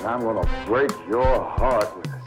[0.00, 2.19] and I'm gonna break your heart with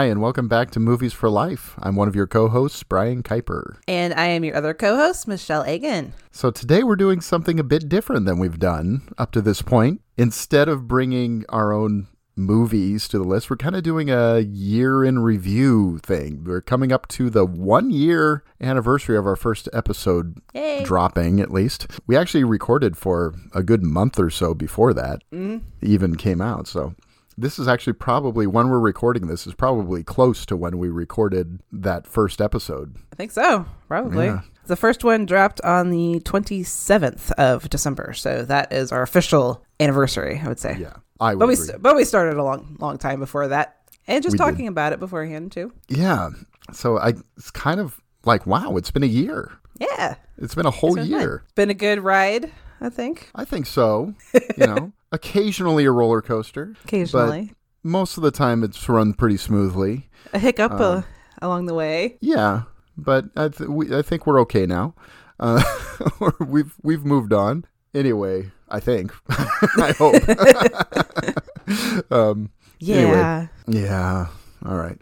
[0.00, 1.74] Hi, and welcome back to Movies for Life.
[1.78, 3.76] I'm one of your co hosts, Brian Kuiper.
[3.86, 6.14] And I am your other co host, Michelle Agan.
[6.30, 10.00] So today we're doing something a bit different than we've done up to this point.
[10.16, 15.04] Instead of bringing our own movies to the list, we're kind of doing a year
[15.04, 16.44] in review thing.
[16.44, 20.82] We're coming up to the one year anniversary of our first episode Yay.
[20.82, 21.86] dropping, at least.
[22.06, 25.58] We actually recorded for a good month or so before that mm-hmm.
[25.82, 26.66] even came out.
[26.68, 26.94] So
[27.40, 31.60] this is actually probably when we're recording this is probably close to when we recorded
[31.72, 32.96] that first episode.
[33.12, 34.26] I think so, probably.
[34.26, 34.42] Yeah.
[34.66, 38.12] The first one dropped on the 27th of December.
[38.12, 40.76] So that is our official anniversary, I would say.
[40.78, 43.76] Yeah, I would But we, st- but we started a long, long time before that.
[44.06, 44.44] And just We did.
[44.44, 45.72] talking about it beforehand, too.
[45.88, 46.30] Yeah.
[46.72, 49.50] So I it's kind of like wow, it's been a year.
[49.80, 50.16] Yeah.
[50.38, 51.20] It's been a whole It's been fun.
[51.20, 51.44] year.
[51.54, 53.30] Been a good ride, I think.
[53.34, 54.14] I think so.
[54.34, 56.74] You know, occasionally a roller coaster.
[56.84, 57.46] Occasionally.
[57.48, 60.08] But most of the time it's run pretty smoothly.
[60.32, 61.02] a hiccup Um, uh,
[61.42, 62.16] along the way.
[62.20, 62.62] Yeah,
[62.96, 64.94] but I th- we, I think we're okay now.
[65.38, 65.62] Uh,
[66.40, 67.64] we've we've moved on.
[67.94, 69.12] Anyway, I think.
[69.30, 70.14] I hope.
[72.12, 72.96] um, Yeah.
[72.96, 73.48] Anyway.
[73.66, 74.26] Yeah.
[74.64, 74.98] All right.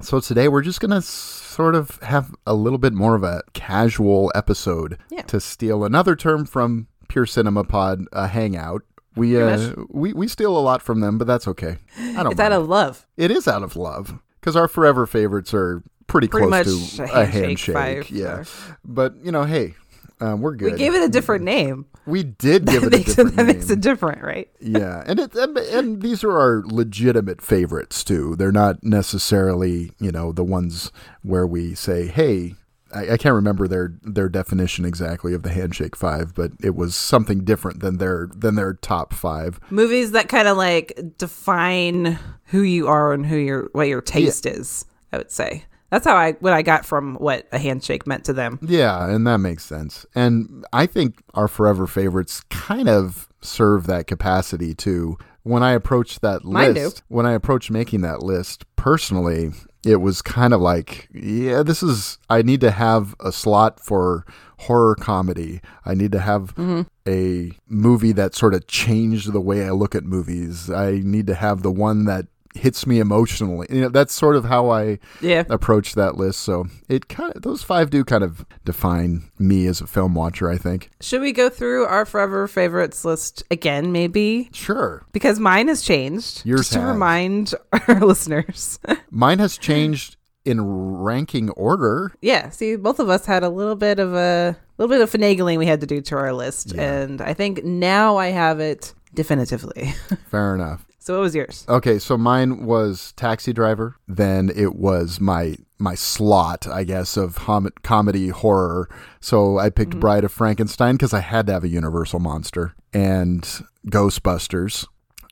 [0.00, 3.42] So today we're just going to sort of have a little bit more of a
[3.52, 5.22] casual episode Yeah.
[5.22, 8.82] to steal another term from Pure Cinema Pod, a hangout.
[9.16, 11.78] We uh, we we steal a lot from them, but that's okay.
[11.98, 13.06] I don't It's out of love.
[13.16, 17.24] It is out of love because our forever favorites are pretty, Pretty close to a
[17.24, 18.10] handshake handshake.
[18.10, 18.78] yeah, star.
[18.84, 19.74] but you know, hey,
[20.20, 20.72] um, we're good.
[20.72, 21.86] We gave it a different name.
[22.06, 23.56] We did give that it a different it, that name.
[23.56, 24.48] makes it different, right?
[24.60, 28.36] yeah, and it and, and these are our legitimate favorites too.
[28.36, 32.54] They're not necessarily you know the ones where we say, hey.
[32.94, 36.94] I, I can't remember their their definition exactly of the handshake five, but it was
[36.94, 39.60] something different than their than their top five.
[39.70, 44.46] Movies that kind of like define who you are and who your what your taste
[44.46, 44.84] is.
[45.12, 48.32] I would say that's how I what I got from what a handshake meant to
[48.32, 48.58] them.
[48.62, 50.06] Yeah, and that makes sense.
[50.14, 55.18] And I think our forever favorites kind of serve that capacity too.
[55.42, 56.84] When I approached that Mine do.
[56.84, 59.50] list, when I approached making that list personally,
[59.84, 64.24] it was kind of like, yeah, this is I need to have a slot for
[64.58, 65.60] horror comedy.
[65.86, 66.82] I need to have Mm-hmm.
[67.08, 70.70] a movie that sort of changed the way I look at movies.
[70.70, 73.66] I need to have the one that hits me emotionally.
[73.70, 75.44] You know, that's sort of how I Yeah.
[75.48, 76.40] approach that list.
[76.40, 80.50] So it kind of those five do kind of define me as a film watcher.
[80.50, 80.90] I think.
[81.00, 84.50] Should we go through our forever favorites list again, maybe?
[84.52, 86.42] Sure, Because mine has changed.
[86.44, 86.88] Yours just to has.
[86.88, 87.54] remind
[87.88, 88.78] our listeners.
[89.10, 92.12] mine has changed in ranking order.
[92.22, 92.48] yeah.
[92.48, 95.66] See, both of us had a little bit of a little bit of finagling we
[95.66, 96.82] had to do to our list, Yeah.
[97.02, 99.94] and I think now I have it definitively.
[100.30, 100.86] Fair enough.
[101.02, 101.64] So, what was yours?
[101.66, 103.96] Okay, so mine was Taxi Driver.
[104.06, 108.86] Then it was my my slot, I guess, of hom- comedy horror.
[109.18, 110.00] So I picked mm-hmm.
[110.00, 113.42] Bride of Frankenstein because I had to have a Universal monster and
[113.86, 114.86] Ghostbusters.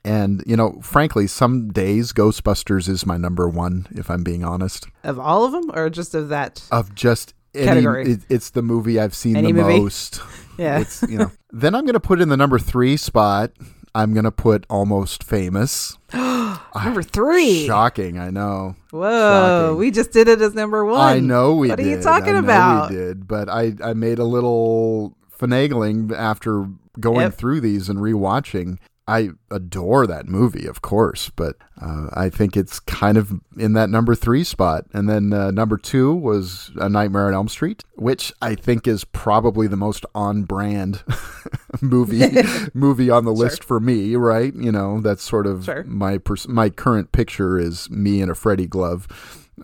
[0.07, 3.89] And you know, frankly, some days Ghostbusters is my number one.
[3.91, 4.87] If I'm being honest.
[5.05, 6.63] Of all of them, or just of that?
[6.73, 8.13] of just any, Category.
[8.13, 9.81] it, it's the movie I've seen Any the movie?
[9.81, 10.21] most.
[10.59, 10.81] Yeah.
[10.81, 11.31] It's you know.
[11.53, 13.53] then I'm gonna put in the number three spot.
[13.99, 15.99] I'm gonna put Almost Famous.
[16.15, 17.67] Number three.
[17.67, 18.77] Shocking, I know.
[18.93, 19.79] Whoa, Shocking.
[19.79, 21.01] we just did it as number one.
[21.01, 21.87] I know we What did.
[21.87, 22.91] are you talking about?
[22.91, 26.69] We did, but I I made a little finagling after
[27.01, 27.35] going Yep.
[27.35, 28.79] through these and rewatching.
[29.09, 33.89] I adore that movie, of course, but uh, I think it's kind of in that
[33.89, 34.85] number three spot.
[34.93, 39.05] And then uh, number two was A Nightmare on Elm Street, which I think is
[39.05, 41.03] probably the most on brand
[41.81, 42.23] movie
[42.75, 44.15] movie on the list for me.
[44.15, 44.55] Right?
[44.55, 45.85] You know, that's sort of Sure.
[45.85, 49.09] my pers- my current picture is me in a Freddy glove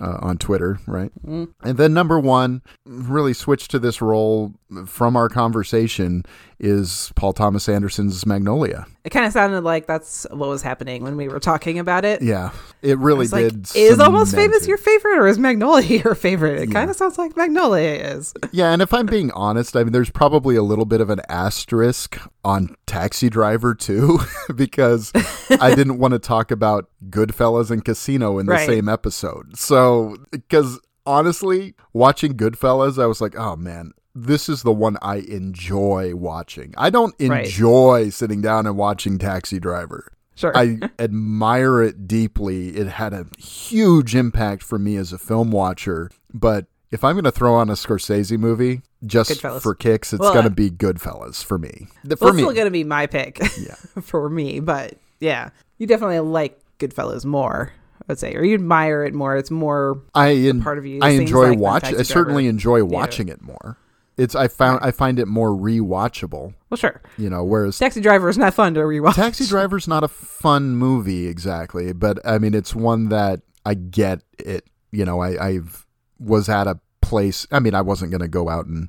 [0.01, 1.13] uh, on Twitter, right?
[1.25, 1.53] Mm.
[1.63, 4.55] And then number one, really switched to this role
[4.87, 6.25] from our conversation
[6.61, 8.87] is Paul Thomas Anderson's Magnolia.
[9.05, 12.23] It kind of sounded like that's what was happening when we were talking about it.
[12.23, 13.77] Yeah, it really It's like, did.
[13.77, 16.61] is almost famous your favorite or is Magnolia your favorite?
[16.63, 18.33] It kind of sounds like Magnolia is.
[18.53, 21.21] Yeah, and if I'm being honest, I mean, there's probably a little bit of an
[21.29, 24.21] asterisk on Taxi Driver too,
[24.55, 25.13] because
[25.61, 28.67] I didn't want to talk about Goodfellas and Casino in the Right.
[28.67, 29.59] same episode.
[29.59, 35.17] So, because honestly, watching Goodfellas, I was like, oh man, this is the one I
[35.17, 36.75] enjoy watching.
[36.77, 37.45] I don't Right.
[37.47, 40.13] enjoy sitting down and watching Taxi Driver.
[40.37, 40.57] Sure.
[40.57, 42.77] I admire it deeply.
[42.77, 46.11] It had a huge impact for me as a film watcher.
[46.33, 50.33] But if I'm going to throw on a Scorsese movie just for kicks, it's Well,
[50.33, 51.89] going uh, to be Goodfellas for me.
[52.05, 53.75] Well, For it's me, still going to be my pick Yeah.
[54.03, 59.05] for me, but yeah, you definitely like Goodfellas more, I would say, or you admire
[59.05, 59.37] it more.
[59.37, 61.85] It's more I en- part of you I enjoy like the watch.
[61.85, 63.77] I certainly enjoy watching it more.
[64.17, 66.55] It's I found I find it more rewatchable.
[66.71, 67.03] well, sure.
[67.19, 69.15] You know, whereas Taxi Driver is not fun to rewatch.
[69.15, 73.75] Taxi Driver is not a fun movie exactly, but I mean it's one that I
[73.75, 74.65] get it.
[74.93, 75.87] You know, I I've
[76.21, 77.47] was at a place.
[77.51, 78.89] I mean, I wasn't going to go out and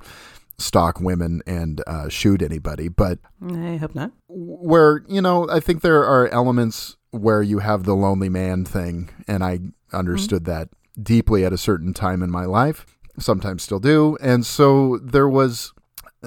[0.58, 4.12] stalk women and uh, shoot anybody, but I hope not.
[4.28, 9.10] where you know, I think there are elements where you have the lonely man thing,
[9.28, 9.60] and I
[9.92, 10.70] understood that
[11.02, 12.86] deeply at a certain time in my life.
[13.18, 15.74] Sometimes still do, and so there was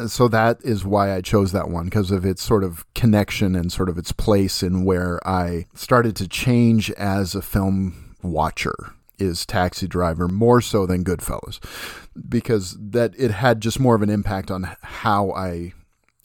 [0.06, 3.72] so that is why I chose that one because of its sort of connection and
[3.72, 8.74] sort of its place in where I started to change as a film watcher
[9.18, 11.58] is Taxi Driver more so than Goodfellas
[12.28, 15.72] because that it had just more of an impact on how I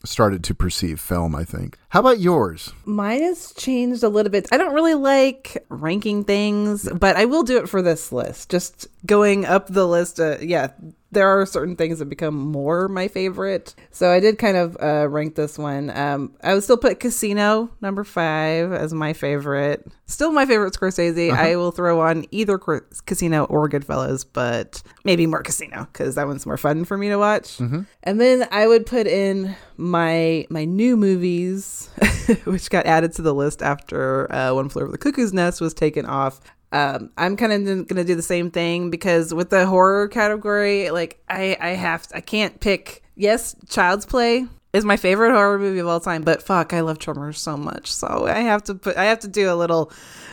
[0.04, 1.78] started to perceive film, I think.
[1.88, 2.72] How about yours?
[2.84, 4.48] Mine has changed a little bit.
[4.52, 8.50] I don't really like ranking things, but I will do it for this list.
[8.50, 10.20] Just going up the list.
[10.20, 10.68] Uh, yeah,
[11.14, 13.74] there are certain things that become more my favorite.
[13.90, 15.90] So I did kind of uh, rank this one.
[15.90, 19.86] Um, I would still put Casino number five as my favorite.
[20.06, 21.30] Still my favorite Scorsese.
[21.32, 26.44] I will throw on either Casino or Goodfellas, but maybe more Casino because that one's
[26.44, 27.58] more fun for me to watch.
[28.02, 31.88] And then I would put in my my new movies,
[32.44, 35.72] which got added to the list after uh, One Flew Over the Cuckoo's Nest was
[35.74, 36.40] taken off.
[36.74, 40.90] Um, I'm kind of going to do the same thing because with the horror category,
[40.90, 43.02] like I I have to, I can't pick.
[43.14, 46.98] Yes, Child's Play is my favorite horror movie of all time, but fuck, I love
[46.98, 49.92] Tremors so much, so I have to put I have to do a little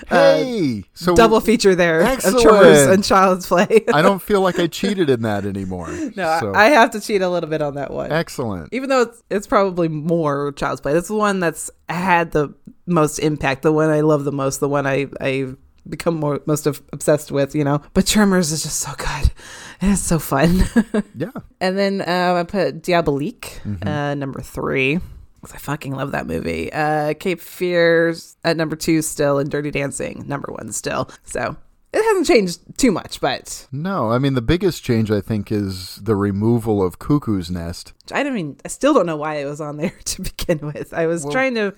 [0.10, 2.38] uh, Hey, so double feature there Excellent.
[2.38, 3.86] of Tremors and Child's Play.
[3.94, 5.90] I don't feel like I cheated in that anymore.
[6.16, 8.12] no, so, I have to cheat a little bit on that one.
[8.12, 8.70] excellent.
[8.74, 12.52] even though it's, it's probably more child's play it's the one that's had the
[12.88, 15.54] most impact the one i love the most the one i i
[15.90, 17.82] become more most of, obsessed with you know?
[17.94, 19.32] But tremors is just so good.
[19.82, 20.64] And it's so fun.
[21.16, 21.32] Yeah.
[21.60, 23.88] and then uh, i put diabolique Mm-hmm.
[23.88, 25.00] uh, number three
[25.42, 26.72] 'cause i fucking love that movie.
[26.72, 31.10] Uh cape fears at number two still and dirty dancing number one still.
[31.24, 31.56] So
[31.94, 35.98] it hasn't changed too much but No, I mean the biggest change I think is
[35.98, 37.94] the removal of Cuckoo's Nest.
[38.12, 40.94] I don't mean I still don't know why it was on there to begin with.
[40.94, 41.74] I was trying to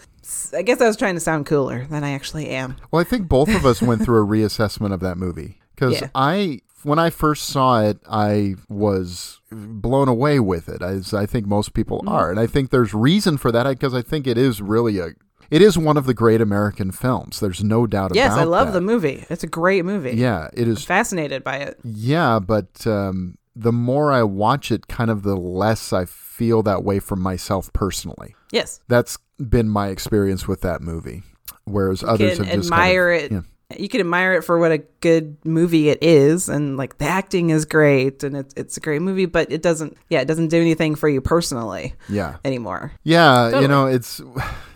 [0.55, 2.77] I guess I was trying to sound cooler than I actually am.
[2.91, 6.09] Well, I think both of us went through a reassessment of that movie because Yeah.
[6.15, 11.45] I, when I first saw it, I was blown away with it, as I think
[11.47, 12.09] most people Mm-hmm.
[12.09, 15.09] are, and I think there's reason for that because I think it is really a,
[15.53, 17.39] it is one of the great American films.
[17.39, 18.39] There's no doubt Yes, about it.
[18.39, 18.73] Yes, I love that.
[18.73, 19.25] the movie.
[19.29, 20.11] It's a great movie.
[20.11, 21.79] Yeah, it is Fascinated by it.
[21.83, 26.83] Yeah, but um, the more I watch it, kind of the less I feel that
[26.83, 28.35] way for myself personally.
[28.51, 28.79] Yes.
[28.87, 31.21] That's been my experience with that movie.
[31.65, 33.35] Whereas You others have just admire kind of, it.
[33.35, 33.52] yeah.
[33.79, 37.49] You can admire it for what a good movie it is and like the acting
[37.49, 40.59] is great and it's it's a great movie, but it doesn't yeah, it doesn't do
[40.61, 42.93] anything for you personally Yeah, anymore.
[43.03, 43.45] yeah.
[43.45, 43.61] Totally.
[43.63, 44.21] You know, it's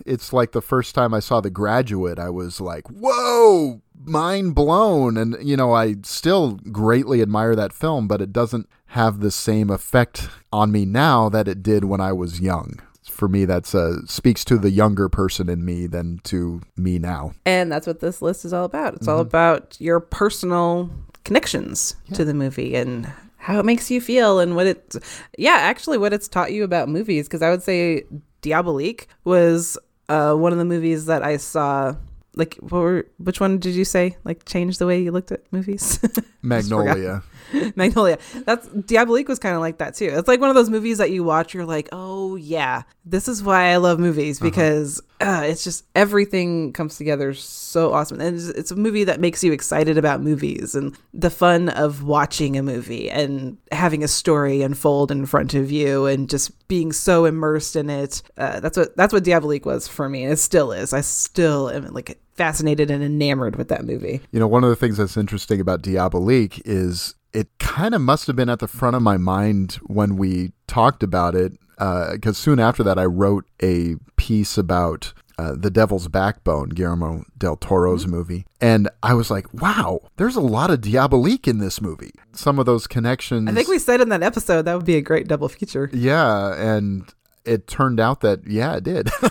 [0.05, 5.17] it's like the first time I saw The Graduate, I was like, "Whoa!" Mind blown,
[5.17, 9.69] and you know I still greatly admire that film, but it doesn't have the same
[9.69, 12.79] effect on me now that it did when I was young.
[13.17, 17.33] For me, that's uh, speaks to the younger person in me than to me now.
[17.45, 18.93] And that's what this list is all about.
[18.93, 19.09] It's Mm-hmm.
[19.15, 20.89] all about your personal
[21.23, 24.95] connections to the movie and how it makes you feel and what it,
[25.37, 27.27] yeah, actually what it's taught you about movies.
[27.27, 28.03] Because I would say
[28.43, 29.77] Diabolique was
[30.09, 31.95] uh, one of the movies that I saw.
[32.35, 34.15] Like, what were, which one did you say?
[34.25, 35.99] Like, change the way you looked at movies?
[36.43, 37.23] Magnolia.
[37.75, 38.17] Magnolia.
[38.45, 40.09] That's Diabolique was kind of like that too.
[40.11, 43.43] It's like one of those movies that you watch, you're like, oh yeah, this is
[43.43, 48.47] why I love movies because uh, it's just everything comes together so awesome, and it's,
[48.49, 52.63] it's a movie that makes you excited about movies and the fun of watching a
[52.63, 57.75] movie and having a story unfold in front of you and just being so immersed
[57.75, 58.21] in it.
[58.37, 60.93] Uh, that's what that's what Diabolique was for me, and it still is.
[60.93, 64.21] I still am like fascinated and enamored with that movie.
[64.31, 68.25] You know, one of the things that's interesting about Diabolique is it kind of must
[68.25, 72.59] have been at the front of my mind when we talked about it, because soon
[72.59, 75.13] after that, I wrote a piece about.
[75.39, 78.47] Uh, the Devil's Backbone, Guillermo del Toro's movie.
[78.59, 82.09] And I was like, wow, there's a lot of Diabolique in this movie.
[82.31, 83.47] Some of those connections.
[83.47, 85.91] I think we said in that episode that would be a great double feature.
[85.93, 87.05] Yeah, and
[87.45, 89.09] it turned out that yeah, it did.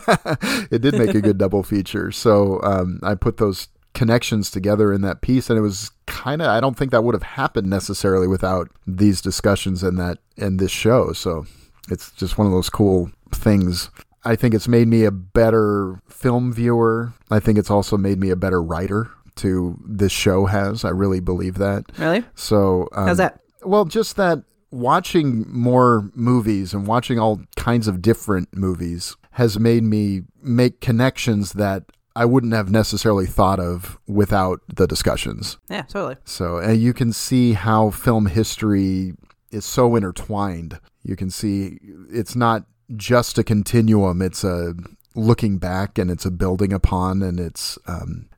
[0.71, 2.13] it did make a good double feature.
[2.13, 6.49] So um, I put those connections together in that piece, and it was kind of
[6.49, 10.71] I don't think that would have happened necessarily without these discussions and that and this
[10.71, 11.13] show.
[11.13, 11.47] So
[11.91, 13.91] it's just one of those cool things.
[14.25, 17.15] I think it's made me a better film viewer.
[17.31, 19.11] I think it's also made me a better writer.
[19.37, 21.85] To this show has I really believe that.
[21.99, 22.25] Really?
[22.35, 23.41] So um, How's that?
[23.63, 29.83] well, just that watching more movies and watching all kinds of different movies has made
[29.83, 31.85] me make connections that
[32.17, 35.59] I wouldn't have necessarily thought of without the discussions.
[35.69, 36.17] Yeah, totally.
[36.25, 39.13] So, and you can see how film history
[39.51, 40.81] is so intertwined.
[41.03, 41.79] You can see
[42.11, 42.65] it's not
[42.97, 44.75] just a continuum, it's a
[45.15, 48.31] looking back and it's a building upon and it's um,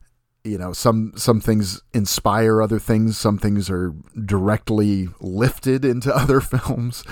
[0.43, 3.93] you know some some things inspire other things some things are
[4.25, 7.03] directly lifted into other films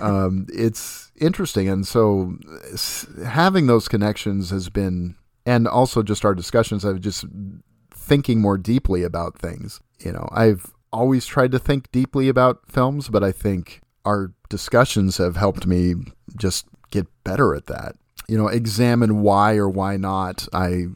[0.00, 2.36] um, it's interesting and so
[3.24, 5.16] having those connections has been
[5.46, 7.24] and also just our discussions of just
[7.90, 9.80] thinking more deeply about things.
[10.00, 15.16] You know i've always tried to think deeply about films but i think our discussions
[15.18, 15.94] have helped me
[16.36, 17.96] just get better at that.
[18.28, 20.86] You know examine why or why not i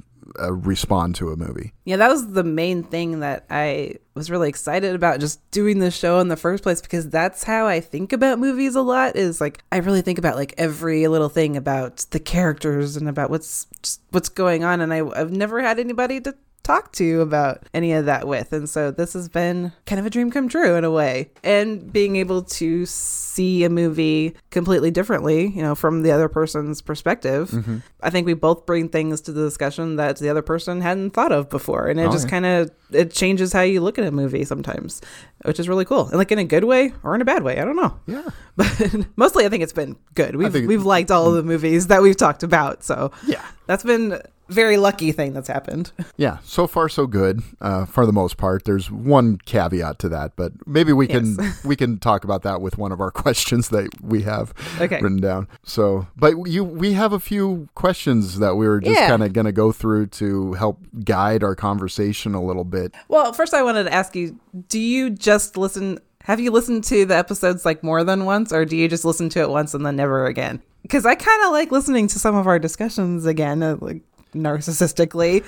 [0.41, 1.73] uh, respond to a movie.
[1.85, 5.97] Yeah, that was the main thing that I was really excited about just doing this
[5.97, 9.41] show in the first place because that's how I think about movies a lot is
[9.41, 13.67] like I really think about like every little thing about the characters and about what's
[14.11, 16.35] what's going on and I, I've never had anybody to
[16.71, 18.53] talk to you about any of that with.
[18.53, 21.31] And so this has been kind of a dream come true in a way.
[21.43, 26.83] And being able to see a movie completely differently you know from the other person's
[26.83, 27.55] perspective
[28.03, 31.33] i think we both bring things to the discussion that the other person hadn't thought
[31.33, 31.87] of before.
[31.89, 32.31] And it Oh, just yeah.
[32.31, 35.01] kind of it changes how you look at a movie sometimes
[35.45, 36.07] which is really cool.
[36.09, 37.93] And like in a good way or in a bad way i don't know.
[38.07, 38.29] Yeah.
[38.57, 40.37] But mostly i think it's been good.
[40.37, 42.83] We've, we've liked all of the movies that we've talked about.
[42.85, 43.45] So Yeah.
[43.67, 44.21] that's been
[44.51, 48.65] very lucky thing that's happened Yeah, so far so good uh, for the most part.
[48.65, 52.77] There's one caveat to that, but maybe we can we can talk about that with
[52.79, 55.01] one of our questions that we have Okay.
[55.01, 55.49] written down.
[55.65, 59.09] So, but you we have a few questions that we were just Yeah.
[59.09, 62.95] kind of going to go through to help guide our conversation a little bit.
[63.09, 64.39] Well, first I wanted to ask you,
[64.69, 68.65] do you just listen have you listened to the episodes like more than once or
[68.67, 70.61] do you just listen to it once and then never again?
[70.89, 75.45] Cuz I kind of like listening to some of our discussions again, uh, like narcissistically.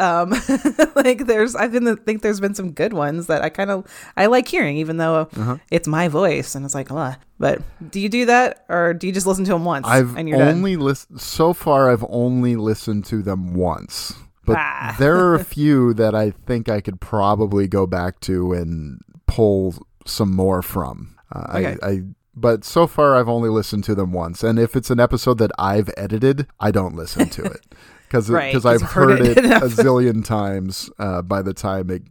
[0.00, 0.30] Um
[0.96, 4.26] like there's I've been think there's been some good ones that I kind of I
[4.26, 5.28] like hearing even though
[5.70, 7.62] it's my voice and it's like, "Uh." But
[7.92, 10.42] do you do that or do you just listen to them once I've and you're
[10.42, 11.90] only listened so far.
[11.92, 14.14] I've only listened to them once,
[14.44, 14.96] but Ah.
[14.98, 19.74] there are a few that I think I could probably go back to and pull
[20.06, 21.14] some more from.
[21.32, 21.76] Uh, Okay.
[21.82, 22.02] I, I
[22.36, 25.52] but so far I've only listened to them once, and if it's an episode that
[25.56, 27.60] I've edited, I don't listen to it.
[28.14, 31.90] Because Right, 'cause I've heard heard it it, a zillion times uh, by the time
[31.90, 32.02] it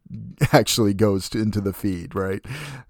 [0.51, 2.43] actually goes to, into the feed, right?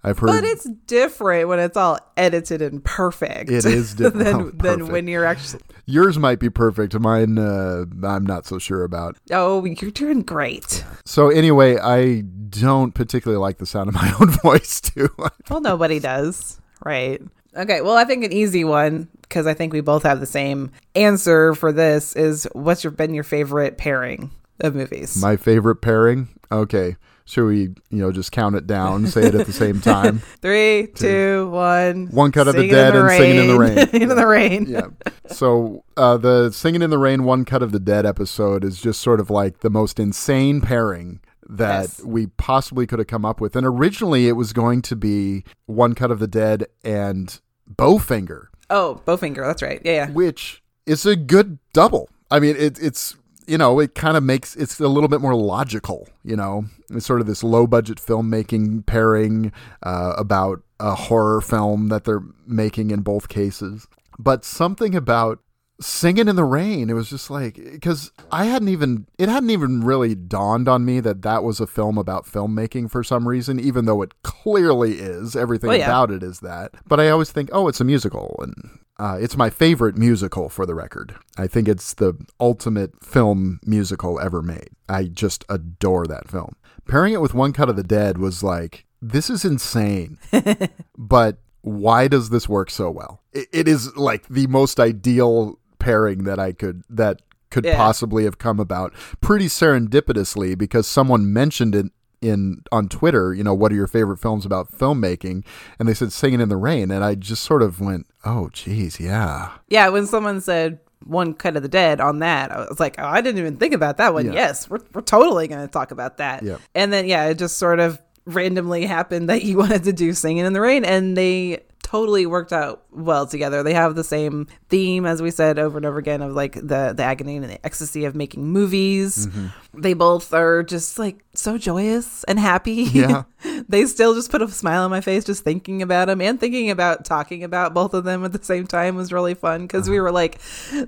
[0.04, 3.52] I've heard But it's different when it's all edited and perfect.
[3.52, 5.62] It is different than, oh, than when you're actually.
[5.86, 7.00] yours might be perfect.
[7.00, 9.16] Mine, uh, I'm not so sure about.
[9.30, 10.84] Oh, you're doing great.
[11.06, 15.10] So anyway, I don't particularly like the sound of my own voice too.
[15.52, 17.22] Well, nobody does, right?
[17.56, 17.82] Okay.
[17.82, 21.54] Well, I think an easy one because I think we both have the same answer
[21.56, 25.20] for this is what's your been your favorite pairing of movies?
[25.22, 26.30] my favorite pairing.
[26.52, 30.20] Okay, should we, you know, just count it down, say it at the same time?
[30.42, 32.08] Three, two, one.
[32.08, 33.78] One cut of the Dead and Singing in the Rain.
[34.04, 34.66] In the rain.
[34.68, 34.88] yeah.
[35.28, 39.02] So uh, the Singing in the Rain, One Cut of the Dead episode is just
[39.02, 41.22] sort of like the most insane pairing
[41.58, 42.04] that Yes.
[42.04, 43.56] we possibly could have come up with.
[43.56, 47.40] And originally it was going to be One Cut of the Dead and
[47.74, 48.48] Bowfinger.
[48.70, 49.46] Oh, Bowfinger.
[49.46, 49.82] That's right.
[49.84, 50.10] Yeah, yeah.
[50.12, 52.10] which is a good double.
[52.32, 55.36] I mean, it, it's you know, it kind of makes it's a little bit more
[55.36, 56.08] logical.
[56.24, 59.52] You know, it's sort of this low budget filmmaking pairing
[59.84, 63.88] uh, about a horror film that they're making in both cases.
[64.18, 65.40] But something about
[65.82, 66.90] singing in the rain.
[66.90, 71.00] It was just like because i hadn't even it hadn't even really dawned on me
[71.00, 75.36] that that was a film about filmmaking for some reason even though it clearly is.
[75.36, 75.86] Everything Well, yeah.
[75.88, 76.74] about it is that.
[76.88, 80.68] But i always think oh it's a musical and uh, it's my favorite musical for
[80.68, 81.16] the record.
[81.36, 84.70] I think it's the ultimate film musical ever made.
[84.88, 86.56] I just adore that film.
[86.88, 90.20] Pairing it with one cut of the dead was like this is insane.
[90.98, 93.22] But why does this work so well?
[93.34, 97.22] It, it is like the most ideal pairing that I could that
[97.52, 97.78] could Yeah.
[97.78, 101.88] possibly have come about pretty serendipitously because someone mentioned it
[102.22, 105.44] in on Twitter, you know, what are your favorite films about filmmaking?
[105.78, 109.00] And they said Singing in the Rain and I just sort of went, "Oh geez,
[109.00, 112.96] yeah." Yeah, when someone said one cut of the dead on that, I was like,
[112.98, 114.28] oh, I didn't even think about that one.
[114.28, 114.34] Yeah.
[114.34, 116.44] Yes, we're, we're totally going to talk about that.
[116.44, 116.62] Yep.
[116.76, 120.46] And then, yeah, it just sort of randomly happened that you wanted to do Singing
[120.46, 121.60] in the Rain, and they
[121.94, 123.62] totally worked out well together.
[123.62, 126.92] They have the same theme, as we said over and over again, of like the,
[126.98, 129.28] the agony and the ecstasy of making movies.
[129.28, 129.80] Mm-hmm.
[129.80, 132.90] They both are just like so joyous and happy.
[132.94, 133.26] Yeah.
[133.70, 136.72] they still just put a smile on my face just thinking about them and thinking
[136.72, 140.00] about talking about both of them at the same time was really fun because we
[140.00, 140.40] were like,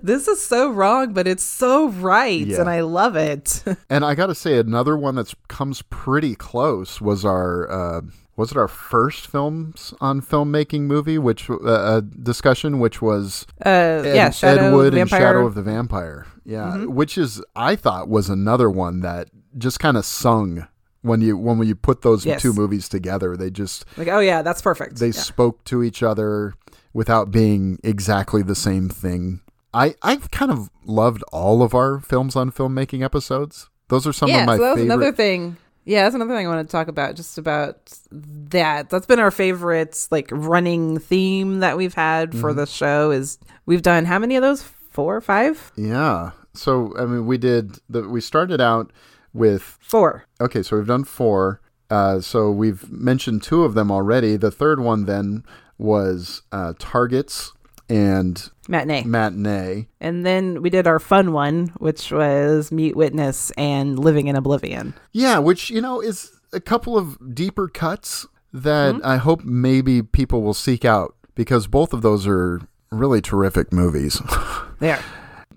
[0.02, 2.48] this is so wrong, but it's so right.
[2.48, 2.62] Yeah.
[2.62, 3.64] And I love it.
[3.90, 8.02] And I got to say another one that comes pretty close was our uh
[8.38, 14.16] was it our first films on filmmaking movie which uh, discussion which was Uh, Ed,
[14.16, 16.26] yeah, Shadow Ed Wood and Shadow of the Vampire.
[16.46, 20.68] Yeah, which is I thought was another one that just kind of sung
[21.02, 22.42] when you when you put those Yes.
[22.42, 23.36] two movies together.
[23.38, 24.98] They just like, oh, yeah, that's perfect.
[25.00, 25.12] they Yeah.
[25.14, 26.54] spoke to each other
[26.94, 29.42] without being exactly the same thing.
[29.74, 33.70] I I've kind of loved all of our films on filmmaking episodes.
[33.90, 34.94] Those are some yeah, of my so that was favorite.
[34.96, 35.58] another thing.
[35.86, 37.16] Yeah, that's another thing I want to talk about.
[37.16, 38.90] Just about that.
[38.90, 42.60] That's been our favorite like running theme that we've had for Mm-hmm.
[42.60, 43.12] the show.
[43.12, 44.64] Is we've done how many of those?
[44.64, 45.72] Four or five?
[45.76, 46.32] Yeah.
[46.54, 48.92] So I mean, we did the we started out
[49.34, 50.26] with Four.
[50.42, 51.62] Okay, so we've done four.
[51.90, 54.38] Uh, so we've mentioned two of them already.
[54.38, 55.44] The third one then
[55.78, 57.52] was uh, Targets
[57.90, 59.04] and Matinee.
[59.04, 59.88] Matinee.
[60.00, 64.94] And then we did our fun one, which was Meet Witness and Living in Oblivion.
[65.12, 70.42] Yeah, which, you know, is a couple of deeper cuts that I hope maybe people
[70.42, 74.22] will seek out because both of those are really terrific movies.
[74.80, 75.00] There.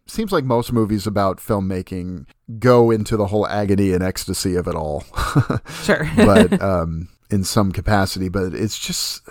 [0.06, 2.26] Seems like most movies about filmmaking
[2.60, 5.04] go into the whole agony and ecstasy of it all.
[5.82, 6.08] Sure.
[6.16, 8.28] but um, in some capacity.
[8.28, 9.22] But it's just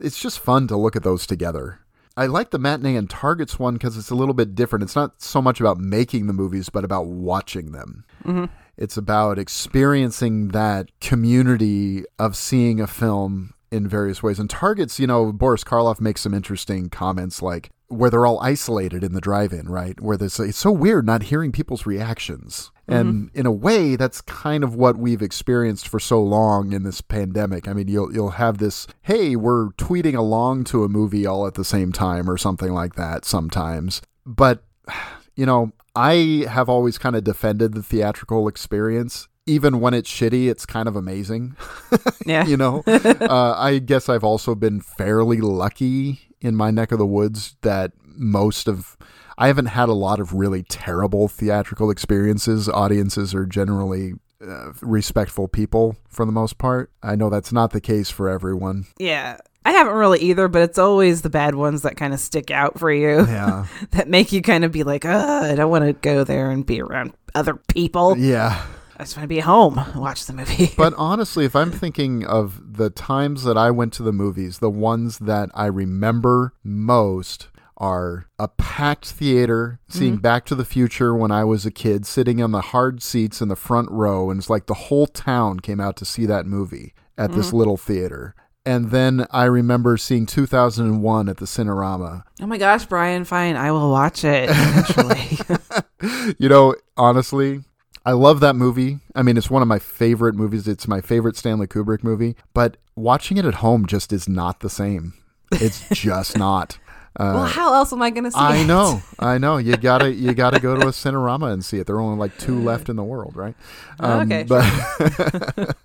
[0.00, 1.80] it's just fun to look at those together.
[2.18, 4.82] I like the matinee and targets one because it's a little bit different.
[4.82, 8.04] It's not so much about making the movies, but about watching them.
[8.24, 8.46] Mm-hmm.
[8.76, 14.40] It's about experiencing that community of seeing a film in various ways.
[14.40, 19.04] And targets, you know, Boris Karloff makes some interesting comments like where they're all isolated
[19.04, 20.00] in the drive-in, right?
[20.00, 22.72] Where there's it's so weird not hearing people's reactions.
[22.88, 27.00] And in a way, that's kind of what we've experienced for so long in this
[27.00, 27.68] pandemic.
[27.68, 31.54] I mean, you'll you'll have this, hey, we're tweeting along to a movie all at
[31.54, 34.00] the same time or something like that sometimes.
[34.24, 34.64] But
[35.36, 39.28] you know, I have always kind of defended the theatrical experience.
[39.46, 41.56] Even when it's shitty, it's kind of amazing.
[42.26, 42.46] yeah.
[42.46, 47.06] you know, uh, I guess I've also been fairly lucky in my neck of the
[47.06, 48.96] woods that most of
[49.38, 52.68] I haven't had a lot of really terrible theatrical experiences.
[52.68, 56.90] Audiences are generally uh, respectful people for the most part.
[57.04, 58.86] I know that's not the case for everyone.
[58.98, 59.38] Yeah.
[59.64, 62.80] I haven't really either, but it's always the bad ones that kind of stick out
[62.80, 63.26] for you.
[63.26, 63.66] Yeah.
[63.92, 66.80] that make you kind of be like, I don't want to go there and be
[66.80, 68.18] around other people.
[68.18, 68.60] Yeah.
[68.96, 70.72] I just want to be home and watch the movie.
[70.76, 74.70] But honestly, if I'm thinking of the times that I went to the movies, the
[74.70, 77.46] ones that I remember most
[77.78, 80.22] are a packed theater, seeing mm-hmm.
[80.22, 83.48] Back to the Future when I was a kid, sitting on the hard seats in
[83.48, 86.92] the front row, and it's like the whole town came out to see that movie
[87.16, 87.56] at this mm-hmm.
[87.56, 88.34] little theater.
[88.66, 92.24] And then I remember seeing 2001 at the Cinerama.
[92.42, 93.56] oh my gosh, Brian, fine.
[93.56, 95.38] I will watch it eventually.
[96.38, 97.62] You know, honestly,
[98.06, 99.00] I love that movie.
[99.14, 100.68] I mean, it's one of my favorite movies.
[100.68, 104.70] It's my favorite Stanley Kubrick movie, but watching it at home just is not the
[104.70, 105.14] same.
[105.52, 106.78] It's just not.
[107.18, 108.60] Well, how else am I going to see I it?
[108.60, 109.56] I know, I know.
[109.56, 111.86] You gotta, you gotta go to a Cinerama and see it.
[111.86, 113.54] There are only like two left in the world, right?
[114.00, 114.64] Oh, okay, but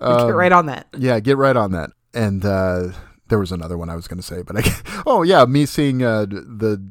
[0.00, 0.86] Get right on that.
[0.96, 1.90] yeah, get right on that.
[2.14, 2.88] And uh,
[3.28, 6.02] there was another one I was going to say, but I, oh yeah, me seeing
[6.02, 6.82] uh, the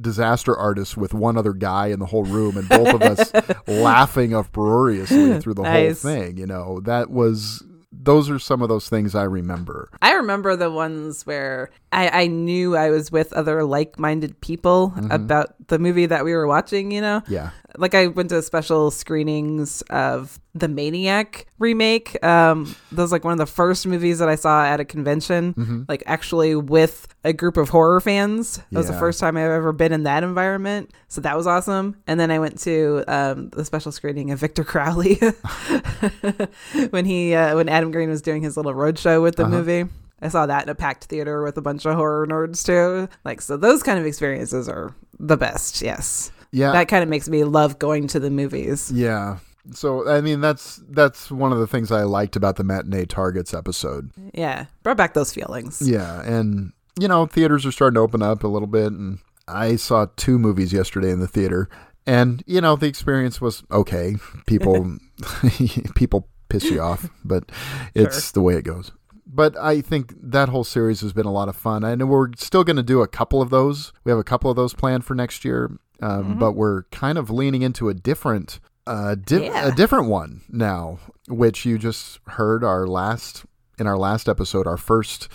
[0.00, 3.32] disaster artist with one other guy in the whole room and both of us
[3.68, 6.02] laughing uproariously through the Nice.
[6.02, 6.36] whole thing.
[6.38, 7.62] You know, that was
[8.04, 9.90] those are some of those things I remember.
[10.00, 14.92] I remember the ones where I, I knew I was with other like minded people
[14.96, 15.10] mm-hmm.
[15.10, 17.22] about the movie that we were watching, you know?
[17.28, 17.50] Yeah.
[17.76, 22.22] Like I went to special screenings of the Maniac remake.
[22.24, 25.54] Um, that was like one of the first movies that I saw at a convention,
[25.88, 28.56] like actually with a group of horror fans.
[28.70, 30.90] That was the first time I've ever been in that environment.
[31.08, 31.96] So that was awesome.
[32.06, 35.14] And then I went to um, the special screening of Victor Crowley
[36.90, 39.84] when he uh, when Adam Green was doing his little roadshow with the movie.
[40.20, 43.08] I saw that in a packed theater with a bunch of horror nerds too.
[43.24, 45.82] Like so, those kind of experiences are the best.
[45.82, 46.72] Yes, Yeah.
[46.72, 48.92] that kind of makes me love going to the movies.
[48.92, 49.38] Yeah.
[49.72, 53.54] So I mean that's that's one of the things I liked about the matinee targets
[53.54, 54.10] episode.
[54.34, 55.80] Yeah, brought back those feelings.
[55.88, 59.76] Yeah, and you know, theaters are starting to open up a little bit and I
[59.76, 61.68] saw two movies yesterday in the theater
[62.06, 64.16] and you know, the experience was okay.
[64.46, 64.98] People
[65.94, 67.50] people piss you off, but
[67.94, 68.92] it's the way it goes.
[69.26, 71.84] But I think that whole series has been a lot of fun.
[71.84, 73.92] I know we're still going to do a couple of those.
[74.04, 77.30] We have a couple of those planned for next year, um, but we're kind of
[77.30, 79.68] leaning into a different, uh, di- Yeah.
[79.68, 83.44] a different one now, which you just heard our last
[83.78, 85.28] in our last episode, our first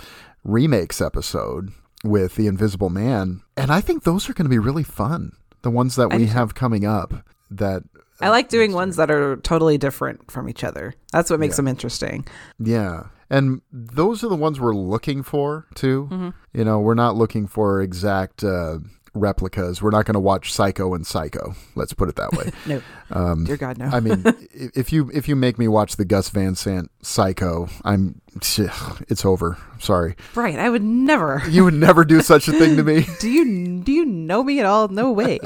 [0.43, 1.71] remakes episode
[2.03, 5.31] with the Invisible Man, and I think those are going to be really fun.
[5.63, 7.13] The ones that we have coming up
[7.49, 7.83] that
[8.21, 10.93] I like doing ones that are totally different from each other.
[11.11, 12.25] That's what makes them interesting.
[12.59, 13.07] Yeah.
[13.29, 16.07] And those are the ones we're looking for too.
[16.11, 16.29] Mm-hmm.
[16.53, 18.77] You know, we're not looking for exact uh,
[19.17, 19.81] replicas.
[19.81, 21.55] We're not going to watch Psycho and Psycho.
[21.75, 22.51] Let's put it that way.
[23.09, 23.85] No, dear God, no.
[23.85, 27.69] Um, I mean, if you if you make me watch the Gus Van Sant Psycho,
[27.85, 29.57] I'm it's over.
[29.79, 30.15] Sorry.
[30.35, 31.41] right, I would never.
[31.47, 33.05] You would never do such a thing to me.
[33.21, 34.89] Do you do you know me at all?
[34.89, 35.39] No way.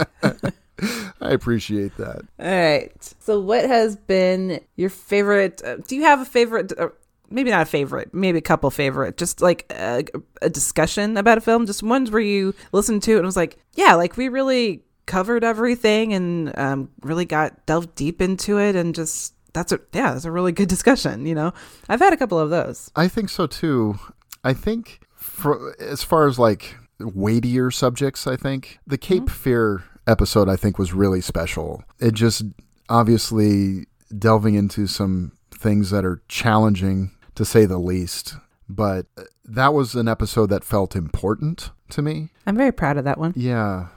[1.22, 2.22] I appreciate that.
[2.40, 3.14] All right.
[3.20, 5.62] So, what has been your favorite?
[5.64, 6.74] Uh, do you have a favorite?
[6.78, 6.90] Uh,
[7.32, 8.14] maybe not a favorite.
[8.14, 9.18] Maybe a couple favorite.
[9.18, 10.04] Just like a,
[10.42, 11.66] a discussion about a film.
[11.66, 15.44] Just ones where you listened to it and was like, yeah, like we really covered
[15.44, 20.26] everything and um, really got delved deep into it and just that's a yeah, that's
[20.26, 21.26] a really good discussion.
[21.26, 21.54] You know,
[21.90, 22.92] I've had a couple of those.
[22.96, 24.00] I think so too.
[24.44, 30.50] I think for as far as like weightier subjects, I think the Cape Fear episode
[30.50, 31.84] I think was really special.
[32.00, 32.44] It just
[32.90, 33.86] obviously
[34.18, 38.36] delving into some things that are challenging to say the least,
[38.70, 39.08] but
[39.44, 42.30] that was an episode that felt important to me.
[42.46, 43.34] I'm very proud of that one.
[43.36, 43.88] Yeah.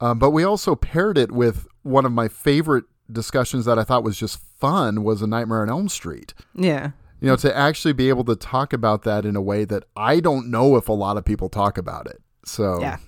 [0.00, 4.04] Um, but we also paired it with one of my favorite discussions that I thought
[4.04, 6.90] was just fun was a Nightmare on Elm Street Yeah.
[7.20, 10.20] you know to actually be able to talk about that in a way that i
[10.20, 12.98] don't know if a lot of people talk about it so Yeah.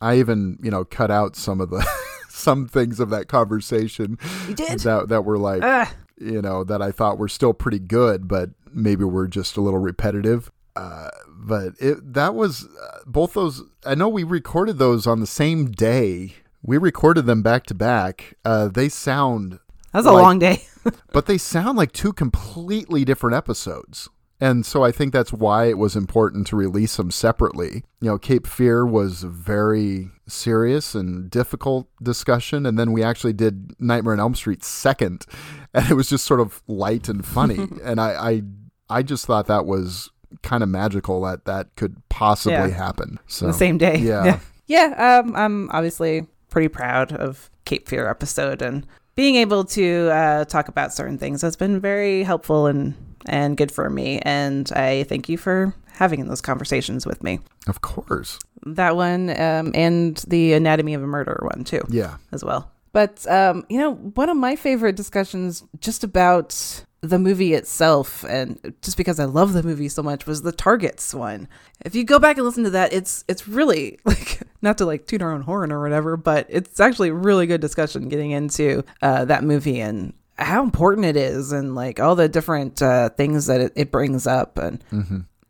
[0.00, 1.84] i even you know cut out some of the
[2.28, 4.78] some things of that conversation You did?
[4.80, 5.88] that that were like Ugh.
[6.20, 9.80] you know that i thought were still pretty good but maybe were just a little
[9.80, 15.20] repetitive uh, but it that was uh, both those i know we recorded those on
[15.20, 19.52] the same day we recorded them back to back uh, they sound
[19.92, 20.62] That was a like- long day.
[21.12, 24.08] but they sound like two completely different episodes.
[24.40, 27.82] And so I think that's why it was important to release them separately.
[28.00, 32.64] You know, Cape Fear was a very serious and difficult discussion.
[32.64, 35.24] And then we actually did Nightmare on Elm Street second.
[35.74, 37.58] And it was just sort of light and funny.
[37.84, 38.42] and I, I,
[38.88, 40.08] I just thought that was
[40.42, 42.68] kind of magical that that could possibly Yeah.
[42.68, 43.18] happen.
[43.26, 43.98] So the same day.
[44.00, 44.24] Yeah.
[44.24, 44.40] Yeah.
[44.66, 45.20] Yeah.
[45.24, 50.68] Um, I'm obviously pretty proud of Cape Fear episode and being able to uh, talk
[50.68, 52.94] about certain things has been very helpful and
[53.26, 54.20] and good for me.
[54.22, 57.40] And I thank you for having those conversations with me.
[57.66, 58.38] Of course.
[58.64, 62.16] That one um, and the Anatomy of a Murder one too Yeah.
[62.32, 62.70] as well.
[62.92, 68.74] But um, you know, one of my favorite discussions just about the movie itself and
[68.82, 71.46] just because I love the movie so much was the Targets one.
[71.84, 75.06] If you go back and listen to that, it's it's really like not to like
[75.06, 78.82] toot our own horn or whatever, but it's actually a really good discussion getting into
[79.02, 83.46] uh, that movie and how important it is and like all the different uh, things
[83.46, 84.82] that it, it brings up and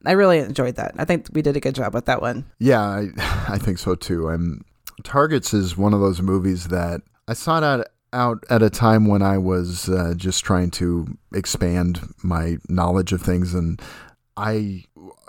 [0.05, 0.95] I really enjoyed that.
[0.97, 2.45] I think we did a good job with that one.
[2.59, 3.09] Yeah, I,
[3.49, 4.29] I think so too.
[4.29, 4.65] I'm
[5.05, 9.21] Targets is one of those movies that I sought out out at a time when
[9.21, 13.81] I was uh, just trying to expand my knowledge of things, and
[14.39, 14.85] I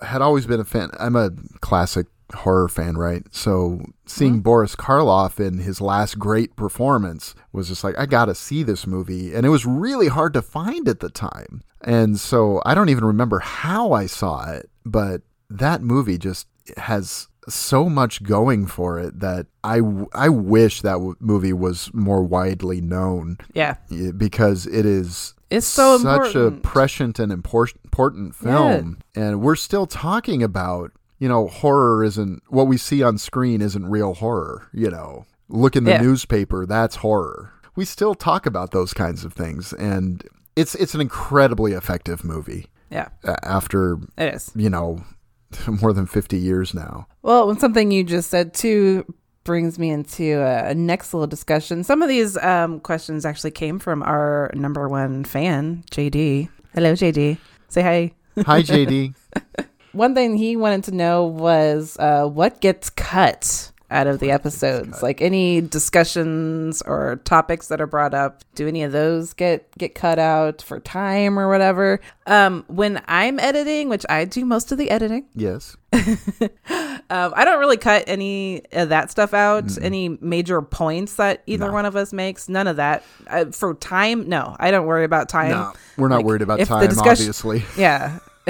[0.06, 0.92] had always been a fan.
[1.00, 3.24] I'm a classic horror fan, right?
[3.32, 4.42] So seeing uh-huh.
[4.42, 8.86] Boris Karloff in his last great performance was just like I got to see this
[8.86, 11.64] movie, and it was really hard to find at the time.
[11.82, 17.28] And so I don't even remember how I saw it, but that movie just has
[17.48, 19.82] so much going for it that I,
[20.14, 23.78] I wish that w- movie was more widely known Yeah.
[24.18, 26.58] because it is It's so such important.
[26.66, 32.44] a prescient and impor- important film and we're still talking about you know horror isn't
[32.50, 36.02] what we see on screen isn't real horror you know look in the Yeah.
[36.02, 40.24] newspaper that's horror we still talk about those kinds of things and
[40.56, 43.10] it's it's an incredibly effective movie Yeah.
[43.44, 44.52] after It is.
[44.56, 45.04] you know
[45.82, 49.04] more than 50 years now Well, when something you just said too
[49.44, 51.84] brings me into a, next little discussion.
[51.84, 56.50] Some of these um, questions actually came from our number one fan, JD.
[56.74, 57.38] Hello, JD.
[57.68, 58.12] Say hi.
[58.44, 59.14] hi jd
[59.92, 65.02] One thing he wanted to know was uh, what gets cut out of the episodes,
[65.02, 68.44] like any discussions or topics that are brought up.
[68.56, 72.00] Do any of those get get cut out for time or whatever?
[72.28, 77.60] Um, when I'm editing, which I do most of the editing, yes um, I don't
[77.60, 79.78] really cut any of that stuff out.
[79.82, 83.04] Any major points that either one of us makes, none of that.
[83.28, 85.52] Uh, for time, no, I don't worry about time.
[85.52, 88.20] no we're not Like, worried about time discussion- obviously Yeah.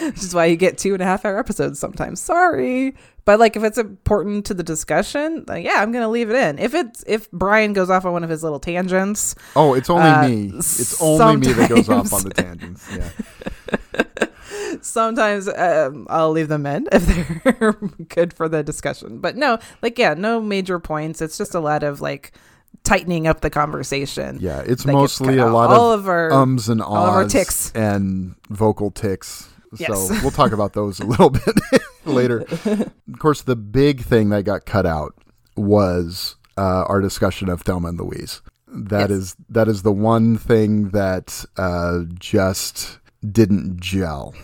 [0.00, 2.20] Which is why you get two and a half hour episodes sometimes.
[2.20, 2.94] Sorry.
[3.26, 6.58] But like if it's important to the discussion, like yeah, I'm gonna leave it in.
[6.58, 10.08] If it's if Brian goes off on one of his little tangents, oh it's only
[10.08, 13.10] Uh, me it's only me that goes off on the tangents yeah
[14.80, 17.04] sometimes um, I'll leave them in if
[17.44, 17.72] they're
[18.08, 19.18] good for the discussion.
[19.18, 21.20] But no, like yeah, no major points.
[21.20, 22.32] It's just a lot of like
[22.84, 24.38] tightening up the conversation.
[24.40, 27.28] Yeah, it's mostly a lot all of, of our ums and ahs all of our
[27.28, 27.72] ticks.
[27.74, 29.48] and vocal ticks.
[29.76, 29.88] Yes.
[29.88, 31.58] So we'll talk about those a little bit
[32.14, 32.40] later.
[32.64, 35.14] Of course, the big thing that got cut out
[35.56, 38.42] was uh, our discussion of Thelma and Louise.
[38.68, 39.18] That Yes.
[39.18, 42.98] is that is the one thing that uh, just
[43.30, 44.34] didn't gel.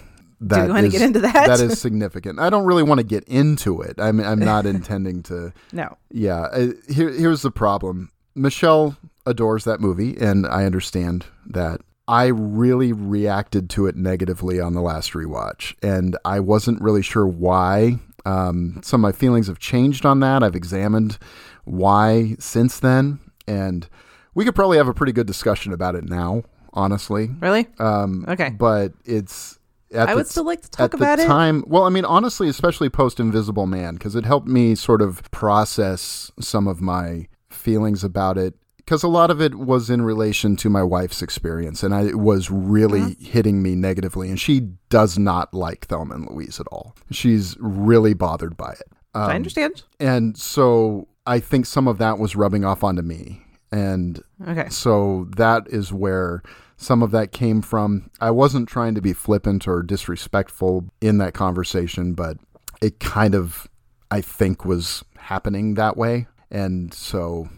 [0.41, 1.33] That we wanna get into that?
[1.47, 2.39] That is significant.
[2.41, 3.97] I don't really want to get into it.
[3.99, 5.53] I'm I'm not intending to.
[5.73, 5.97] no.
[6.11, 8.11] Yeah, uh, here here's the problem.
[8.35, 8.97] Michelle
[9.27, 11.81] adores that movie, and I understand that.
[12.09, 17.27] I really reacted to it negatively on the last rewatch, and I wasn't really sure
[17.27, 17.99] why.
[18.25, 20.43] Um, some of my feelings have changed on that.
[20.43, 21.19] I've examined
[21.65, 23.89] why since then, and
[24.35, 26.43] we could probably have a pretty good discussion about it now.
[26.75, 27.67] Honestly, Really?
[27.79, 28.51] um, Okay.
[28.51, 29.59] but it's.
[29.95, 31.27] I would still like to talk at about the it.
[31.27, 35.31] time well i mean honestly especially post invisible man because it helped me sort of
[35.33, 40.57] process some of my feelings about it because a lot of it was in relation
[40.57, 43.15] to my wife's experience and I, it was really Uh-huh.
[43.21, 48.15] hitting me negatively and she does not like thelma and louise at all she's really
[48.15, 49.83] bothered by it um, I understand.
[50.01, 54.69] and so i think some of that was rubbing off onto me and Okay.
[54.69, 56.43] so that is where
[56.77, 58.11] some of that came from.
[58.21, 62.39] I wasn't trying to be flippant or disrespectful in that conversation, but
[62.83, 63.69] it kind of,
[64.11, 66.27] I think, was happening that way.
[66.51, 67.49] And so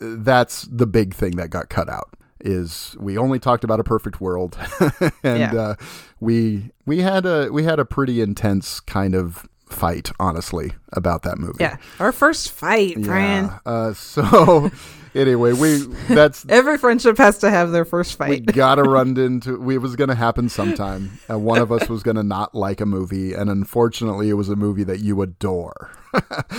[0.00, 4.20] that's the big thing that got cut out is we only talked about a perfect
[4.20, 4.56] world
[5.24, 5.54] and Yeah.
[5.54, 5.74] uh,
[6.20, 11.38] we we had a we had a pretty intense kind of fight honestly about that
[11.38, 11.76] movie Yeah.
[12.00, 13.46] Our first fight, Brian.
[13.46, 13.58] yeah.
[13.66, 14.70] Uh, so
[15.14, 15.78] anyway, we
[16.08, 18.30] that's Every friendship has to have their first fight.
[18.30, 19.58] we gotta run into.
[19.58, 21.18] We, it was gonna happen sometime.
[21.28, 24.56] And one of us was gonna not like a movie, and unfortunately, it was a
[24.56, 25.90] movie that you adore.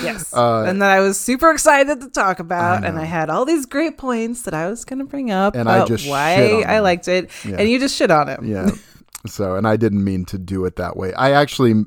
[0.03, 0.31] yes.
[0.33, 3.65] uh, and that I was super excited to talk about, and I had all these
[3.65, 6.79] great points that I was going to bring up And I about just why I
[6.79, 7.55] liked it, Yeah.
[7.57, 8.39] and you just shit on it.
[8.43, 8.69] yeah.
[9.25, 11.13] So, and I didn't mean to do it that way.
[11.13, 11.83] I actually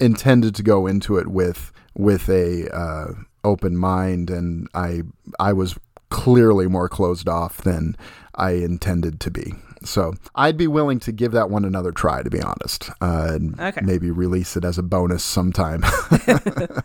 [0.00, 3.06] intended to go into it with with a uh,
[3.44, 5.02] open mind, and I
[5.38, 5.76] I was
[6.10, 7.96] clearly more closed off than
[8.34, 9.54] I intended to be.
[9.84, 13.60] So I'd be willing to give that one another try, to be honest, uh, and
[13.60, 13.80] Okay.
[13.84, 15.82] maybe release it as a bonus sometime.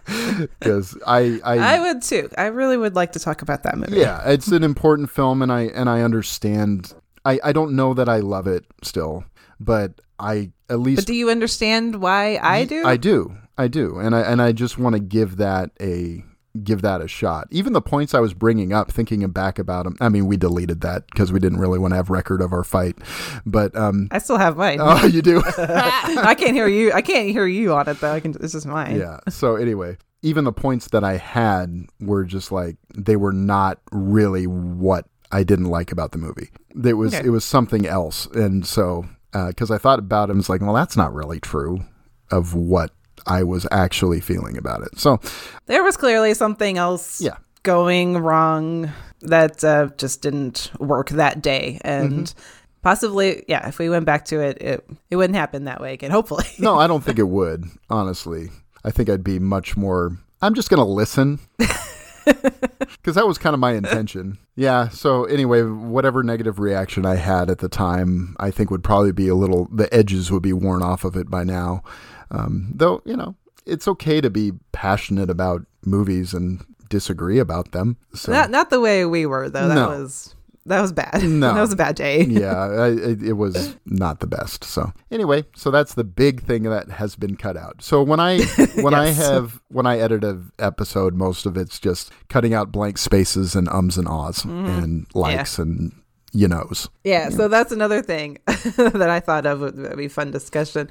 [0.60, 2.30] Because I, I, I would too.
[2.38, 3.98] I really would like to talk about that movie.
[3.98, 6.94] yeah, it's an important film, and I and I understand.
[7.26, 9.24] I I don't know that I love it still,
[9.60, 12.86] but I at least But do you understand why I do?
[12.86, 13.36] I do.
[13.58, 13.98] I do.
[14.00, 16.24] And I and I just want to give that a
[16.64, 17.48] give that a shot.
[17.52, 19.96] Even the points I was bringing up thinking back about them.
[20.02, 22.64] I mean, we deleted that because we didn't really want to have record of our
[22.64, 22.98] fight.
[23.46, 24.80] But um I still have mine.
[24.82, 25.42] Oh, you do.
[25.58, 26.92] I can't hear you.
[26.94, 28.12] I can't hear you on it though.
[28.12, 28.34] I can.
[28.34, 28.98] This is mine.
[28.98, 29.20] yeah.
[29.30, 34.46] So anyway, even the points that I had were just like they were not really
[34.46, 36.50] what I didn't like about the movie.
[36.84, 37.28] It was Okay.
[37.28, 38.26] it was something else.
[38.28, 41.86] And so because I thought about it, I was like, well, that's not really true
[42.32, 42.92] of what
[43.28, 44.98] I was actually feeling about it.
[45.00, 45.20] So
[45.68, 47.22] There was clearly something else.
[47.22, 47.38] Yeah.
[47.64, 48.92] Going wrong
[49.22, 52.40] that uh, just didn't work that day, and Mm-hmm.
[52.82, 56.10] possibly, yeah, if we went back to it, it it wouldn't happen that way again.
[56.18, 56.46] Hopefully.
[56.58, 57.66] no, I don't think it would.
[57.90, 58.50] Honestly,
[58.84, 60.18] I think I'd be much more.
[60.42, 61.40] I'm just gonna listen.
[63.02, 64.38] Because that was kind of my intention.
[64.56, 64.90] Yeah.
[64.90, 69.28] So anyway, whatever negative reaction I had at the time, I think would probably be
[69.28, 69.68] a little.
[69.72, 71.82] The edges would be worn off of it by now.
[72.30, 77.98] Um, though you know, it's okay to be passionate about movies and disagree about them.
[78.14, 79.68] So Not not the way we were though.
[79.68, 79.88] That No.
[79.90, 81.24] was that was bad.
[81.42, 81.54] No.
[81.54, 82.24] that was a bad day.
[82.30, 84.64] yeah, I, it, it was not the best.
[84.64, 87.82] So anyway, so that's the big thing that has been cut out.
[87.82, 88.44] So when I
[88.76, 92.98] when I have when I edit an episode, most of it's just cutting out blank
[92.98, 94.84] spaces and ums and ahs mm-hmm.
[94.84, 95.94] and likes and
[96.32, 96.90] you knows.
[97.04, 100.90] Yeah, so that's another thing that I thought of would be fun discussion.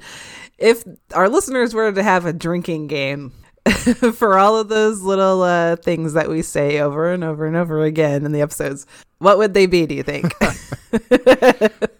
[0.57, 3.33] If our listeners were to have a drinking game
[4.13, 7.83] for all of those little uh, things that we say over and over and over
[7.83, 8.85] again in the episodes,
[9.19, 9.85] what would they be?
[9.85, 10.33] Do you think?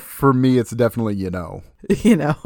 [0.00, 1.64] For me, it's definitely you know
[2.02, 2.36] you know,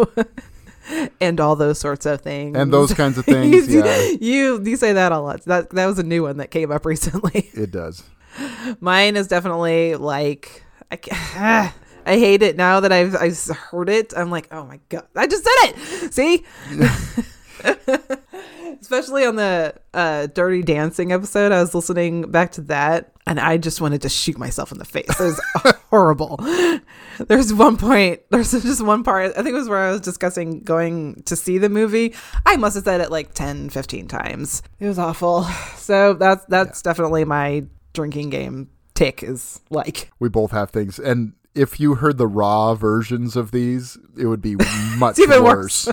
[1.20, 3.68] and all those sorts of things, and those kinds of things.
[3.68, 5.42] you, yeah, you you say that a lot.
[5.42, 7.50] That that was a new one that came up recently.
[7.52, 8.02] it does.
[8.80, 11.74] Mine is definitely like I, ca-
[12.06, 14.12] I hate it now that I've I've heard it.
[14.16, 15.72] I'm like, oh my god, I just said
[16.04, 16.14] it.
[16.14, 16.44] See,
[18.80, 23.56] especially on the uh, Dirty Dancing episode, I was listening back to that, and I
[23.56, 25.08] just wanted to shoot myself in the face.
[25.20, 25.40] It was
[25.90, 26.38] horrible.
[27.18, 28.20] There's one point.
[28.30, 29.32] There's just one part.
[29.36, 32.14] I think it was where I was discussing going to see the movie.
[32.44, 34.62] I must have said it like 10, 15 times.
[34.80, 35.46] It was awful.
[35.84, 41.34] So that's that's definitely my drinking game tick is like We both have things, and
[41.54, 44.56] if you heard the raw versions of these, it would be
[44.98, 45.88] much even worse.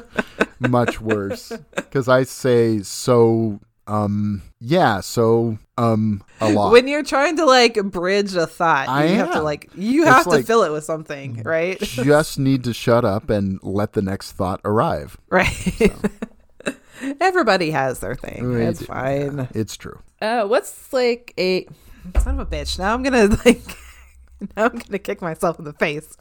[0.60, 1.52] much worse.
[1.76, 3.60] Because I say so.
[3.88, 4.42] Um.
[4.60, 5.00] Yeah.
[5.02, 5.58] So.
[5.78, 6.24] Um.
[6.40, 6.72] A lot.
[6.72, 10.12] when you're trying to like bridge a thought, you I have to like you It's
[10.12, 11.80] have to like- fill it with something, right?
[11.82, 15.18] just need to shut up and let the next thought arrive.
[15.30, 15.52] right.
[17.20, 18.48] Everybody has their thing.
[18.52, 19.48] We It's do, fine.
[19.56, 20.00] It's true.
[20.22, 21.66] Uh, what's like a
[22.20, 22.78] son of a bitch?
[22.78, 23.62] Now I'm gonna like
[24.58, 26.18] now I'm gonna kick myself in the face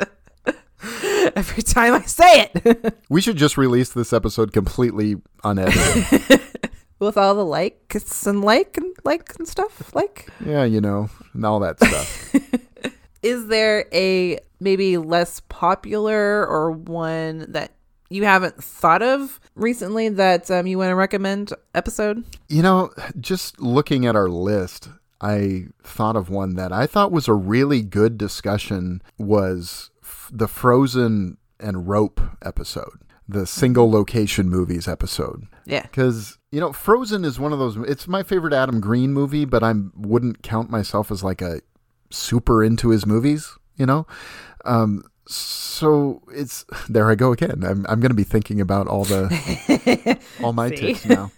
[1.36, 2.94] every time I say it.
[3.08, 6.40] We should just release this episode completely unedited.
[7.00, 9.94] with all the likes and like and like and stuff.
[9.94, 12.34] Like, yeah, you know, and all that stuff.
[13.22, 17.72] is there a maybe less popular or one that
[18.10, 22.24] you haven't thought of recently that um, you want to recommend episode?
[22.48, 24.88] You know, just looking at our list,
[25.20, 30.48] I thought of one that I thought was a really good discussion was f- the
[30.48, 35.46] Frozen and Rope episode, the single location movies episode.
[35.66, 35.82] Yeah.
[35.82, 37.76] Because you know, Frozen is one of those.
[37.88, 41.60] It's my favorite Adam Green movie, but I wouldn't count myself as like a
[42.10, 43.56] super into his movies.
[43.76, 44.06] You know,
[44.64, 47.10] um, so it's there.
[47.10, 47.62] I go again.
[47.64, 51.30] I'm I'm going to be thinking about all the all my ticks now.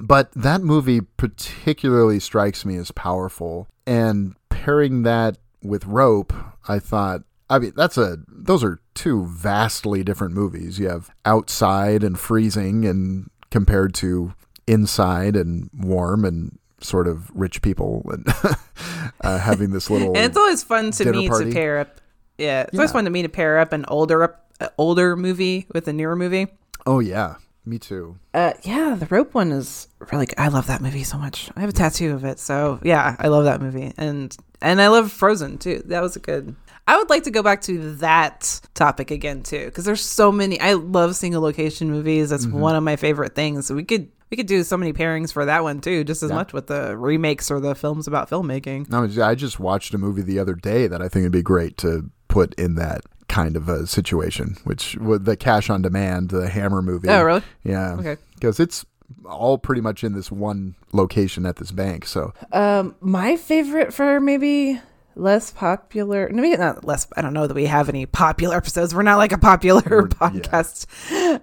[0.00, 6.32] But that movie particularly strikes me as powerful, and pairing that with Rope,
[6.66, 7.22] I thought.
[7.50, 10.78] I mean, that's a those are two vastly different movies.
[10.78, 14.34] You have Outside and Freezing, and compared to
[14.66, 18.26] Inside and Warm and sort of rich people and
[19.20, 20.08] uh, having this little.
[20.16, 21.46] And it's always fun to me party.
[21.46, 22.00] to pair up.
[22.38, 25.66] Yeah, it's always fun to me to pair up an older up, uh, older movie
[25.74, 26.46] with a newer movie.
[26.86, 27.34] oh yeah,
[27.70, 28.18] me too.
[28.34, 30.26] Uh, yeah, the rope one is really.
[30.26, 30.38] Good.
[30.38, 31.50] I love that movie so much.
[31.56, 34.88] I have a tattoo of it, so yeah, I love that movie, and and I
[34.88, 35.82] love Frozen too.
[35.86, 36.54] That was a good.
[36.86, 40.60] I would like to go back to that topic again too, because there's so many.
[40.60, 42.30] I love single location movies.
[42.30, 43.66] That's one of my favorite things.
[43.66, 46.30] So we could we could do so many pairings for that one too, just as
[46.30, 48.88] much with the remakes or the films about filmmaking.
[48.88, 51.76] No, I just watched a movie the other day that I think would be great
[51.78, 56.48] to put in that kind of a situation, which with the Cash on Demand, the
[56.48, 57.08] Hammer movie.
[57.08, 57.42] Oh, really?
[57.64, 57.94] Yeah.
[57.94, 58.16] Okay.
[58.34, 58.84] Because it's
[59.24, 62.06] all pretty much in this one location at this bank.
[62.06, 64.80] So Um, my favorite for maybe
[65.16, 67.06] less popular, maybe not less.
[67.16, 68.94] I don't know that we have any popular episodes.
[68.94, 70.86] We're not like a popular podcast.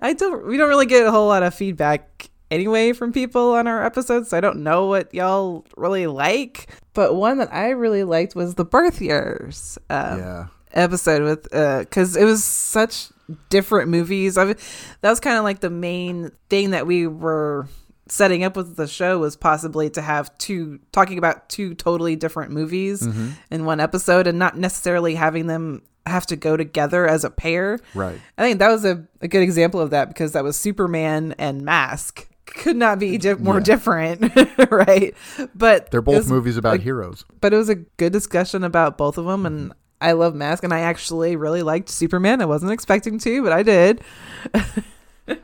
[0.02, 0.46] I don't.
[0.46, 4.30] We don't really get a whole lot of feedback anyway from people on our episodes.
[4.30, 6.68] So I don't know what y'all really like.
[6.94, 9.78] But one that I really liked was the birth years.
[9.90, 10.48] Um, yeah.
[10.78, 13.10] Episode with uh because it was such
[13.50, 14.38] different movies.
[14.38, 14.56] I mean,
[15.02, 17.68] that was kind of like the main thing that we were
[18.10, 22.52] setting up with the show was possibly to have two talking about two totally different
[22.52, 23.06] movies
[23.52, 27.80] in one episode and not necessarily having them have to go together as a pair.
[27.94, 28.18] Right.
[28.38, 31.64] I think that was a, a good example of that because that was Superman and
[31.64, 32.26] Mask.
[32.46, 33.64] Could not be di- more Yeah.
[33.64, 34.32] different,
[34.72, 35.14] right?
[35.54, 37.26] But They're both movies about a- heroes.
[37.42, 40.74] but it was a good discussion about both of them and I love Mask and
[40.74, 42.42] I actually really liked Superman.
[42.42, 44.02] I wasn't expecting to, but I did.
[45.28, 45.40] it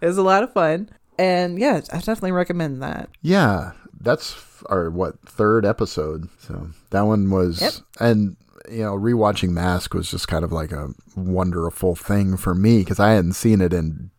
[0.00, 0.90] was a lot of fun.
[1.18, 3.10] And yeah, I definitely recommend that.
[3.22, 4.36] Yeah, that's
[4.70, 6.28] our what third episode.
[6.38, 7.72] So that one was, Yep.
[8.00, 8.36] and
[8.70, 13.00] you know, rewatching Mask was just kind of like a wonderful thing for me because
[13.00, 14.10] I hadn't seen it in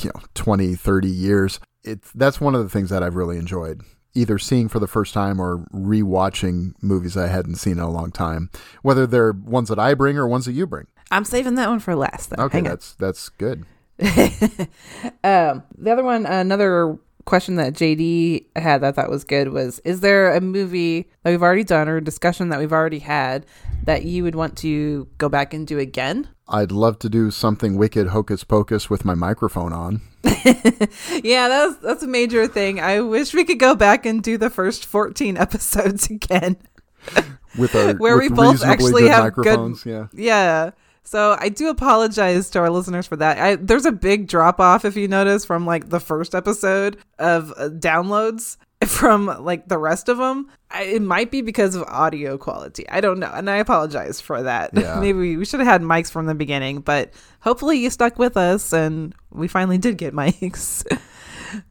[0.00, 1.60] you know 20, 30 years.
[1.84, 3.82] It's that's one of the things that I've really enjoyed.
[4.14, 8.10] Either seeing for the first time or rewatching movies I hadn't seen in a long
[8.10, 8.50] time,
[8.82, 10.86] whether they're ones that I bring or ones that you bring.
[11.10, 12.30] I'm saving that one for last.
[12.30, 12.44] Though.
[12.44, 12.70] Okay, Hang on.
[12.70, 13.64] that's that's good.
[15.24, 19.80] Um, the other one, another question that JD had that I thought was good was:
[19.80, 23.44] Is there a movie that we've already done or a discussion that we've already had
[23.84, 26.28] that you would want to go back and do again?
[26.48, 30.00] I'd love to do something wicked hocus pocus with my microphone on.
[31.22, 32.80] Yeah, that's that's a major thing.
[32.80, 36.56] I wish we could go back and do the first 14 episodes again.
[37.58, 39.82] with our Where with we both actually good have microphones.
[39.84, 40.70] good Yeah, Yeah.
[41.02, 43.38] So I do apologize to our listeners for that.
[43.38, 47.50] I, there's a big drop off if you notice from like the first episode of
[47.56, 50.48] uh, downloads from like the rest of them.
[50.70, 52.88] I, it might be because of audio quality.
[52.88, 54.70] I don't know, and I apologize for that.
[54.74, 55.00] Yeah.
[55.00, 58.72] Maybe we, should have had mics from the beginning, but hopefully you stuck with us
[58.72, 60.84] and we finally did get mics.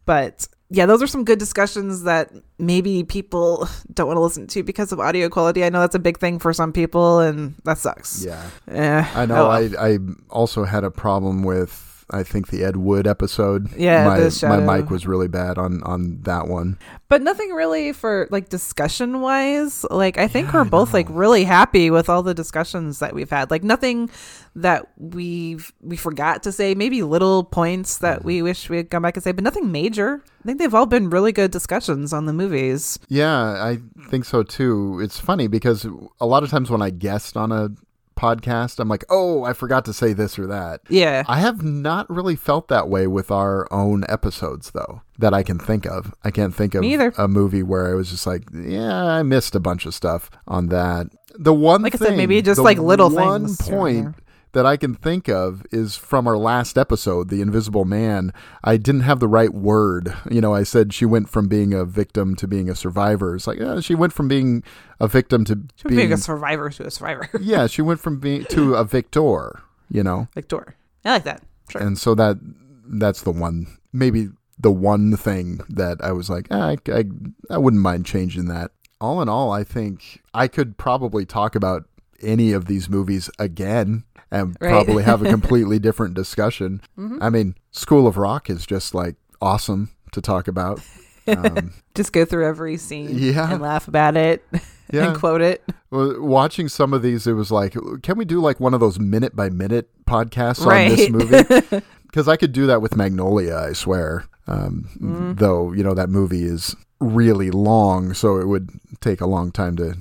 [0.06, 2.30] but yeah, those are some good discussions that
[2.60, 5.64] maybe people don't want to listen to because of audio quality.
[5.64, 8.26] I know that's a big thing for some people, and that sucks.
[8.26, 8.50] yeah.
[8.68, 9.46] Eh, I know.
[9.46, 9.76] oh well.
[9.80, 9.98] I I
[10.30, 13.70] also had a problem with I think the Ed Wood episode.
[13.76, 16.78] Yeah, my my mic was really bad on on that one.
[17.10, 19.86] but nothing really for like discussion wise.
[19.92, 23.52] Like I think we're both like really happy with all the discussions that we've had.
[23.52, 24.10] Like nothing
[24.56, 26.76] that we've we forgot to say.
[26.76, 30.24] Maybe little points that we wish we had come back and say, but nothing major.
[30.44, 32.98] I think they've all been really good discussions on the movies.
[33.10, 33.80] Yeah, I
[34.10, 35.02] think so too.
[35.04, 35.86] It's funny because
[36.22, 37.70] a lot of times when I guest on a
[38.18, 40.82] podcast, I'm like, oh, I forgot to say this or that.
[40.90, 41.24] Yeah.
[41.28, 45.60] I have not really felt that way with our own episodes, though, that I can
[45.60, 46.14] think of.
[46.24, 47.14] I can't think of either.
[47.18, 50.68] a movie where I was just like, yeah, I missed a bunch of stuff on
[50.68, 51.08] that.
[51.40, 54.16] The one Like I thing, said, maybe just like little one things and point.
[54.58, 58.34] That I can think of is from our last episode, The Invisible Man.
[58.64, 60.12] I didn't have the right word.
[60.32, 63.36] You know, I said she went from being a victim to being a survivor.
[63.36, 64.64] It's like, uh, she went from being
[65.00, 66.12] a victim to Should be being.
[66.12, 67.30] a survivor to a survivor.
[67.40, 70.28] yeah, she went from being to a victor, you know?
[70.34, 70.74] Victor.
[71.06, 71.44] I like that.
[71.70, 71.82] Sure.
[71.82, 72.38] and so that
[72.86, 77.04] that's the one maybe the one thing that i was like ah, I, I,
[77.50, 81.84] I wouldn't mind changing that all in all i think i could probably talk about
[82.22, 84.70] any of these movies again and Right.
[84.72, 87.22] probably have a completely different discussion Mm-hmm.
[87.22, 90.80] i mean school of rock is just like awesome to talk about
[91.28, 93.52] um, Just go through every scene Yeah.
[93.52, 94.44] and laugh about it
[94.94, 95.10] Yeah.
[95.10, 95.62] and quote it.
[95.92, 98.98] well, watching some of these it was like can we do like one of those
[99.00, 100.90] minute by minute podcasts Right.
[100.92, 104.24] on this movie because I could do that with Magnolia, I swear.
[104.48, 105.34] Um, Mm-hmm.
[105.34, 108.70] Though you know that movie is really long, so it would
[109.02, 109.98] take a long time to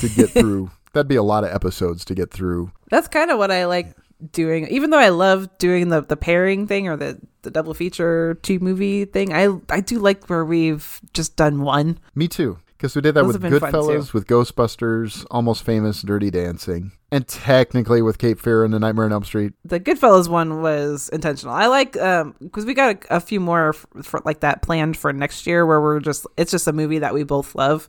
[0.00, 0.70] to get through.
[0.92, 2.72] That'd be a lot of episodes to get through.
[2.90, 3.94] That's kind of what I like
[4.32, 4.66] doing.
[4.68, 8.58] Even though I love doing the the pairing thing or the the double feature two
[8.58, 11.98] movie thing, I I do like where we've just done one.
[12.14, 15.64] Me too, because we did that Those with have been fun, Goodfellas, with Ghostbusters, Almost
[15.64, 19.52] Famous, Dirty Dancing, and technically with Cape Fear and The Nightmare on Elm Street.
[19.64, 21.54] The Goodfellas one was intentional.
[21.54, 24.96] I like um because we got a, a few more f- for like that planned
[24.96, 27.88] for next year where we're just it's just a movie that we both love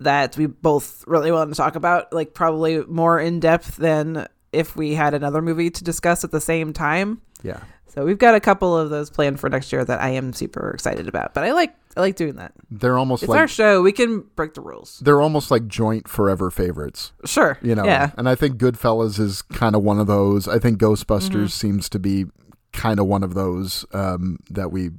[0.00, 4.76] that we both really want to talk about like probably more in depth than if
[4.76, 7.20] we had another movie to discuss at the same time.
[7.42, 7.60] Yeah.
[7.88, 10.70] So we've got a couple of those planned for next year that I am super
[10.70, 11.34] excited about.
[11.34, 12.52] But I like I like doing that.
[12.70, 13.82] They're almost It's like our show.
[13.82, 15.00] We can break the rules.
[15.00, 17.12] they're almost like joint forever favorites.
[17.24, 17.58] Sure.
[17.62, 18.10] you know Yeah.
[18.16, 21.46] and i think goodfellas is kind of one of those i think ghostbusters Mm-hmm.
[21.46, 22.26] seems to be
[22.72, 24.90] kind of one of those um that we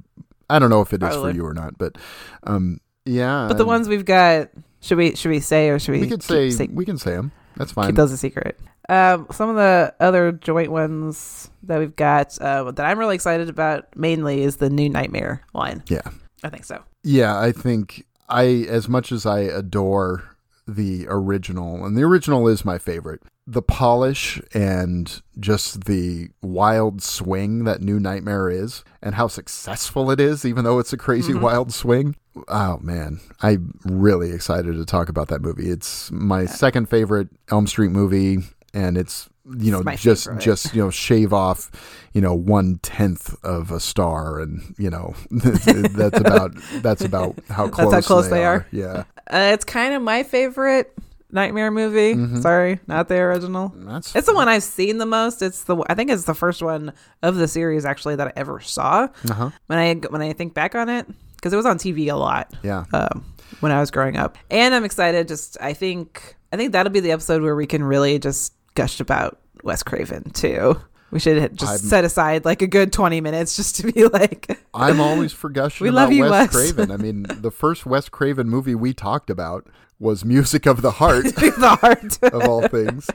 [0.50, 1.32] i don't know if it is Probably.
[1.32, 1.96] for you or not but
[2.44, 6.00] um yeah But the ones we've got, should we should we say or should we?
[6.02, 8.58] we could keep- say, we can say them that's fine keep those a secret.
[8.90, 13.48] Um, some of the other joint ones that we've got uh, that I'm really excited
[13.48, 15.82] about mainly is the new Nightmare one.
[15.88, 16.02] yeah.
[16.42, 16.82] I think so.
[17.04, 20.36] yeah i think i as much as i adore
[20.66, 27.64] the original and the original is my favorite the polish and just the wild swing
[27.64, 31.72] that new nightmare is and how successful it is even though it's a crazy wild
[31.72, 32.14] swing.
[32.48, 33.20] Oh man.
[33.42, 35.68] I'm really excited to talk about that movie.
[35.68, 38.38] It's my second favorite elm street movie
[38.74, 40.42] and it's you know It's just favorite.
[40.42, 41.70] just you know shave off
[42.12, 46.52] you know one tenth of a star and you know that's about
[46.82, 48.66] that's about how close, how close they are.
[48.70, 50.92] yeah Uh, it's kind of my favorite
[51.32, 52.40] Nightmare movie.
[52.40, 53.72] Sorry, not the original.
[53.76, 55.42] That's It's the one I've seen the most.
[55.42, 56.92] It's the I think it's the first one
[57.22, 59.06] of the series actually that I ever saw.
[59.28, 59.50] Uh-huh.
[59.68, 61.06] When I when I think back on it,
[61.36, 62.52] because it was on TV a lot.
[62.64, 62.84] Yeah.
[62.92, 63.24] Um,
[63.60, 65.28] when I was growing up, and I'm excited.
[65.28, 69.00] Just I think I think that'll be the episode where we can really just gush
[69.00, 70.80] about Wes Craven too.
[71.10, 74.58] We should just I'm- set aside like a good 20 minutes just to be like,
[74.72, 76.50] I'm always for gushing We about love you, Wes Wes.
[76.72, 76.90] Craven.
[76.92, 79.66] I mean, the first Wes Craven movie we talked about
[79.98, 81.24] was Music of the Heart.
[81.34, 82.22] the heart.
[82.32, 83.10] of all things,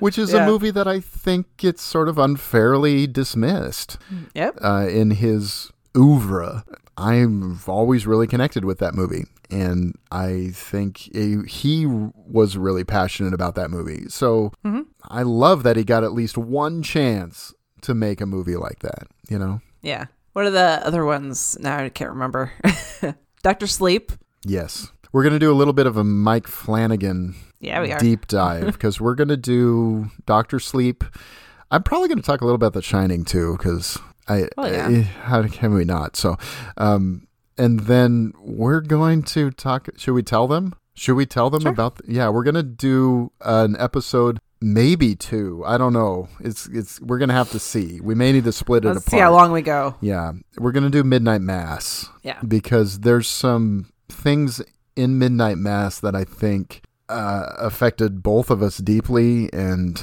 [0.00, 0.42] which is Yeah.
[0.44, 3.96] a movie that I think gets sort of unfairly dismissed
[4.34, 4.58] yep.
[4.62, 6.64] uh, in his oeuvre.
[6.98, 13.34] I'm always really connected with that movie, and I think he he was really passionate
[13.34, 14.08] about that movie.
[14.08, 14.82] So Mm-hmm.
[15.08, 19.06] I love that he got at least one chance to make a movie like that.
[19.28, 19.60] You know?
[19.82, 20.06] Yeah.
[20.32, 21.56] What are the other ones?
[21.60, 22.52] Now I can't remember.
[23.42, 24.12] Doctor Sleep.
[24.44, 24.90] Yes.
[25.12, 27.98] We're gonna do a little bit of a Mike Flanagan Yeah, we are.
[27.98, 31.04] deep dive because we're gonna do Doctor Sleep.
[31.70, 34.88] I'm probably gonna talk a little about The Shining too because I, Oh, yeah.
[34.88, 36.16] I- how can we not?
[36.16, 36.36] So,
[36.76, 37.25] um,
[37.58, 39.88] and then we're going to talk.
[39.96, 40.74] Should we tell them?
[40.94, 42.00] Should we tell them about?
[42.08, 44.38] yeah, we're gonna do an episode.
[44.62, 45.62] Maybe two.
[45.66, 46.28] I don't know.
[46.40, 46.98] It's it's.
[47.02, 48.00] We're gonna have to see.
[48.00, 49.10] We may need to split it Let's apart.
[49.10, 49.94] see how long we go.
[50.00, 52.08] Yeah, we're gonna do Midnight Mass.
[52.22, 52.40] Yeah.
[52.46, 54.62] because there's some things
[54.96, 56.80] in Midnight Mass that I think
[57.10, 60.02] uh, affected both of us deeply, and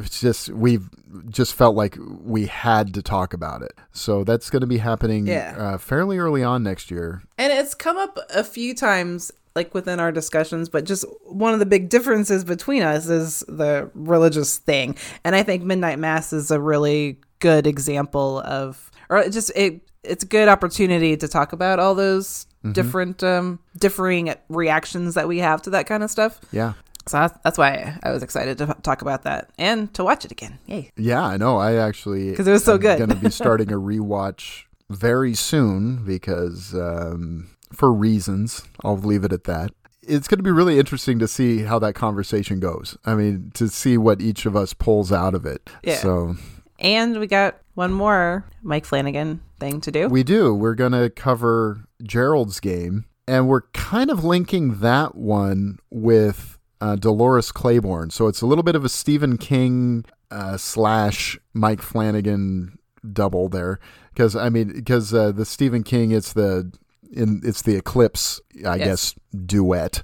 [0.00, 0.88] it's just we've
[1.28, 3.72] just felt like we had to talk about it.
[3.92, 5.54] So that's going to be happening Yeah.
[5.58, 7.22] uh, fairly early on next year.
[7.38, 11.58] And it's come up a few times, like within our discussions, but just one of
[11.60, 14.96] the big differences between us is the religious thing.
[15.24, 20.24] And I think Midnight Mass is a really good example of, or just, it, it's
[20.24, 25.62] a good opportunity to talk about all those different, um, differing reactions that we have
[25.62, 26.40] to that kind of stuff.
[26.50, 26.72] Yeah.
[27.08, 30.58] So that's, why I was excited to talk about that and to watch it again.
[30.66, 30.90] Yay.
[30.96, 31.56] Yeah, I know.
[31.56, 32.98] I actually because it was so am good.
[32.98, 39.32] Going to be starting a rewatch very soon because um, for reasons, I'll leave it
[39.32, 39.70] at that.
[40.02, 42.96] It's going to be really interesting to see how that conversation goes.
[43.04, 45.68] I mean, to see what each of us pulls out of it.
[45.82, 45.96] Yeah.
[45.96, 46.36] So
[46.78, 50.08] And we got one more Mike Flanagan thing to do.
[50.08, 50.54] we do.
[50.54, 56.96] We're going to cover Gerald's game, and we're kind of linking that one with uh,
[56.96, 58.10] Dolores Claiborne.
[58.10, 62.78] So it's a little bit of a Stephen King uh, slash Mike Flanagan
[63.12, 63.78] double there,
[64.12, 66.72] because I mean, because uh, the Stephen King, it's the
[67.12, 68.86] in it's the Eclipse, I Yes.
[68.86, 69.14] guess,
[69.46, 70.02] duet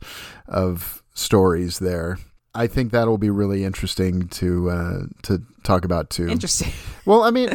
[0.48, 2.18] of stories there.
[2.54, 6.28] I think that'll be really interesting to uh, to talk about too.
[6.28, 6.72] Interesting.
[7.04, 7.48] Well, I mean,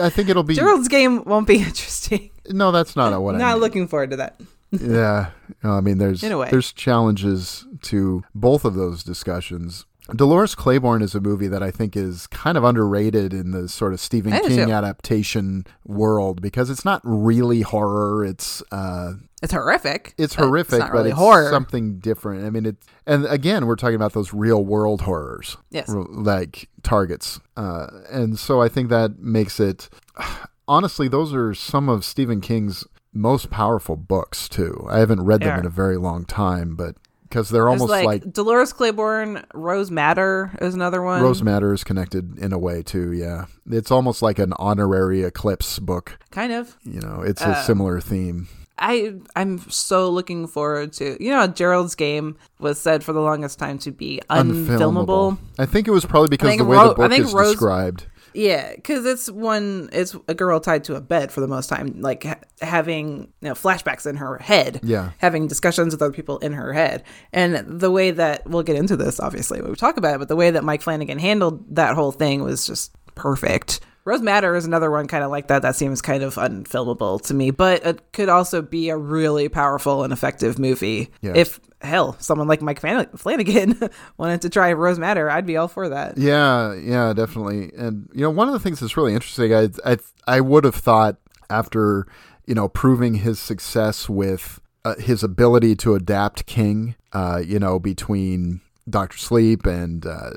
[0.00, 2.30] I think it'll be Gerald's game won't be interesting.
[2.48, 3.60] no, that's not what I Not mean.
[3.60, 4.40] looking forward to that.
[4.80, 5.30] Yeah,
[5.62, 6.48] I mean, there's In a way.
[6.50, 9.86] there's challenges to both of those discussions.
[10.14, 13.94] Dolores Claiborne is a movie that I think is kind of underrated in the sort
[13.94, 14.70] of Stephen King too.
[14.72, 18.22] adaptation world because it's not really horror.
[18.22, 20.12] It's uh, It's horrific.
[20.18, 21.48] it's but horrific, not but really it's horror.
[21.50, 22.44] something different.
[22.44, 25.88] I mean, it and again, we're talking about those real world horrors, Yes.
[25.88, 29.88] like targets, uh, and so I think that makes it.
[30.68, 34.86] Honestly, those are some of Stephen King's most powerful books too.
[34.90, 37.90] I haven't read them They in a very long time, but because they're There's almost
[37.90, 41.20] like, like, Dolores Claiborne, Rose Madder is another one.
[41.22, 43.12] Rose Madder is connected in a way too.
[43.12, 46.18] Yeah, it's almost like an honorary Eclipse book.
[46.30, 46.76] Kind of.
[46.84, 48.48] You know, it's Uh, a similar theme.
[48.76, 53.58] I I'm so looking forward to you know Gerald's game was said for the longest
[53.58, 55.38] time to be unfilmable.
[55.58, 58.06] I think it was probably because the way Ro- the book is Rose- described.
[58.34, 62.00] Yeah, because it's one it's a girl tied to a bed for the most time,
[62.00, 64.80] like ha- having you know flashbacks in her head.
[64.82, 65.10] Yeah.
[65.18, 68.96] having discussions with other people in her head, and the way that we'll get into
[68.96, 71.94] this obviously when we talk about it, but the way that Mike Flanagan handled that
[71.94, 73.80] whole thing was just perfect.
[74.04, 75.62] Rose Madder is another one kind of like that.
[75.62, 80.04] That seems kind of unfilmable to me, but it could also be a really powerful
[80.04, 81.10] and effective movie.
[81.22, 81.32] Yeah.
[81.34, 83.78] If hell, someone like Mike Flan- Flanagan
[84.18, 86.18] wanted to try Rose Madder, I'd be all for that.
[86.18, 87.72] Yeah, yeah, definitely.
[87.76, 89.96] And you know, one of the things that's really interesting, I I
[90.26, 91.16] I would have thought
[91.48, 92.06] after
[92.46, 97.78] you know proving his success with uh, his ability to adapt King, uh, you know,
[97.78, 100.30] between Doctor Sleep and uh,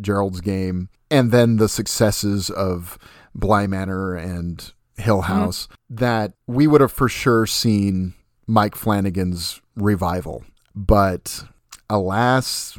[0.00, 2.98] Gerald's Game, and then the successes of
[3.34, 8.14] Bly Manor and Hill House, that we would have for sure seen
[8.46, 10.44] Mike Flanagan's revival.
[10.74, 11.44] But
[11.90, 12.78] alas,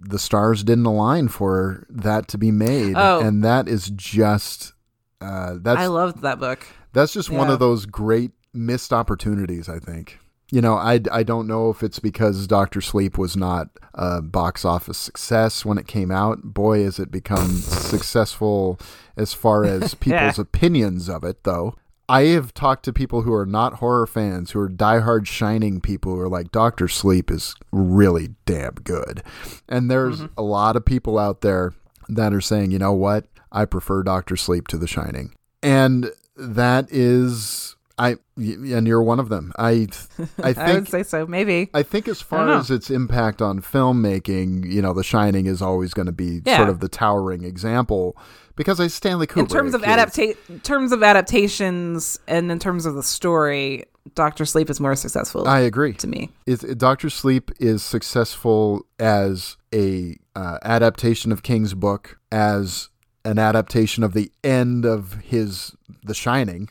[0.00, 3.20] the stars didn't align for that to be made, Oh.
[3.20, 4.72] and that is just
[5.20, 6.66] uh, that's I loved that book.
[6.92, 9.68] that's just one of those great missed opportunities.
[9.68, 10.18] I think.
[10.50, 14.64] You know, I, I don't know if it's because Doctor Sleep was not a box
[14.64, 16.42] office success when it came out.
[16.42, 18.80] Boy, has it become successful
[19.16, 21.74] as far as people's opinions of it, though.
[22.08, 26.14] I have talked to people who are not horror fans, who are diehard Shining people,
[26.14, 29.22] who are like, Doctor Sleep is really damn good.
[29.68, 30.32] And there's mm-hmm.
[30.38, 31.74] a lot of people out there
[32.08, 33.26] that are saying, you know what?
[33.52, 35.34] I prefer Doctor Sleep to The Shining.
[35.62, 37.76] And that is.
[37.98, 39.52] I and you're one of them.
[39.58, 39.70] I
[40.42, 41.26] I think I would say so.
[41.26, 41.68] Maybe.
[41.74, 45.94] I think as far as its impact on filmmaking, you know, The Shining is always
[45.94, 46.56] going to be Yeah.
[46.58, 48.16] sort of the towering example
[48.56, 49.38] because I Stanley Kubrick.
[49.40, 53.84] in terms of is- adapta- in terms of adaptations and in terms of the story,
[54.14, 55.92] Doctor Sleep is more successful I agree.
[55.94, 56.30] to me.
[56.46, 62.88] Is Doctor Sleep is successful as a uh, adaptation of King's book, as
[63.28, 66.70] an adaptation of the end of his The Shining,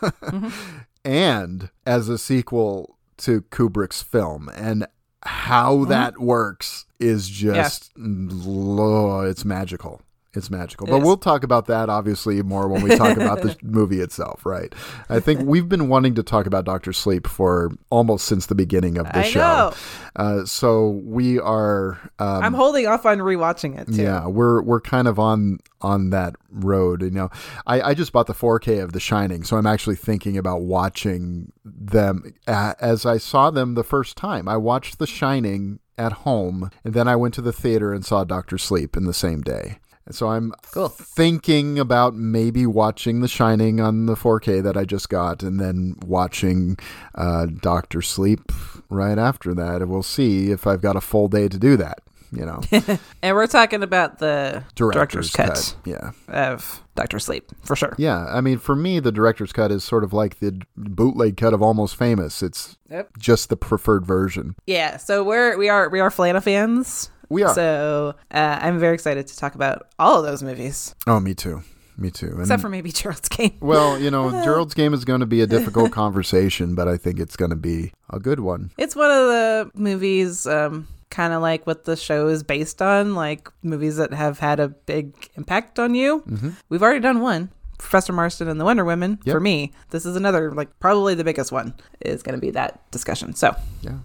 [0.00, 0.48] mm-hmm.
[1.04, 4.86] and as a sequel to Kubrick's film, and
[5.22, 5.90] how mm-hmm.
[5.90, 10.00] that works is just lo- it's magical.
[10.36, 10.86] It's magical.
[10.86, 11.04] It but is.
[11.04, 14.74] we'll talk about that obviously more when we talk about the movie itself, right?
[15.08, 18.98] I think we've been wanting to talk about Doctor Sleep for almost since the beginning
[18.98, 19.40] of the I show.
[19.40, 19.72] know.
[20.16, 24.02] Uh, so we are um, I'm holding off on rewatching it too.
[24.02, 27.02] yeah, we're we're kind of on on that road.
[27.02, 27.30] You know,
[27.66, 31.52] I, I just bought the 4K of The Shining, so I'm actually thinking about watching
[31.64, 34.48] them as I saw them the first time.
[34.48, 38.24] I watched The Shining at home, and then I went to the theater and saw
[38.24, 39.78] Doctor Sleep in the same day.
[40.10, 40.88] So I'm Cool.
[40.88, 45.96] thinking about maybe watching The Shining on the 4K that I just got, and then
[46.06, 46.78] watching
[47.14, 48.52] uh, Doctor Sleep
[48.88, 49.82] right after that.
[49.82, 51.98] And we'll see if I've got a full day to do that.
[52.32, 52.60] You know,
[53.22, 55.76] And we're talking about the director's, director's, cut, cut.
[55.84, 56.10] Yeah.
[56.28, 57.94] of Doctor Sleep for sure.
[57.98, 61.54] Yeah, I mean, for me, the director's cut is sort of like the bootleg cut
[61.54, 62.42] of Almost Famous.
[62.42, 63.16] It's Yep.
[63.18, 64.56] just the preferred version.
[64.66, 67.10] Yeah, so we're we are we are Flana fans.
[67.28, 67.54] We are.
[67.54, 71.62] So uh, I'm very excited to talk about all of those movies, Oh, me too.
[71.98, 72.26] Me too.
[72.26, 73.56] And, except for maybe Gerald's Game.
[73.60, 77.18] well, you know, Gerald's game is going to be a difficult conversation, but I think
[77.18, 78.70] it's going to be a good one.
[78.76, 83.14] It's one of the movies, um, kind of like what the show is based on,
[83.14, 86.22] like movies that have had a big impact on you.
[86.28, 86.50] Mm-hmm.
[86.68, 87.50] We've already done one.
[87.78, 89.18] Professor Marston and the Wonder Women.
[89.24, 89.32] Yep.
[89.34, 92.90] For me, this is another, like probably the biggest one is going to be that
[92.90, 93.34] discussion.
[93.34, 93.98] So, Yeah.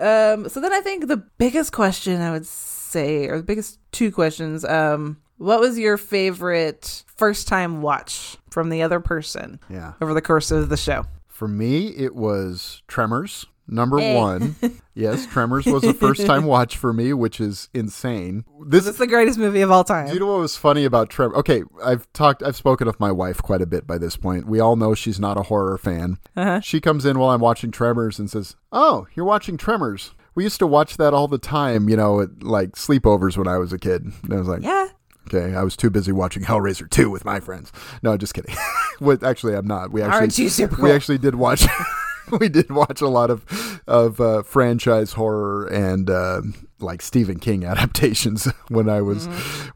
[0.00, 4.10] Um, so then I think the biggest question I would say, or the biggest two
[4.10, 9.92] questions, um, what was your favorite first time watch from the other person Yeah.
[10.00, 11.04] over the course of the show?
[11.28, 13.46] For me, it was Tremors.
[13.70, 14.16] Number Hey.
[14.16, 14.56] one.
[14.94, 18.44] yes, Tremors was a first time watch for me, which is insane.
[18.66, 20.08] This is the greatest movie of all time.
[20.08, 21.38] Do you know what was funny about Tremors?
[21.38, 24.46] Okay, I've talked, I've spoken of my wife quite a bit by this point.
[24.46, 26.18] We all know she's not a horror fan.
[26.36, 26.60] Uh-huh.
[26.60, 30.58] She comes in while I'm watching Tremors and says, "Oh, you're watching Tremors." We used
[30.60, 33.78] to watch that all the time, you know, at like sleepovers when I was a
[33.78, 34.04] kid.
[34.22, 34.88] And I was like, yeah.
[35.26, 37.72] okay, I was too busy watching Hellraiser 2 with my friends.
[38.02, 38.54] No, just kidding.
[39.00, 39.92] What- actually, I'm not.
[39.92, 41.64] We actually, Aren't you super we actually did watch.
[42.40, 46.42] we did watch a lot of of uh, franchise horror and uh,
[46.78, 49.26] like Stephen King adaptations when I was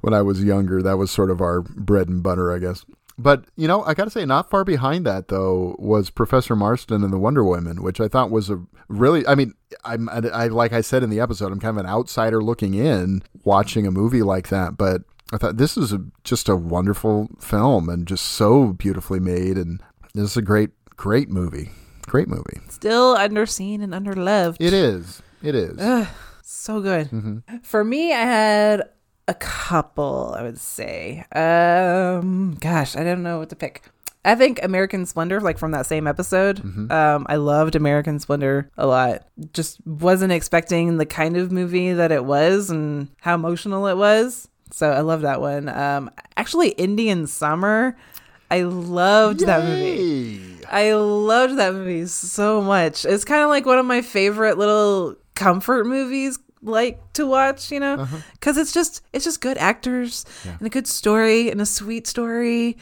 [0.00, 0.82] when I was younger.
[0.82, 2.84] That was sort of our bread and butter, I guess.
[3.16, 7.04] But you know, I got to say, not far behind that though was Professor Marston
[7.04, 9.26] and the Wonder Woman, which I thought was a really.
[9.26, 11.90] I mean, I'm I, I like I said in the episode, I'm kind of an
[11.90, 15.02] outsider looking in, watching a movie like that, but.
[15.32, 19.80] I thought this is a, just a wonderful film and just so beautifully made, and
[20.14, 21.70] this is a great, great movie.
[22.06, 22.60] Great movie.
[22.68, 24.56] Still underseen and underloved.
[24.60, 25.22] It is.
[25.42, 25.78] It is.
[26.42, 27.08] So good.
[27.10, 27.58] Mm-hmm.
[27.62, 28.82] For me, I had
[29.28, 31.24] a couple, I would say.
[31.34, 33.82] Um, gosh, I don't know what to pick.
[34.26, 36.90] I think American Splendor, like from that same episode, Mm-hmm.
[36.90, 39.26] um, I loved American Splendor a lot.
[39.52, 44.48] Just wasn't expecting the kind of movie that it was and how emotional it was.
[44.70, 45.68] So I love that one.
[45.68, 47.96] Um, actually, Indian Summer,
[48.50, 50.53] I loved that movie.
[50.70, 53.04] I loved that movie so much.
[53.04, 57.78] It's kind of like one of my favorite little comfort movies like to watch, you
[57.80, 57.94] know?
[57.96, 58.16] Uh-huh.
[58.40, 62.78] Cuz it's just it's just good actors and a good story and a sweet story.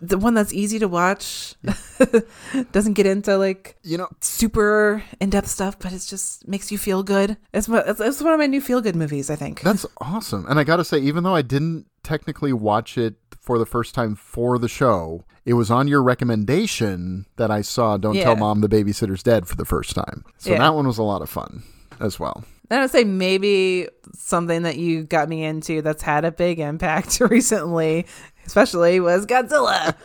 [0.00, 1.56] The one that's easy to watch.
[2.72, 7.02] Doesn't get into like You know, super in-depth stuff, but it just makes you feel
[7.02, 7.36] good.
[7.52, 9.60] It's it's, it's one of my new feel-good movies, I think.
[9.62, 10.46] that's awesome.
[10.48, 13.94] And I got to say, even though I didn't technically watch it for the first
[13.94, 18.60] time for the show, it was on your recommendation that I saw Don't Tell Mom
[18.60, 20.24] the Babysitter's Dead for the first time.
[20.38, 20.58] So Yeah.
[20.58, 21.62] that one was a lot of fun
[22.00, 22.44] as well.
[22.70, 27.18] I would say maybe something that you got me into that's had a big impact
[27.30, 28.06] recently,
[28.46, 29.94] especially was Godzilla.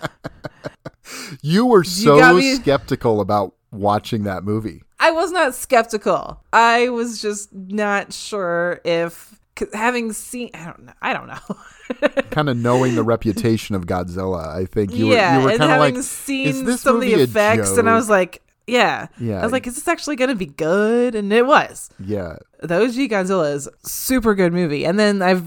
[1.41, 4.83] You were so me- skeptical about watching that movie.
[4.99, 6.41] I was not skeptical.
[6.53, 9.37] I was just not sure if
[9.73, 10.93] having seen I don't know.
[11.01, 12.21] I don't know.
[12.31, 15.63] Kind of knowing the reputation of Godzilla, I think you were yeah, you were kind
[15.63, 19.07] of having like, seen is this some of the effects, and I was like, yeah,
[19.19, 19.39] Yeah.
[19.39, 21.15] I was like, is this actually going to be good?
[21.15, 21.89] And it was.
[21.99, 25.45] yeah, The OG Godzilla is super good movie, and then I've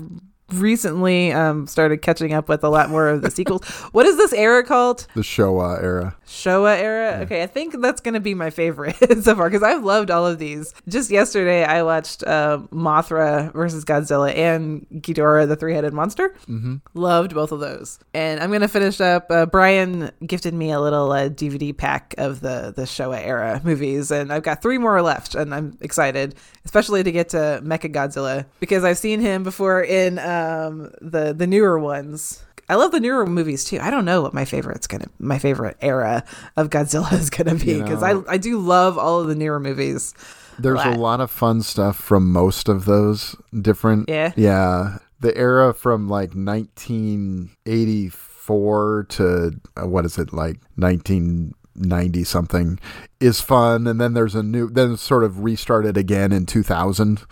[0.52, 3.64] recently um started catching up with a lot more of the sequels.
[3.92, 5.06] what is this era called?
[5.14, 6.16] the Showa era.
[6.26, 7.20] Showa era.
[7.22, 10.38] Okay, I think that's gonna be my favorite so far because I've loved all of
[10.38, 10.74] these.
[10.88, 16.30] Just yesterday, I watched uh, Mothra versus Godzilla and Ghidorah, the three-headed monster.
[16.48, 16.76] Mm-hmm.
[16.94, 19.26] Loved both of those, and I'm gonna finish up.
[19.30, 24.10] Uh, Brian gifted me a little uh, DVD pack of the the Showa era movies,
[24.10, 26.34] and I've got three more left, and I'm excited,
[26.64, 31.46] especially to get to Mecha Godzilla because I've seen him before in um, the the
[31.46, 32.42] newer ones.
[32.68, 33.78] I love the newer movies too.
[33.80, 36.24] I don't know what my favorite's gonna my favorite era
[36.56, 39.34] of Godzilla is gonna be You because know- I I do love all of the
[39.36, 40.14] newer movies.
[40.58, 40.98] There's a What?
[40.98, 44.08] lot of fun stuff from most of those different.
[44.08, 44.32] Yeah?
[44.36, 44.98] Yeah.
[45.20, 52.78] The era from like 1984 to uh, what is it like 1990 something
[53.20, 57.22] is fun, and then there's a new then it's sort of restarted again in 2000,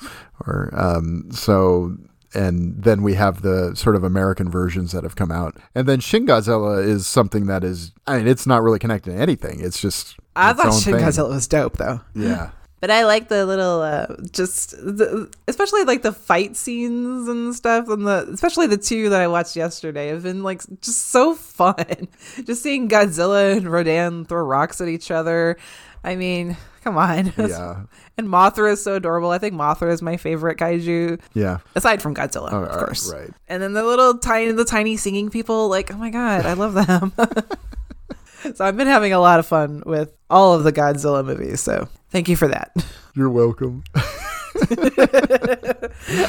[0.46, 1.96] or um so.
[2.34, 5.56] And then we have the sort of American versions that have come out.
[5.74, 9.16] And then Shin Godzilla is something that is, I mean, it's not really connected to
[9.16, 9.60] anything.
[9.60, 10.16] It's just.
[10.34, 11.04] I its thought own Shin thing.
[11.04, 12.00] Godzilla was dope though.
[12.14, 12.50] Yeah.
[12.80, 17.88] But I like the little, uh, just the, especially like the fight scenes and stuff,
[17.88, 22.08] and the especially the two that I watched yesterday have been like just so fun.
[22.44, 25.56] just seeing Godzilla and Rodan throw rocks at each other.
[26.04, 27.32] I mean, come on.
[27.38, 27.82] Yeah.
[28.18, 29.30] and Mothra is so adorable.
[29.30, 31.58] I think Mothra is my favorite kaiju, Yeah.
[31.74, 33.12] aside from Godzilla, Oh, of right, course.
[33.12, 33.30] right.
[33.48, 35.68] And then the little tiny, the tiny singing people.
[35.68, 37.12] Like, oh my god, I love them.
[38.54, 41.60] so I've been having a lot of fun with all of the Godzilla movies.
[41.60, 42.70] So thank you for that.
[43.16, 43.82] You're welcome.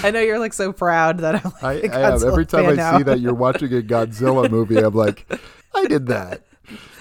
[0.03, 2.23] I know you're like so proud that I'm I, like a I am.
[2.27, 2.97] Every time I now.
[2.97, 5.27] see that you're watching a Godzilla movie, I'm like,
[5.73, 6.41] I did that.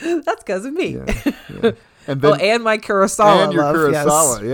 [0.03, 0.97] That's because of me.
[0.99, 1.33] Yeah.
[1.63, 1.71] yeah.
[2.07, 3.77] And then oh, and my Kurosawa and your love.
[3.77, 4.51] Kurosawa, Yes.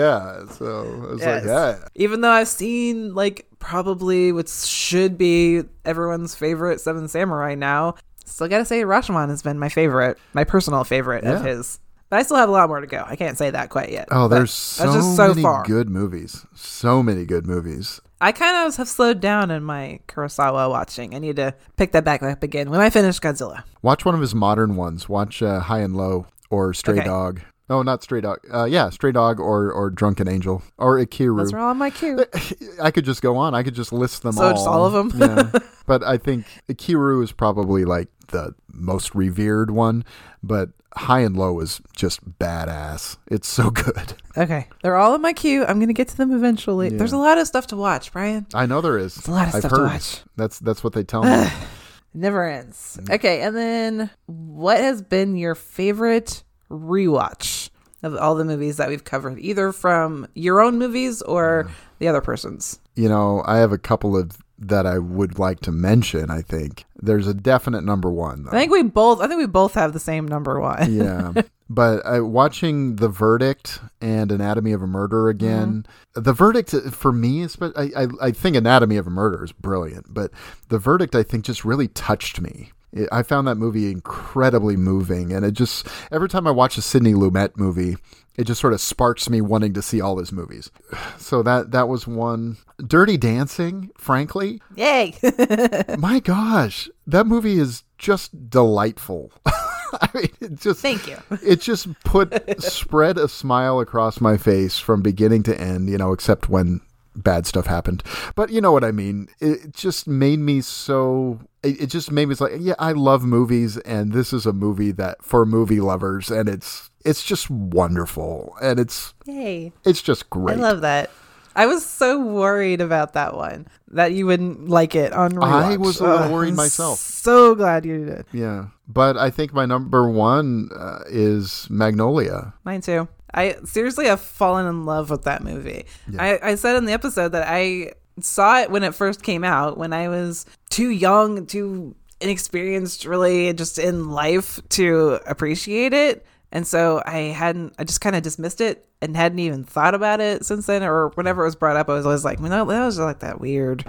[0.48, 0.52] yeah.
[0.56, 1.44] So I was Yes.
[1.44, 1.88] like, yeah.
[1.94, 7.94] Even though I've seen like probably what should be everyone's favorite Seven Samurai now,
[8.24, 11.78] still gotta say Rashomon has been my favorite, my personal favorite of his.
[12.08, 13.04] But I still have a lot more to go.
[13.06, 14.08] I can't say that quite yet.
[14.10, 15.62] Oh, there's so, just so many far.
[15.64, 16.44] good movies.
[16.56, 18.00] So many good movies.
[18.20, 21.14] I kind of have slowed down in my Kurosawa watching.
[21.14, 23.62] I need to pick that back up again when I finish Godzilla.
[23.80, 25.08] Watch one of his modern ones.
[25.08, 27.04] Watch uh, High and Low or Stray Okay.
[27.04, 27.40] Dog.
[27.68, 28.40] No, not Stray Dog.
[28.52, 31.36] Uh, yeah, Stray Dog or or Drunken Angel or Ikiru.
[31.38, 32.24] Those are all my queue.
[32.82, 33.54] I could just go on.
[33.54, 34.50] I could just list them So all.
[34.52, 35.12] just all of 'em?
[35.20, 35.50] yeah.
[35.86, 40.04] But I think Ikiru is probably like the most revered one.
[40.42, 43.16] But High and Low is just badass.
[43.28, 44.14] It's so good.
[44.36, 45.64] Okay, they're all in my queue.
[45.64, 46.88] I'm gonna get to them eventually.
[46.90, 46.98] Yeah.
[46.98, 48.46] There's a lot of stuff to watch, Brian.
[48.52, 49.26] I know there is.
[49.28, 50.20] a lot of I've stuff to watch.
[50.36, 51.46] That's that's what they tell me.
[52.12, 52.98] Never ends.
[53.02, 53.14] Mm.
[53.14, 57.70] Okay, and then what has been your favorite rewatch
[58.02, 62.20] of all the movies that we've covered, either from your own movies or the other
[62.20, 62.80] person's?
[63.00, 66.30] you know, I have a couple of that I would like to mention.
[66.30, 68.44] I think there's a definite number one.
[68.44, 68.50] Though.
[68.50, 69.20] I think we both.
[69.20, 70.92] I think we both have the same number one.
[70.92, 71.32] yeah.
[71.68, 77.42] But uh, watching The Verdict and Anatomy of a Murder again, The Verdict for me,
[77.42, 80.32] is, but I, I, I think Anatomy of a Murder is brilliant, but
[80.68, 82.72] The Verdict I think just really touched me.
[82.92, 86.82] It, I found that movie incredibly moving, and it just every time I watch a
[86.82, 87.96] Sidney Lumet movie,
[88.36, 90.70] it just sort of sparks me wanting to see all his movies.
[91.18, 92.56] So that that was one.
[92.84, 95.14] Dirty Dancing, frankly, Yay!
[95.98, 99.30] my gosh, that movie is just delightful.
[99.46, 101.18] I mean, it just Thank you.
[101.42, 102.32] it just put
[102.62, 106.80] spread a smile across my face from beginning to end, you know, except when
[107.16, 108.02] bad stuff happened.
[108.34, 109.28] But you know what I mean?
[109.40, 114.12] It just made me so it, just made me like, yeah, I love movies and
[114.12, 119.14] this is a movie that for movie lovers and it's it's just wonderful and it's
[119.26, 119.72] Yay!
[119.84, 120.58] it's just great.
[120.58, 121.10] I love that.
[121.56, 125.42] I was so worried about that one that you wouldn't like it on rewatch.
[125.72, 126.98] I was a little Ugh, worried myself.
[127.00, 128.26] So glad you did.
[128.32, 128.66] yeah.
[128.86, 132.54] But I think my number 1 uh, is Magnolia.
[132.64, 133.08] Mine too.
[133.32, 135.86] I seriously have fallen in love with that movie.
[136.18, 139.78] I, I said in the episode that I saw it when it first came out,
[139.78, 146.24] when I was too young, too inexperienced, really just in life to appreciate it.
[146.52, 150.20] And so I hadn't, I just kind of dismissed it and hadn't even thought about
[150.20, 150.82] it since then.
[150.82, 153.40] Or whenever it was brought up, I was always like, well, that was like that
[153.40, 153.84] weird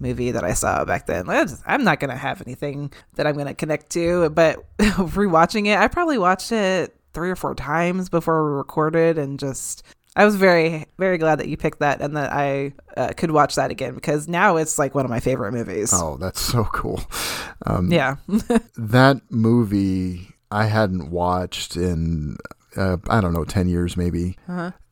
[0.00, 1.26] movie that I saw back then.
[1.26, 4.28] Like, I just- I'm not going to have anything that I'm going to connect to.
[4.30, 9.38] But rewatching it, I probably watched it three or four times before we recorded, and
[9.38, 9.82] just
[10.16, 13.54] I was very very glad that you picked that and that I uh, could watch
[13.54, 15.92] that again because now it's like one of my favorite movies.
[15.94, 17.00] Oh, that's so cool.
[17.66, 18.16] Um, Yeah,
[18.76, 22.36] that movie I hadn't watched in
[22.76, 24.36] uh, I don't know ten years maybe,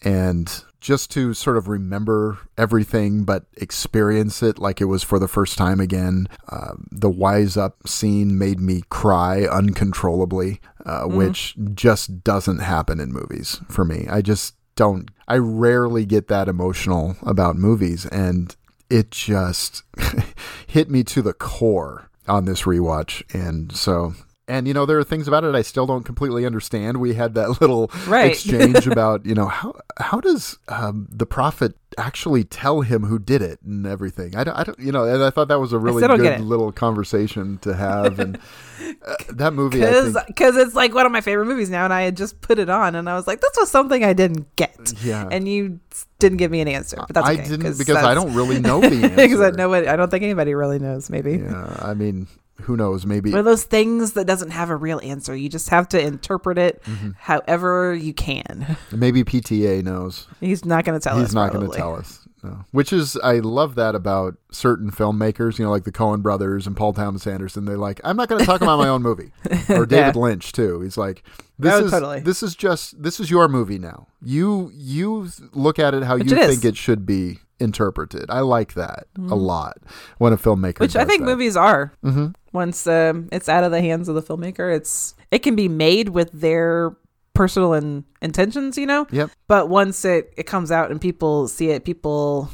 [0.02, 5.28] and just to sort of remember everything but experience it like it was for the
[5.28, 6.28] first time again.
[6.48, 13.12] Uh, the wise up scene made me cry uncontrollably, uh, which just doesn't happen in
[13.12, 14.06] movies for me.
[14.08, 15.10] I just don't.
[15.26, 18.54] I rarely get that emotional about movies, and
[18.88, 19.82] it just
[20.66, 23.22] hit me to the core on this rewatch.
[23.34, 24.14] And so,
[24.48, 26.96] and you know, there are things about it I still don't completely understand.
[26.98, 28.30] We had that little Right.
[28.32, 33.42] exchange about, you know, how how does um, the prophet actually tell him who did
[33.42, 34.36] it and everything?
[34.36, 36.22] I don't, I don't, you know, and I thought that was a really still don't
[36.22, 38.18] get good little conversation to have.
[38.20, 38.38] And
[39.06, 42.02] uh, that movie, because because it's like one of my favorite movies now, and I
[42.02, 44.94] had just put it on, and I was like, this was something I didn't get.
[45.02, 45.28] Yeah.
[45.30, 45.80] and you
[46.18, 48.80] didn't give me an answer, but that's I okay, didn't because I don't really know
[48.80, 49.08] the answer.
[49.16, 51.10] because I nobody, I don't think anybody really knows.
[51.10, 51.32] Maybe.
[51.38, 52.28] Yeah, I mean,
[52.62, 53.06] who knows?
[53.06, 55.34] Maybe One of those things that doesn't have a real answer.
[55.36, 57.10] You just have to interpret it Mm-hmm.
[57.18, 58.76] however you can.
[58.92, 60.26] maybe PTA knows.
[60.40, 61.28] He's not going to tell us.
[61.28, 62.26] He's not going to tell us.
[62.42, 62.64] No.
[62.70, 66.76] Which is, I love that about certain filmmakers, you know, like the Coen brothers and
[66.76, 67.64] Paul Thomas Anderson.
[67.64, 69.32] They like, I'm not going to talk about my own movie.
[69.68, 70.20] Or David Yeah.
[70.22, 70.80] Lynch too.
[70.80, 71.24] He's like,
[71.58, 72.20] this Oh, is totally.
[72.20, 74.06] this is just this is your movie now.
[74.22, 78.26] You you look at it how Which you it think it should be interpreted.
[78.28, 79.78] I like that a lot
[80.18, 80.74] when a filmmaker.
[80.74, 80.84] Mm-hmm.
[80.84, 81.26] Which I think that.
[81.26, 81.92] movies are.
[82.04, 82.28] Mm-hmm.
[82.52, 86.10] Once um, it's out of the hands of the filmmaker, it's it can be made
[86.10, 86.96] with their
[87.34, 89.06] personal in, intentions, you know.
[89.10, 89.30] Yep.
[89.46, 92.50] But once it it comes out and people see it, people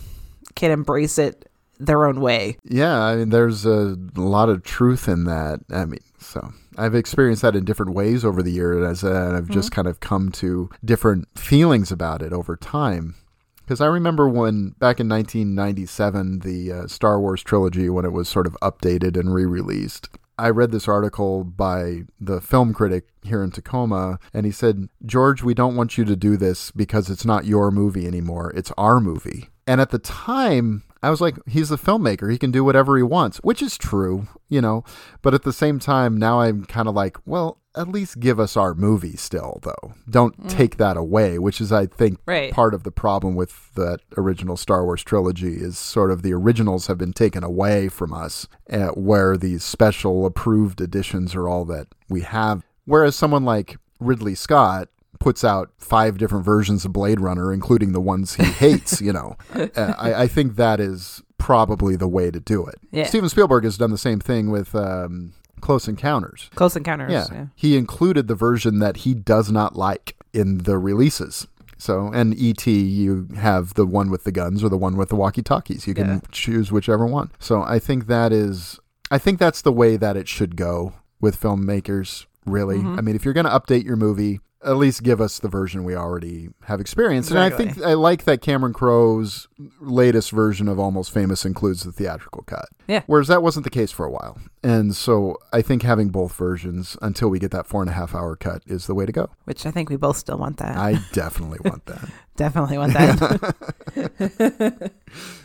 [0.54, 2.56] can embrace it their own way.
[2.64, 5.60] Yeah, I mean, there's a lot of truth in that.
[5.70, 9.70] I mean, so I've experienced that in different ways over the years, and I've just
[9.72, 13.16] kind of come to different feelings about it over time.
[13.64, 18.28] Because I remember when back in 1997, the uh, Star Wars trilogy, when it was
[18.28, 20.10] sort of updated and re-released.
[20.38, 25.42] I read this article by the film critic here in Tacoma, and he said, George,
[25.42, 28.52] we don't want you to do this because it's not your movie anymore.
[28.54, 29.48] It's our movie.
[29.66, 32.30] And at the time, I was like, he's the filmmaker.
[32.30, 34.84] He can do whatever he wants, which is true, you know.
[35.22, 38.56] But at the same time, now I'm kind of like, well, at least give us
[38.56, 39.94] our movie still, though.
[40.08, 42.52] Don't take that away, which is, I think, Right.
[42.52, 46.86] part of the problem with that original Star Wars trilogy is sort of the originals
[46.86, 51.88] have been taken away from us, uh, where these special approved editions are all that
[52.08, 52.62] we have.
[52.84, 58.00] Whereas someone like Ridley Scott puts out five different versions of Blade Runner, including the
[58.00, 62.40] ones he hates, you know, uh, I, I think that is probably the way to
[62.40, 62.76] do it.
[62.90, 63.04] Yeah.
[63.06, 66.50] Steven Spielberg has done the same thing with um, Close Encounters.
[66.54, 67.10] Close Encounters.
[67.12, 67.26] Yeah.
[67.32, 67.46] yeah.
[67.54, 71.46] He included the version that he does not like in the releases.
[71.78, 75.16] So, and ET, you have the one with the guns or the one with the
[75.16, 75.86] walkie talkies.
[75.86, 76.20] You can Yeah.
[76.30, 77.30] choose whichever one.
[77.38, 78.78] So, I think that is,
[79.10, 82.78] I think that's the way that it should go with filmmakers, really.
[82.78, 82.98] Mm-hmm.
[82.98, 85.84] I mean, if you're going to update your movie, at least give us the version
[85.84, 87.30] we already have experienced.
[87.30, 89.48] And I think I like that Cameron Crowe's
[89.80, 92.66] latest version of Almost Famous includes the theatrical cut.
[92.86, 93.02] Yeah.
[93.06, 94.38] Whereas that wasn't the case for a while.
[94.62, 98.14] And so I think having both versions until we get that four and a half
[98.14, 99.30] hour cut is the way to go.
[99.44, 100.76] Which I think we both still want that.
[100.76, 102.08] I definitely want that.
[102.36, 103.52] Definitely want that.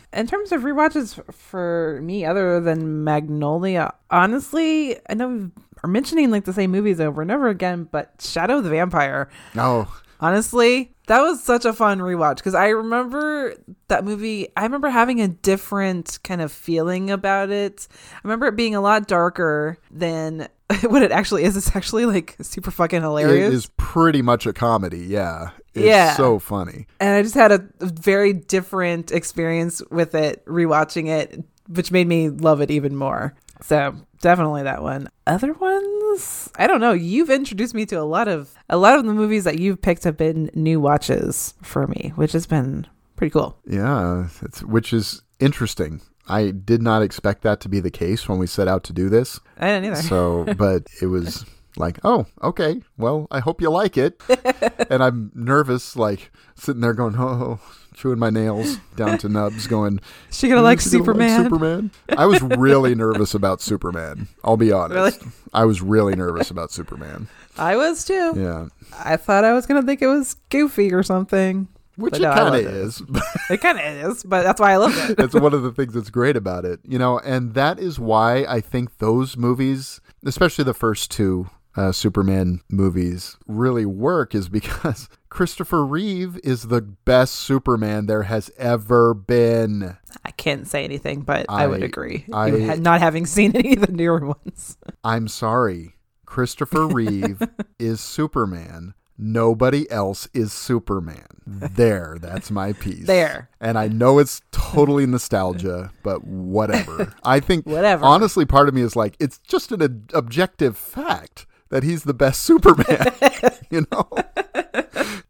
[0.12, 5.50] In terms of rewatches for me, other than Magnolia, honestly, I know we
[5.82, 9.28] are mentioning like the same movies over and over again, but Shadow of the Vampire,
[9.56, 13.54] Oh, honestly, that was such a fun rewatch because I remember
[13.88, 14.48] that movie.
[14.56, 17.88] I remember having a different kind of feeling about it.
[18.14, 20.48] I remember it being a lot darker than
[20.82, 21.56] what it actually is.
[21.56, 23.48] It's actually like super fucking hilarious.
[23.48, 25.00] it is pretty much a comedy.
[25.00, 25.50] Yeah.
[25.74, 26.14] It's Yeah.
[26.16, 26.86] so funny.
[27.00, 32.28] and I just had a very different experience with it rewatching it, which made me
[32.28, 33.34] love it even more.
[33.62, 35.08] So definitely that one.
[35.26, 36.92] Other ones, I don't know.
[36.92, 40.04] You've introduced me to a lot of a lot of the movies that you've picked
[40.04, 42.86] have been new watches for me, which has been
[43.16, 43.58] pretty cool.
[43.66, 44.28] Yeah.
[44.42, 46.00] It's, which is interesting.
[46.28, 49.08] I did not expect that to be the case when we set out to do
[49.08, 49.40] this.
[49.58, 50.02] I didn't either.
[50.02, 51.44] So, but it was
[51.76, 52.80] like, oh, okay.
[52.96, 54.20] Well, I hope you like it.
[54.90, 57.60] and I'm nervous, like sitting there going, oh,
[58.00, 61.44] chewing my nails down to nubs, going, she gonna like "Is she gonna Superman.
[61.44, 61.90] Superman.
[62.16, 64.26] I was really nervous about Superman.
[64.42, 65.20] I'll be honest.
[65.20, 65.32] Really?
[65.52, 67.28] I was really nervous about Superman.
[67.58, 68.32] I was too.
[68.36, 68.68] Yeah.
[68.98, 71.68] I thought I was gonna think it was goofy or something.
[71.96, 73.02] Which But it no, kind of is.
[73.50, 75.18] It kind of is, but that's why I love it.
[75.22, 78.46] It's one of the things that's great about it, you know, and that is why
[78.48, 85.10] I think those movies, especially the first two, uh, Superman movies really work is because
[85.30, 89.96] Christopher Reeve is the best Superman there has ever been.
[90.24, 92.26] I can't say anything, but I, would agree.
[92.32, 94.76] I- had- not having seen any of the newer ones.
[95.04, 95.94] I'm sorry.
[96.26, 97.40] Christopher Reeve
[97.78, 98.94] is Superman.
[99.16, 101.26] Nobody else is Superman.
[101.46, 103.06] There, that's my piece.
[103.06, 103.50] There.
[103.60, 107.12] And I know it's totally nostalgia, but whatever.
[107.22, 108.04] I think, Whatever.
[108.04, 112.14] honestly, part of me is like, it's just an ob- objective fact that he's the
[112.14, 113.12] best Superman,
[113.70, 114.08] you know?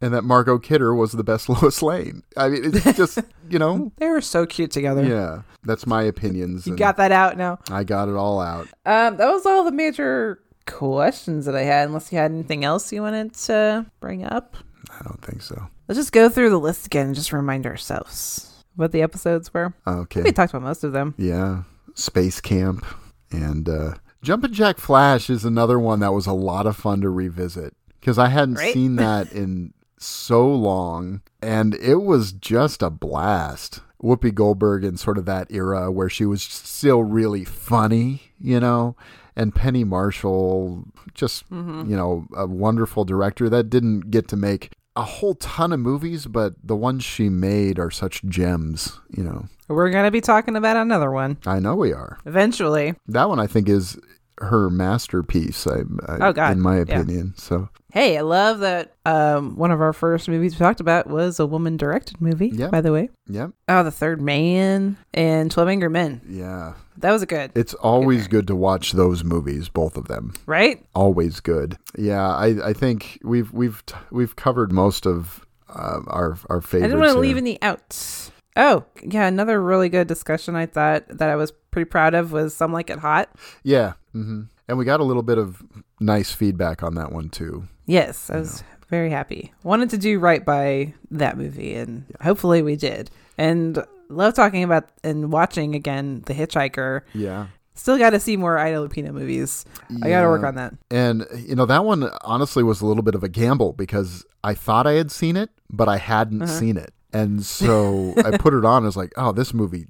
[0.00, 2.22] And that Margot Kidder was the best Lois Lane.
[2.36, 3.92] I mean, it's just, you know?
[3.98, 5.04] They were so cute together.
[5.04, 6.66] Yeah, that's my opinions.
[6.66, 7.58] You got that out now.
[7.70, 8.68] I got it all out.
[8.86, 11.88] Um, that was all the major questions that I had.
[11.88, 14.56] Unless you had anything else you wanted to bring up,
[14.90, 15.68] I don't think so.
[15.88, 19.74] let's just go through the list again and just remind ourselves what the episodes were.
[19.86, 20.22] Okay.
[20.22, 21.14] We talked about most of them.
[21.18, 21.62] Yeah,
[21.94, 22.84] Space Camp
[23.30, 27.10] and uh, Jumpin' Jack Flash is another one that was a lot of fun to
[27.10, 28.72] revisit because I hadn't Right?
[28.72, 33.80] seen that in so long, and it was just a blast.
[34.02, 38.96] Whoopi Goldberg in sort of that era where she was still really funny, you know,
[39.36, 40.84] and Penny Marshall,
[41.14, 41.88] just mm-hmm.
[41.90, 46.26] you know, a wonderful director that didn't get to make a whole ton of movies,
[46.26, 49.46] but the ones she made are such gems, you know.
[49.68, 52.18] We're gonna be talking about another one I know we are.
[52.24, 52.94] eventually.
[53.06, 53.98] That one I think is
[54.40, 55.66] her masterpiece.
[55.66, 56.52] I, I Oh, God.
[56.52, 56.82] in my Yeah.
[56.82, 57.34] opinion.
[57.36, 58.92] So Hey, I love that.
[59.04, 62.48] Um, one of our first movies we talked about was a woman-directed movie.
[62.48, 62.68] Yeah.
[62.68, 63.10] By the way.
[63.26, 66.20] yeah, Oh, The Third Man and Twelve Angry Men.
[66.28, 66.74] yeah.
[66.98, 70.34] That was a good, It's always good to watch those movies, both of them.
[70.44, 70.84] right?
[70.94, 71.78] Always good.
[71.96, 76.80] Yeah, I, I think we've we've t- we've covered most of uh, our our I
[76.80, 78.30] didn't want to leave any out.
[78.56, 82.52] Oh, yeah, another really good discussion I thought that I was pretty proud of was
[82.54, 83.30] Some Like It Hot.
[83.62, 85.62] Yeah, hmm and we got a little bit of
[86.00, 87.68] nice feedback on that one too.
[87.86, 89.52] Yes, I was very happy.
[89.62, 93.10] Wanted to do right by that movie, and hopefully we did.
[93.38, 97.02] And love talking about and watching again The Hitchhiker.
[97.14, 97.46] Yeah.
[97.74, 99.64] Still got to see more Ida Lupino movies.
[100.02, 100.74] I got to work on that.
[100.90, 104.52] And you know that one honestly was a little bit of a gamble because I
[104.54, 106.52] thought I had seen it, but I hadn't Uh-huh.
[106.58, 108.82] seen it, and so I put it on.
[108.82, 109.86] I was like, "Oh, this movie,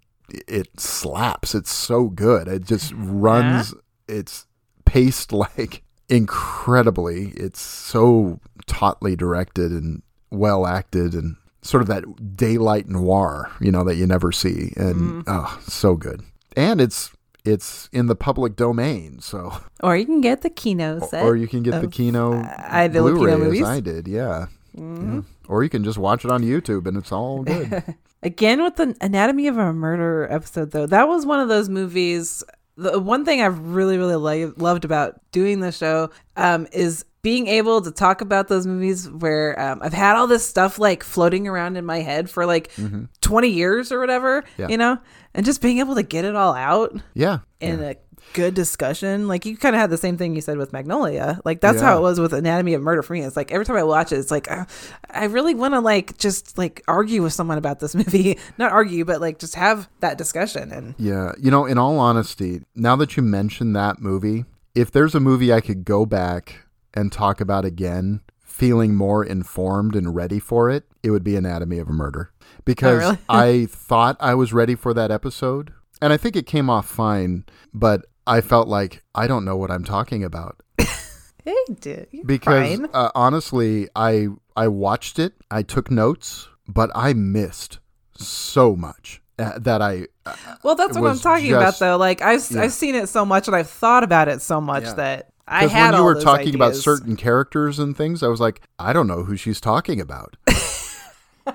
[0.46, 1.54] it slaps!
[1.54, 2.46] It's so good!
[2.46, 3.74] It just runs.
[4.08, 4.46] It's
[4.84, 7.28] paced like incredibly.
[7.36, 13.84] It's so tautly directed and well acted, and sort of that daylight noir, you know,
[13.84, 16.22] that you never see, and oh, so good.
[16.56, 17.10] And it's
[17.44, 19.52] it's in the public domain, so
[19.82, 21.24] Or you can get the Kino set.
[21.24, 23.60] or you can get the of, Kino uh, Ida Blu-ray movies.
[23.60, 23.70] Mm-hmm.
[23.70, 24.46] as I did, yeah.
[24.74, 25.22] Yeah.
[25.48, 27.82] Or you can just watch it on YouTube and it's all good.
[28.22, 32.44] Again with the Anatomy of a Murder episode, though, that was one of those movies.
[32.82, 37.46] The one thing I've really, really lo- loved about doing the show um, is being
[37.48, 41.46] able to talk about those movies where um, I've had all this stuff like floating
[41.46, 42.70] around in my head for like
[43.20, 44.62] 20 years or whatever, Mm-hmm.
[44.62, 44.68] Yeah.
[44.68, 44.98] you know,
[45.34, 47.40] and just being able to get it all out yeah.
[47.60, 47.96] in a
[48.32, 49.28] good discussion.
[49.28, 51.40] Like you kind of had the same thing you said with Magnolia.
[51.44, 53.22] Like that's how it was with Anatomy of Murder for me.
[53.22, 54.64] It's like every time I watch it, it's like uh,
[55.10, 58.38] I really want to like just like argue with someone about this movie.
[58.58, 60.72] Not argue, but like just have that discussion.
[60.72, 61.32] And Yeah.
[61.40, 64.44] You know, in all honesty, now that you mention that movie,
[64.74, 69.96] if there's a movie I could go back and talk about again, feeling more informed
[69.96, 72.30] and ready for it, it would be Anatomy of a Murder.
[72.64, 73.18] Because really?
[73.28, 75.72] I thought I was ready for that episode.
[76.02, 77.44] And I think it came off fine,
[77.74, 80.62] but I felt like I don't know what I'm talking about.
[81.44, 87.78] hey, dude, because uh, honestly i i watched it i took notes but i missed
[88.14, 91.96] so much uh, that i uh, well, that's what I'm talking about, though.
[91.96, 92.62] Like I've yeah.
[92.62, 94.94] I've seen it so much and I've thought about it so much Yeah.
[94.94, 98.60] that I had when you were talking about certain characters and things i was like
[98.78, 100.36] i don't know who she's talking about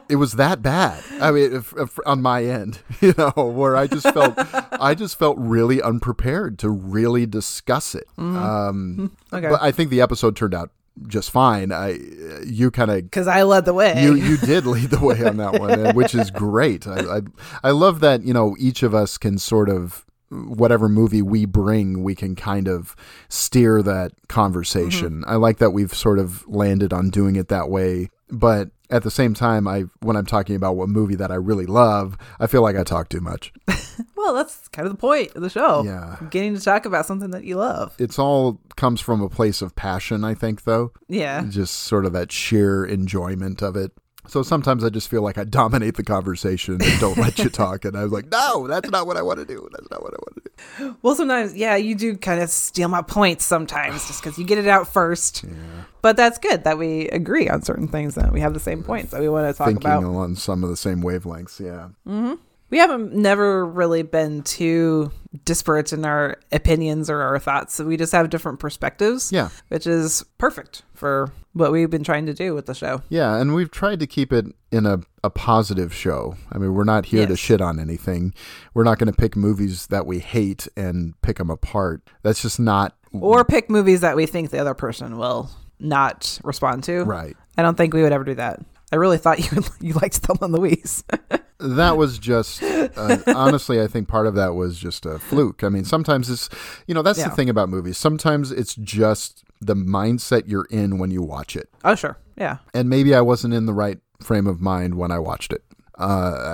[0.09, 3.87] it was that bad i mean if, if, on my end you know where i
[3.87, 4.33] just felt
[4.79, 9.49] i just felt really unprepared to really discuss it um Okay.
[9.49, 10.71] but i think the episode turned out
[11.07, 11.99] just fine i
[12.45, 14.01] you kind of because I led the way.
[14.01, 16.87] you you did lead the way on that one, and- which is great.
[16.87, 17.21] I, I
[17.65, 22.01] I love that you know each of us can sort of whatever movie we bring,
[22.03, 22.95] we can kind of
[23.27, 25.21] steer that conversation.
[25.21, 25.29] Mm-hmm.
[25.29, 29.11] I like that we've sort of landed on doing it that way, but at the
[29.11, 32.61] same time, I when I'm talking about what movie that I really love, I feel
[32.61, 33.53] like I talk too much.
[34.15, 35.83] well, that's kind of the point of the show.
[35.83, 36.17] Yeah.
[36.29, 37.95] getting to talk about something that you love.
[37.99, 40.91] It's all comes from a place of passion, I think, though.
[41.07, 41.45] Yeah.
[41.49, 43.91] just sort of that sheer enjoyment of it.
[44.27, 47.85] So sometimes I just feel like I dominate the conversation and don't let you talk.
[47.85, 49.67] And I was like, no, that's not what I want to do.
[49.71, 50.97] That's not what I want to do.
[51.01, 54.57] Well, sometimes, yeah, you do kind of steal my points sometimes just because you get
[54.57, 55.45] it out first.
[56.01, 59.09] But that's good that we agree on certain things that we have the same points
[59.09, 60.03] that we want to talk Thinking about.
[60.03, 61.59] on some of the same wavelengths.
[61.59, 61.89] Yeah.
[62.07, 62.33] Mm-hmm.
[62.69, 65.11] We haven't never really been too
[65.43, 67.79] disparate in our opinions or our thoughts.
[67.79, 69.31] We just have different perspectives.
[69.31, 69.49] Yeah.
[69.67, 73.01] Which is perfect for what we've been trying to do with the show.
[73.09, 76.35] Yeah, and we've tried to keep it in a, a positive show.
[76.51, 78.33] I mean, we're not here to shit on anything.
[78.73, 82.01] We're not going to pick movies that we hate and pick them apart.
[82.23, 85.49] That's just not Or pick movies that we think the other person will
[85.79, 87.03] not respond to.
[87.03, 87.35] right.
[87.57, 88.59] I don't think we would ever do that.
[88.91, 91.03] I really thought you you liked Thelma and Louise.
[91.59, 95.63] That was just uh, honestly, I think part of that was just a fluke.
[95.63, 96.49] I mean, sometimes it's
[96.87, 97.29] you know that's Yeah.
[97.29, 97.97] the thing about movies.
[97.97, 102.17] Sometimes it's just the mindset you're in when you watch it, oh, sure.
[102.37, 102.57] Yeah.
[102.73, 105.63] and maybe I wasn't in the right frame of mind when I watched it.
[105.97, 106.03] Uh,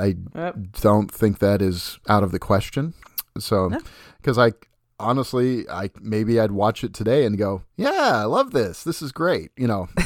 [0.03, 0.55] I Yep.
[0.81, 2.93] don't think that is out of the question.
[3.39, 3.79] So, No.
[4.17, 4.53] because I
[4.99, 7.89] honestly, I maybe I'd watch it today and go, "Yeah,
[8.21, 8.83] I love this.
[8.83, 9.89] This is great." You know,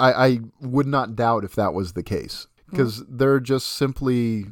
[0.00, 2.76] I, I would not doubt if that was the case Mm.
[2.76, 4.46] because they're just simply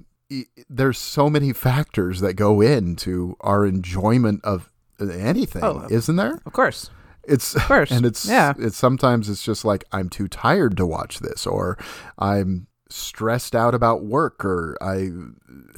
[0.68, 6.40] there's so many factors that go into our enjoyment of uh, anything, Oh, isn't there?
[6.46, 6.90] Of course.
[7.24, 7.90] It's course.
[7.90, 8.54] and it's Yeah.
[8.58, 11.76] It's sometimes it's just like I'm too tired to watch this, or
[12.18, 15.10] I'm stressed out about work, or I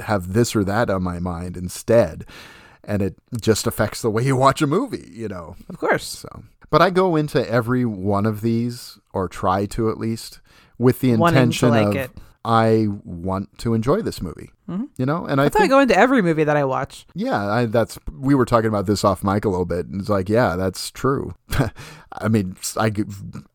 [0.03, 2.24] have this or that on my mind instead,
[2.84, 5.57] and it just affects the way you watch a movie, you know.
[5.68, 6.05] Of course.
[6.05, 10.40] So, but I go into every one of these, or try to at least,
[10.78, 12.11] with the intention like of it.
[12.45, 14.84] I want to enjoy this movie, mm-hmm.
[14.97, 15.26] you know.
[15.26, 17.07] And I That's how I go into every movie that I watch.
[17.14, 20.11] yeah, I, that's we were talking about this off mic a little bit, and it's
[20.11, 21.34] like, yeah, that's true.
[22.12, 22.93] I mean, I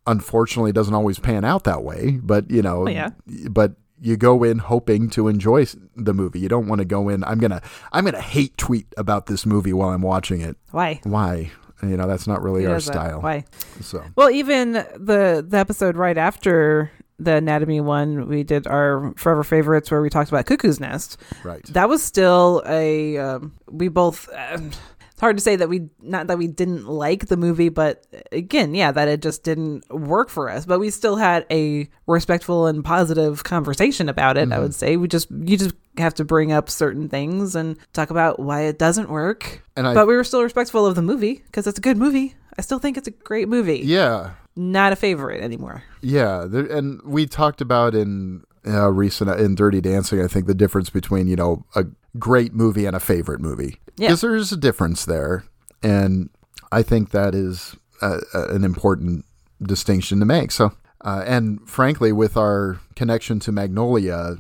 [0.06, 3.10] unfortunately it doesn't always pan out that way, but you know, Oh, yeah.
[3.50, 5.66] but you go in hoping to enjoy
[5.96, 6.40] the movie.
[6.40, 7.24] You don't want to go in.
[7.24, 7.62] I'm gonna
[7.92, 10.56] I'm gonna hate tweet about this movie while I'm watching it.
[10.72, 11.00] Why?
[11.04, 11.52] Why?
[11.84, 12.82] You know, that's not really Who our that?
[12.82, 13.22] style.
[13.22, 13.46] Why?
[13.82, 19.44] So Well, even the the episode right after the anatomy one, we did our forever
[19.44, 21.18] favorites where we talked about Cuckoo's Nest.
[21.44, 21.66] right.
[21.74, 24.30] That was still a um, we both.
[24.36, 24.72] Um,
[25.12, 28.76] it's hard to say that we not that we didn't like the movie, but again,
[28.76, 30.68] yeah, that it just didn't work for us.
[30.68, 34.52] But we still had a respectful and positive conversation about it.
[34.52, 38.12] I would say we just you just have to bring up certain things and talk
[38.12, 39.64] about why it doesn't work.
[39.76, 42.36] And I- but we were still respectful of the movie because it's a good movie.
[42.58, 43.80] I still think it's a great movie.
[43.80, 45.84] yeah, Not a favorite anymore.
[46.02, 50.22] Yeah, there, and we talked about in uh, recent in Dirty Dancing.
[50.22, 51.86] I think the difference between you know a
[52.18, 53.80] great movie and a favorite movie.
[53.98, 54.08] Yeah.
[54.10, 55.44] because there's a difference there,
[55.82, 56.30] and
[56.72, 59.26] I think that is a, a, an important
[59.62, 60.52] distinction to make.
[60.52, 64.38] So, uh, and frankly, with our connection to Magnolia,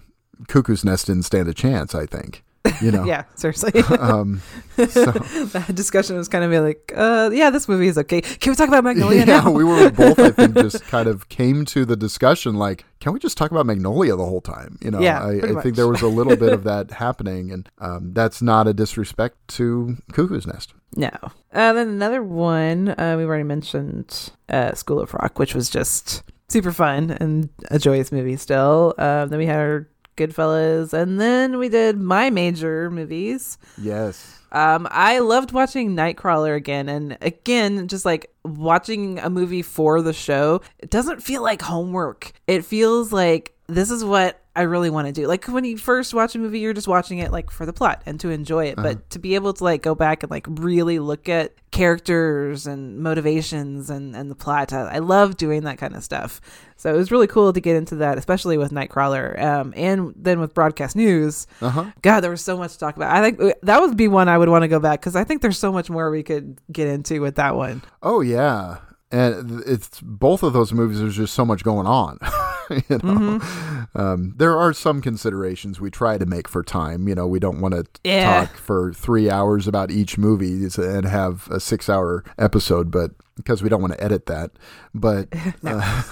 [0.47, 1.95] Cuckoo's Nest didn't stand a chance.
[1.95, 2.43] I think,
[2.81, 3.03] you know.
[3.07, 3.71] Yeah, seriously.
[3.99, 4.41] Um,
[4.75, 8.21] so, that discussion was kind of like, uh, yeah, this movie is okay.
[8.21, 9.51] Can we talk about Magnolia yeah, now?
[9.51, 13.19] we were both, I think, just kind of came to the discussion like, can we
[13.19, 14.77] just talk about Magnolia the whole time?
[14.81, 17.69] You know, Yeah, I, I think there was a little bit of that happening, and
[17.79, 20.73] um, that's not a disrespect to Cuckoo's Nest.
[20.95, 21.11] No.
[21.53, 26.23] Uh, then another one, uh, we've already mentioned uh, School of Rock, which was just
[26.49, 28.93] super fun and a joyous movie still.
[28.97, 33.57] Uh, then we had our Goodfellas, and then we did my major movies.
[33.77, 34.39] Yes.
[34.51, 40.13] Um, I loved watching Nightcrawler again, and again, just like watching a movie for the
[40.13, 42.31] show, it doesn't feel like homework.
[42.47, 45.27] It feels like this is what I really want to do.
[45.27, 48.01] Like when you first watch a movie, you're just watching it like for the plot
[48.07, 48.75] and to enjoy it.
[48.75, 52.97] But to be able to like go back and like really look at characters and
[52.97, 56.41] motivations and and the plot, I, I love doing that kind of stuff.
[56.75, 60.39] So it was really cool to get into that, especially with Nightcrawler, um, and then
[60.39, 61.45] with broadcast news.
[61.61, 61.91] Uh huh.
[62.01, 63.15] God, there was so much to talk about.
[63.15, 65.23] I think uh, that would be one I would want to go back because I
[65.23, 67.83] think there's so much more we could get into with that one.
[68.01, 68.79] Oh yeah.
[69.11, 70.99] And it's both of those movies.
[70.99, 72.17] There's just so much going on.
[72.89, 72.97] you know,
[73.39, 73.99] Mm-hmm.
[73.99, 77.07] um, there are some considerations we try to make for time.
[77.07, 78.45] You know, we don't want to Yeah.
[78.45, 83.69] talk for three hours about each movie and have a six-hour episode, but because we
[83.69, 84.51] don't want to edit that.
[84.93, 85.27] But
[85.63, 86.03] uh,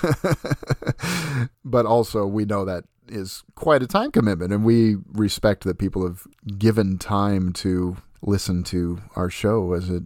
[1.66, 6.06] but also we know that is quite a time commitment, and we respect that people
[6.08, 6.24] have
[6.58, 10.04] given time to listen to our show as it.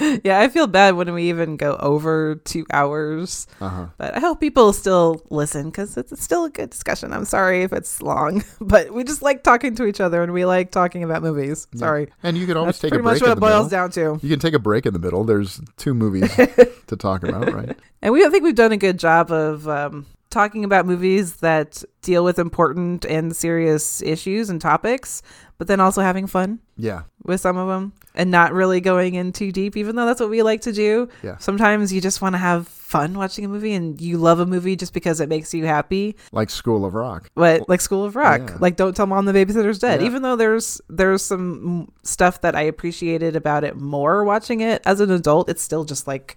[0.24, 3.86] Yeah, I feel bad when we even go over two hours, Uh-huh.
[3.98, 7.12] but I hope people still listen because it's still a good discussion.
[7.12, 10.44] I'm sorry if it's long, but we just like talking to each other and we
[10.44, 11.66] like talking about movies.
[11.74, 13.40] Sorry, And you can always that's take pretty a break much what in it the
[13.40, 13.88] boils middle.
[13.88, 13.90] down
[14.20, 14.26] to.
[14.26, 15.24] You can take a break in the middle.
[15.24, 16.34] There's two movies
[16.86, 17.76] to talk about, right?
[18.02, 21.82] And we I think we've done a good job of um, talking about movies that
[22.02, 25.22] deal with important and serious issues and topics,
[25.58, 27.02] but then also having fun Yeah.
[27.24, 30.30] with some of them and not really going in too deep, even though that's what
[30.30, 31.08] we like to do.
[31.22, 31.36] Yeah.
[31.38, 34.76] Sometimes you just want to have fun watching a movie and you love a movie
[34.76, 36.16] just because it makes you happy.
[36.32, 37.28] Like School of Rock.
[37.34, 38.56] But like School of Rock, Yeah.
[38.60, 40.00] like Don't Tell Mom the Babysitter's Dead.
[40.00, 40.06] Yeah.
[40.06, 45.00] Even though there's there's some stuff that I appreciated about it more watching it as
[45.00, 46.36] an adult, it's still just like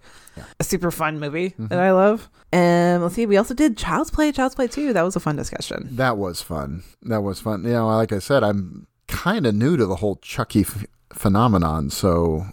[0.59, 1.67] a super fun movie Mm-hmm.
[1.67, 2.29] that I love.
[2.51, 4.93] And let's see, we also did Child's Play, Child's Play 2.
[4.93, 5.87] That was a fun discussion.
[5.91, 6.83] That was fun.
[7.03, 7.63] That was fun.
[7.63, 11.89] You know, like I said, I'm kind of new to the whole Chucky f- phenomenon,
[11.89, 12.45] so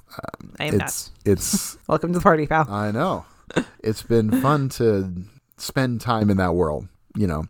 [0.42, 2.66] um, I am it's it's Welcome to the party, pal.
[2.70, 3.24] I know.
[3.82, 5.12] It's been fun to
[5.56, 6.88] spend time in that world.
[7.16, 7.44] You know,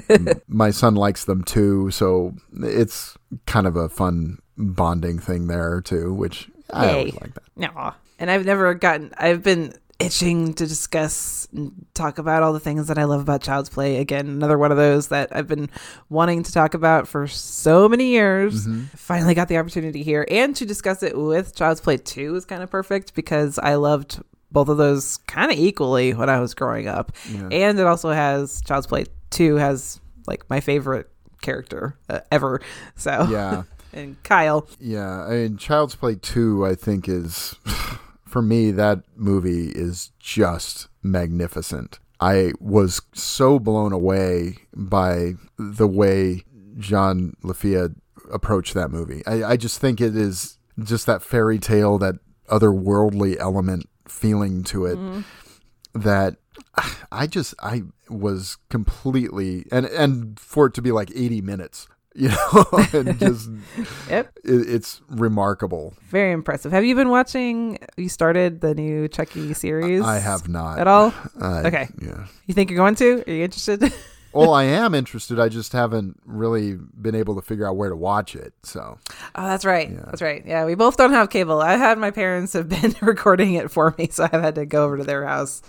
[0.48, 6.12] my son likes them too, so it's kind of a fun bonding thing there too,
[6.14, 7.42] which I always like that.
[7.56, 7.92] No.
[8.22, 12.86] And I've never gotten, I've been itching to discuss and talk about all the things
[12.86, 13.96] that I love about Child's Play.
[13.96, 15.68] Again, another one of those that I've been
[16.08, 18.64] wanting to talk about for so many years.
[18.94, 20.24] Finally got the opportunity here.
[20.30, 24.22] And to discuss it with Child's Play 2 is kind of perfect because I loved
[24.52, 27.10] both of those kind of equally when I was growing up.
[27.50, 32.60] And it also has Child's Play 2 has like my favorite character uh, ever.
[32.94, 33.64] So, Yeah.
[33.92, 34.66] and Kyle.
[34.80, 37.56] Yeah, I mean, Child's Play 2, I think, is,
[38.32, 42.00] for me, that movie is just magnificent.
[42.18, 46.44] I was so blown away by the way
[46.78, 47.94] John Lafia
[48.32, 49.22] approached that movie.
[49.26, 52.14] I, I just think it is just that fairy tale, that
[52.48, 56.00] otherworldly element feeling to it mm-hmm.
[56.00, 56.36] that
[57.12, 62.28] I just I was completely and and for it to be like 80 minutes, you
[62.28, 63.50] know, and just
[64.08, 64.32] Yep.
[64.44, 65.94] it, it's remarkable.
[66.08, 66.72] Very impressive.
[66.72, 67.78] Have you been watching?
[67.96, 70.02] You started the new Chucky series.
[70.02, 71.14] I have not at all.
[71.40, 71.88] I- Okay.
[72.00, 72.26] Yeah.
[72.46, 73.24] You think you're going to?
[73.26, 73.92] Are you interested?
[74.34, 75.38] Well, I am interested.
[75.38, 78.54] I just haven't really been able to figure out where to watch it.
[78.62, 78.96] So
[79.34, 79.94] oh, that's right.
[80.06, 80.42] That's right.
[80.46, 81.60] Yeah, we both don't have cable.
[81.60, 84.86] I had my parents have been recording it for me, so I've had to go
[84.86, 85.60] over to their house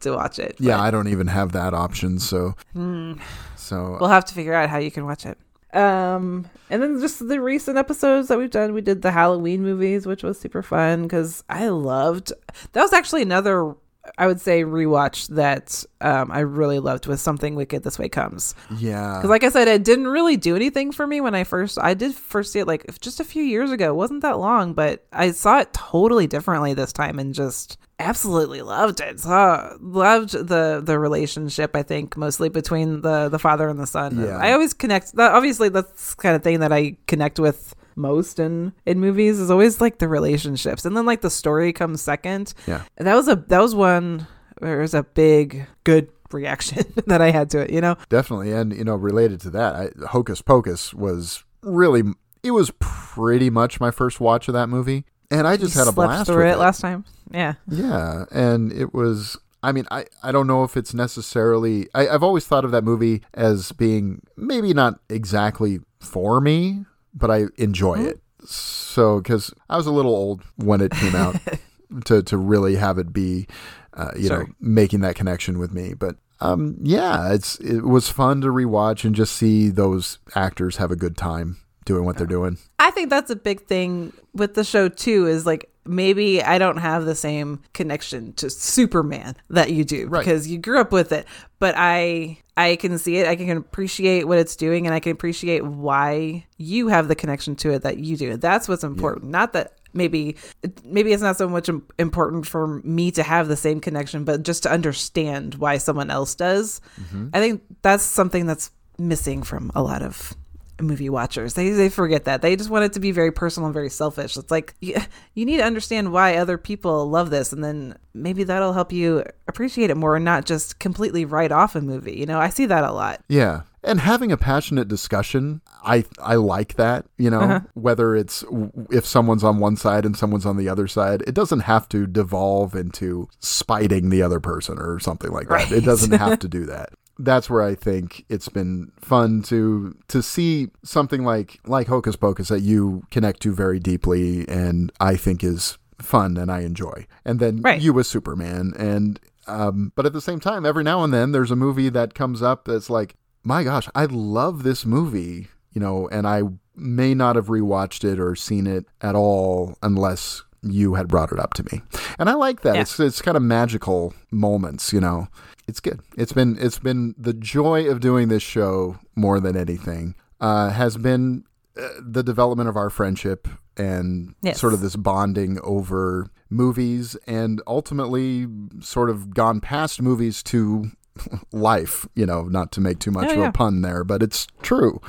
[0.00, 0.56] to watch it.
[0.58, 2.18] yeah, But I don't even have that option.
[2.18, 3.14] So hmm.
[3.56, 5.38] so we'll have to figure out how you can watch it.
[5.72, 10.06] Um, and then just the recent episodes that we've done, we did the Halloween movies,
[10.06, 12.32] which was super fun because I loved.
[12.72, 13.74] That was actually another.
[14.18, 18.54] I would say rewatch that um, I really loved was something wicked this way comes.
[18.76, 19.18] yeah.
[19.18, 21.78] Because, like I said, it didn't really do anything for me when I first.
[21.80, 23.90] I did first see it like just a few years ago.
[23.90, 28.62] It wasn't that long, but I saw it totally differently this time and just absolutely
[28.62, 29.20] loved it.
[29.20, 31.76] Saw loved the the relationship.
[31.76, 34.18] I think mostly between the the father and the son.
[34.18, 34.36] Yeah.
[34.36, 35.14] I always connect.
[35.14, 39.38] That, obviously, that's the kind of thing that I connect with most in in movies
[39.38, 42.82] is always like the relationships and then like the story comes second Yeah.
[42.96, 44.26] that was a that was one
[44.58, 48.52] where it was a big good reaction that i had to it you know Definitely,
[48.52, 52.02] and you know, related to that, I, Hocus Pocus was really
[52.42, 55.88] it was pretty much my first watch of that movie, and I just You had
[55.88, 57.04] a blast through with it last time.
[57.30, 57.54] Yeah.
[57.68, 59.38] Yeah, and it was.
[59.62, 61.88] I mean, I, I don't know if it's necessarily.
[61.94, 66.84] I, I've always thought of that movie as being maybe not exactly for me,
[67.14, 68.08] but I enjoy Mm-hmm.
[68.08, 68.20] it.
[68.44, 71.36] So, because I was a little old when it came out
[72.06, 73.46] to, to really have it be,
[73.94, 75.94] uh, you know, making that connection with me.
[75.94, 80.90] But um, yeah, it's it was fun to rewatch and just see those actors have
[80.90, 82.58] a good time doing what they're doing.
[82.80, 86.76] I think that's a big thing with the show too is like maybe I don't
[86.78, 90.20] have the same connection to Superman that you do Right.
[90.24, 91.26] because you grew up with it,
[91.58, 95.12] but I I can see it, I can appreciate what it's doing and I can
[95.12, 98.36] appreciate why you have the connection to it that you do.
[98.36, 99.30] That's what's important.
[99.30, 100.36] Not that maybe
[100.84, 101.68] maybe it's not so much
[101.98, 106.34] important for me to have the same connection, but just to understand why someone else
[106.34, 106.80] does.
[107.00, 107.28] Mm-hmm.
[107.32, 110.34] I think that's something that's missing from a lot of
[110.82, 111.54] movie watchers.
[111.54, 112.42] They they forget that.
[112.42, 114.36] They just want it to be very personal and very selfish.
[114.36, 114.96] It's like you,
[115.34, 119.24] you need to understand why other people love this and then maybe that'll help you
[119.48, 122.12] appreciate it more and not just completely write off a movie.
[122.16, 123.22] You know, I see that a lot.
[123.28, 123.62] Yeah.
[123.84, 127.60] And having a passionate discussion, I I like that, you know, Uh-huh.
[127.74, 128.44] whether it's
[128.90, 132.06] if someone's on one side and someone's on the other side, it doesn't have to
[132.06, 135.72] devolve into spiting the other person or something like that.
[135.72, 136.90] It doesn't have to do that.
[137.24, 142.48] That's where I think it's been fun to to see something like like Hocus Pocus
[142.48, 147.06] that you connect to very deeply and I think is fun and I enjoy.
[147.24, 147.80] And then Right.
[147.80, 151.50] you as Superman and um, but at the same time, every now and then there's
[151.50, 156.08] a movie that comes up that's like, my gosh, I love this movie, you know,
[156.12, 156.42] and I
[156.76, 161.38] may not have rewatched it or seen it at all unless you had brought it
[161.38, 161.82] up to me,
[162.18, 162.74] and I like that.
[162.74, 162.80] Yeah.
[162.82, 165.28] It's it's kind of magical moments, you know.
[165.68, 166.00] It's good.
[166.16, 170.96] It's been it's been the joy of doing this show more than anything uh, has
[170.96, 171.44] been
[171.80, 174.60] uh, the development of our friendship and Yes.
[174.60, 178.46] sort of this bonding over movies and ultimately
[178.80, 180.90] sort of gone past movies to
[181.52, 183.48] life you know not to make too much Oh, of yeah.
[183.48, 185.00] a pun there but it's true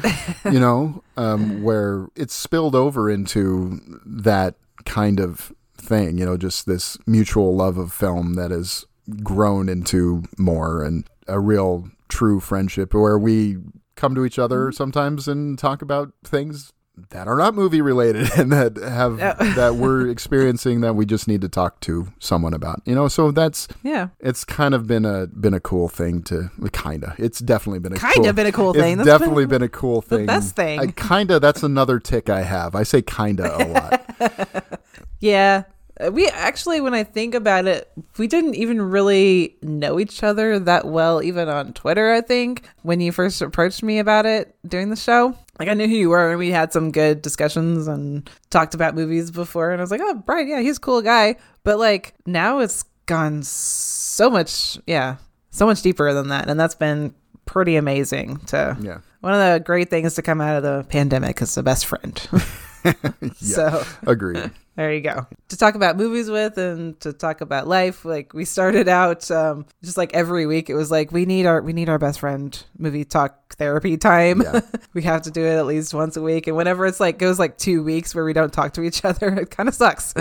[0.45, 6.65] you know um, where it's spilled over into that kind of thing you know just
[6.65, 8.85] this mutual love of film that has
[9.21, 13.57] grown into more and a real true friendship where we
[13.95, 14.73] come to each other Mm-hmm.
[14.75, 16.71] sometimes and talk about things
[17.09, 19.17] that are not movie related and that have
[19.55, 23.31] that we're experiencing that we just need to talk to someone about you know so
[23.31, 24.09] that's Yeah.
[24.19, 27.99] it's kind of been a been a cool thing to kinda it's definitely been a
[27.99, 28.97] Kinda cool, been a cool it's thing.
[28.97, 30.79] That's definitely been been, a cool thing The best thing.
[30.79, 34.79] I, kinda that's another tick i have i say kinda a lot
[35.19, 35.63] Yeah.
[36.03, 40.59] Uh, We actually, when I think about it, we didn't even really know each other
[40.59, 44.89] that well, even on Twitter, I think, when you first approached me about it during
[44.89, 45.37] the show.
[45.59, 48.95] Like, I knew who you were, and we had some good discussions and talked about
[48.95, 49.71] movies before.
[49.71, 51.35] And I was like, oh, Brian, yeah, he's a cool guy.
[51.63, 55.17] But, like, now it's gone so much, yeah,
[55.51, 56.49] so much deeper than that.
[56.49, 57.13] And that's been
[57.45, 58.77] pretty amazing to.
[58.81, 61.85] yeah One of the great things to come out of the pandemic is the best
[61.85, 62.27] friend.
[62.85, 62.93] yeah,
[63.39, 65.27] So agreed there you go.
[65.49, 68.05] To talk about movies with and to talk about life.
[68.05, 71.61] Like we started out um just like every week it was like we need our
[71.61, 74.41] we need our best friend movie talk therapy time.
[74.41, 74.61] Yeah.
[74.93, 76.47] we have to do it at least once a week.
[76.47, 79.27] And whenever it's like goes like two weeks where we don't talk to each other,
[79.35, 80.13] it kind of sucks.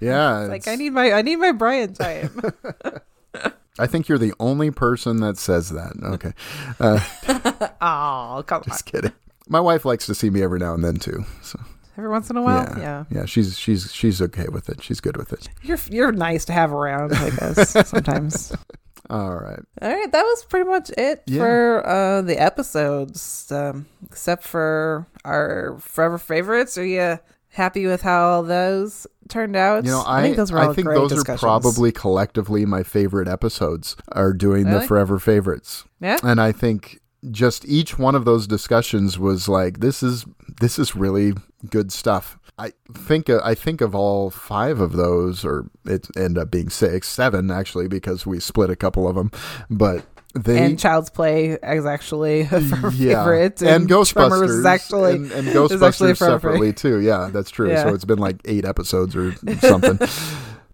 [0.00, 2.40] yeah like I need my I need my Brian time.
[3.78, 6.32] I think you're the only person that says that okay
[6.78, 7.00] uh,
[7.80, 8.64] Oh, come on.
[8.64, 9.12] just kidding
[9.48, 11.58] my wife likes to see me every now and then too so
[11.96, 12.66] Every once in a while.
[12.76, 13.04] yeah Yeah.
[13.10, 16.52] yeah she's she's she's okay with it she's good with it You're you're nice to
[16.52, 18.52] have around, I guess, sometimes.
[19.10, 21.40] all right All right, that was pretty much it Yeah.
[21.40, 26.76] for uh, the episodes, um, except for our forever favorites.
[26.78, 27.18] Are you
[27.48, 29.84] happy with how all those turned out?
[29.84, 32.82] You know, I think those were all I think great those are probably collectively my
[32.82, 33.94] favorite episodes.
[34.12, 36.18] Are doing the forever favorites, yeah.
[36.22, 37.00] and I think
[37.30, 40.24] just each one of those discussions was like this is
[40.60, 41.32] this is really
[41.70, 42.38] good stuff.
[42.56, 46.70] I think uh, I think of all five of those, or it ended up being
[46.70, 49.32] six, seven actually, because we split a couple of them.
[49.68, 55.14] But they And Child's Play is actually a yeah, favorite, and, Tremors Ghostbusters is actually
[55.16, 57.00] and, and is actually Ghostbusters separately too.
[57.00, 57.70] Yeah, that's true.
[57.70, 57.84] Yeah.
[57.84, 59.98] So it's been like eight episodes or something.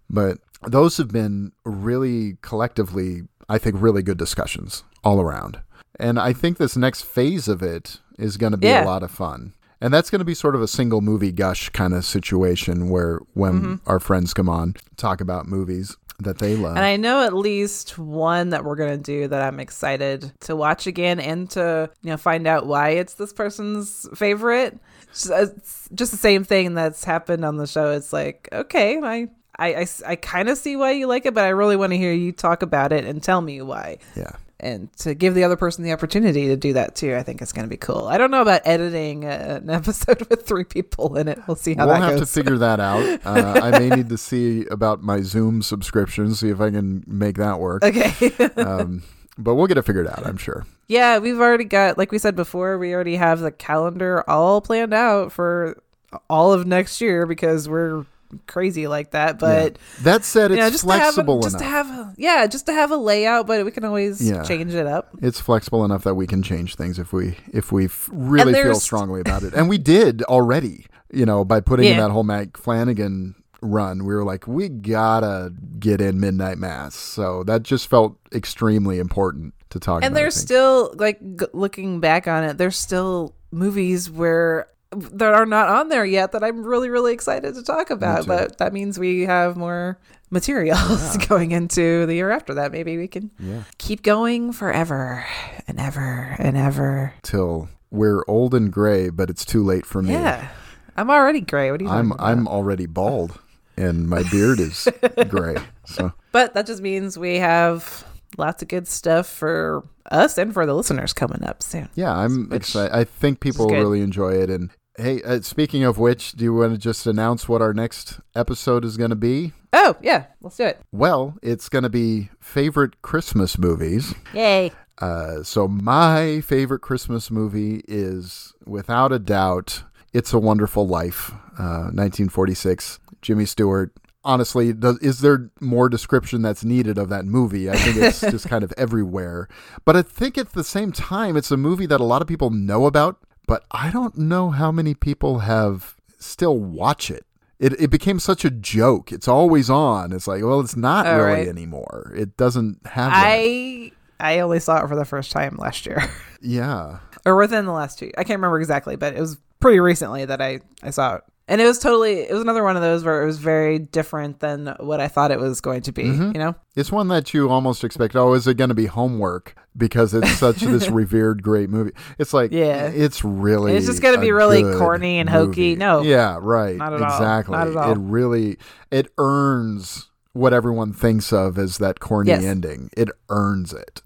[0.09, 0.37] but
[0.67, 5.61] those have been really collectively, I think, really good discussions all around.
[6.01, 8.83] And I think this next phase of it is going to be Yeah.
[8.83, 9.53] a lot of fun.
[9.79, 13.19] And that's going to be sort of a single movie gush kind of situation where
[13.33, 13.75] when Mm-hmm.
[13.89, 16.75] our friends come on, talk about movies that they love.
[16.77, 20.85] And I know at least one that we're gonna do that I'm excited to watch
[20.85, 24.77] again and to you know find out why it's this person's favorite.
[25.13, 27.89] Just, it's just the same thing that's happened on the show.
[27.91, 29.29] It's like okay, I.
[29.59, 32.13] I, I, kind of see why you like it, but I really want to hear
[32.13, 33.99] you talk about it and tell me why.
[34.15, 34.31] yeah.
[34.61, 37.51] And to give the other person the opportunity to do that too, I think it's
[37.51, 38.05] going to be cool.
[38.05, 41.39] I don't know about editing uh, an episode with three people in it.
[41.47, 43.01] We'll see how we'll that have to figure that out.
[43.31, 47.37] Uh, I may need to see about my Zoom subscription, see if I can make
[47.37, 47.83] that work.
[47.83, 48.13] okay.
[48.57, 49.03] Um,
[49.37, 50.65] but we'll get it figured out, I'm sure.
[50.87, 54.93] Yeah, we've already got, like we said before, we already have the calendar all planned
[54.93, 55.81] out for
[56.29, 58.05] all of next year because we're
[58.47, 59.39] crazy like that.
[59.39, 62.13] But That said, you know, it's just to have, a, flexible just to have, a,
[62.17, 64.43] yeah, just to have a layout, but we can always Yeah.
[64.43, 65.09] change it up.
[65.21, 69.21] It's flexible enough that we can change things if we if we really feel strongly
[69.21, 70.85] about it, and we did already.
[71.13, 75.53] You know, by putting in that whole Mike Flanagan run, we were like, we gotta
[75.77, 76.95] get in Midnight Mass.
[76.95, 80.15] So that just felt extremely important to talk And about.
[80.21, 85.69] There's still, like, g- looking back on it, there's still movies where that are not
[85.69, 88.27] on there yet that I'm really, really excited to talk about.
[88.27, 89.99] But that means we have more
[90.29, 92.71] materials going into the year after that.
[92.71, 93.63] Maybe we can yeah.
[93.77, 95.25] keep going forever
[95.67, 97.13] and ever and ever.
[97.21, 100.13] till we're old and gray, but it's too late for me.
[100.13, 100.49] Yeah.
[100.97, 101.71] I'm already gray.
[101.71, 102.13] What are you I'm?
[102.19, 103.39] I'm already bald,
[103.77, 104.87] and my beard is
[105.29, 105.55] gray.
[105.85, 108.05] So But that just means we have
[108.37, 111.89] lots of good stuff for us and for the listeners coming up soon.
[111.95, 112.93] yeah, I'm excited.
[112.95, 114.49] I think people will really enjoy it.
[114.49, 118.19] And hey, uh, speaking of which, do you want to just announce what our next
[118.35, 119.53] episode is going to be?
[119.73, 120.25] Oh, yeah.
[120.41, 120.81] Let's do it.
[120.91, 124.13] Well, it's going to be favorite Christmas movies.
[124.33, 124.71] Yay.
[124.97, 131.89] Uh, so my favorite Christmas movie is, without a doubt, "It's a Wonderful Life," uh,
[131.93, 132.99] 1946.
[133.21, 133.91] Jimmy Stewart.
[134.23, 137.69] honestly, does, is there more description that's needed of that movie?
[137.71, 139.47] I think it's just kind of everywhere.
[139.85, 142.51] But I think at the same time, it's a movie that a lot of people
[142.51, 143.17] know about,
[143.51, 147.25] but I don't know how many people have still watch it.
[147.59, 149.11] It, it became such a joke.
[149.11, 150.13] It's always on.
[150.13, 151.47] It's like, well, it's not All really right.
[151.49, 152.13] anymore.
[152.15, 153.21] It doesn't have that.
[153.27, 153.91] I
[154.21, 156.01] I only saw it for the first time last year,
[156.41, 156.99] yeah.
[157.25, 158.09] or within the last two.
[158.17, 161.59] I can't remember exactly, but it was pretty recently that I I saw it, and
[161.61, 162.19] it was totally.
[162.21, 165.31] It was another one of those where it was very different than what I thought
[165.31, 166.03] it was going to be.
[166.03, 166.31] Mm-hmm.
[166.33, 169.55] You know, It's one that you almost expect, oh, is it going to be homework?
[169.77, 171.91] Because it's such this revered great movie.
[172.19, 172.87] It's like, Yeah.
[172.87, 173.73] it's really.
[173.73, 175.75] It's just gonna be really corny and hokey.
[175.77, 176.01] No.
[176.01, 176.75] Yeah, right.
[176.75, 177.07] Not at all.
[177.09, 177.53] exactly.
[177.57, 177.91] Not at all.
[177.93, 178.57] It really,
[178.91, 182.43] it earns what everyone thinks of as that corny Yes.
[182.43, 182.89] ending.
[182.97, 184.01] It earns it.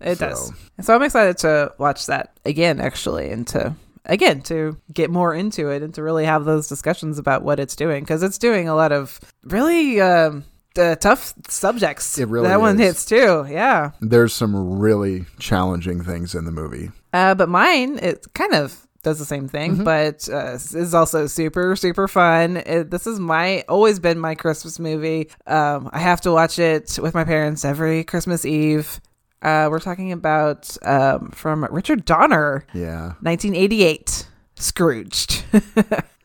[0.00, 0.52] it So- does.
[0.82, 3.74] So I'm excited to watch that again, actually, and to
[4.04, 7.76] again to get more into it and to really have those discussions about what it's
[7.76, 10.44] doing because it's doing a lot of really um,
[10.78, 12.18] uh, tough subjects.
[12.18, 13.46] It really that one hits too.
[13.48, 13.92] Yeah.
[14.00, 16.90] There's some really challenging things in the movie.
[17.12, 19.84] Uh, but mine, it kind of does the same thing, Mm-hmm.
[19.84, 22.58] but uh, is also super, super fun.
[22.58, 25.30] It, this is my always been my Christmas movie.
[25.46, 29.00] Um, I have to watch it with my parents every Christmas Eve.
[29.42, 33.14] Uh, we're talking about um, from Richard Donner, Yeah.
[33.20, 35.44] 1988, Scrooged,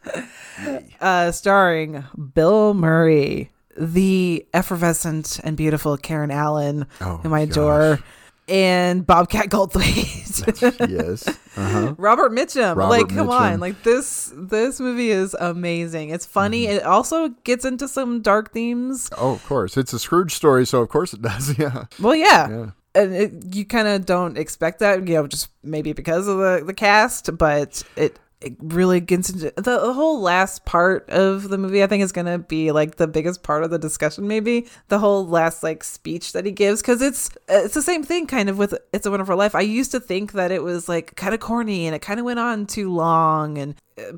[1.02, 2.04] uh, starring
[2.34, 7.52] Bill Murray, the effervescent and beautiful Karen Allen, Oh, whom I gosh.
[7.52, 8.00] adore,
[8.48, 10.90] and Bobcat Goldthwait.
[10.90, 11.40] yes.
[11.56, 11.94] Uh-huh.
[12.00, 12.76] Robert Mitchum.
[12.76, 13.52] Robert like, come Mitchum.
[13.54, 13.60] on.
[13.60, 16.10] Like this this movie is amazing.
[16.10, 16.64] It's funny.
[16.66, 16.78] Mm-hmm.
[16.78, 19.08] It also gets into some dark themes.
[19.20, 19.78] Oh, of course.
[19.78, 21.56] It's a Scrooge story, so of course it does.
[21.60, 21.86] Yeah.
[22.02, 22.50] Well, yeah.
[22.50, 22.70] Yeah.
[22.96, 26.64] And it, you kind of don't expect that, you know, just maybe because of the,
[26.66, 31.58] the cast, but it it really gets into the, the whole last part of the
[31.58, 31.82] movie.
[31.82, 34.28] I think is going to be like the biggest part of the discussion.
[34.28, 38.28] Maybe the whole last like speech that he gives because it's it's the same thing
[38.28, 39.56] kind of with It's a Wonderful Life.
[39.56, 42.26] I used to think that it was like kind of corny and it kind of
[42.26, 43.76] went on too long, and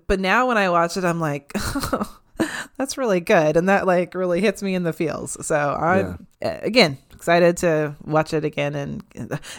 [0.07, 1.53] but now when I watch it, I'm like.
[2.77, 5.37] That's really good, and that like really hits me in the feels.
[5.47, 9.03] So I'm uh, again excited to watch it again, and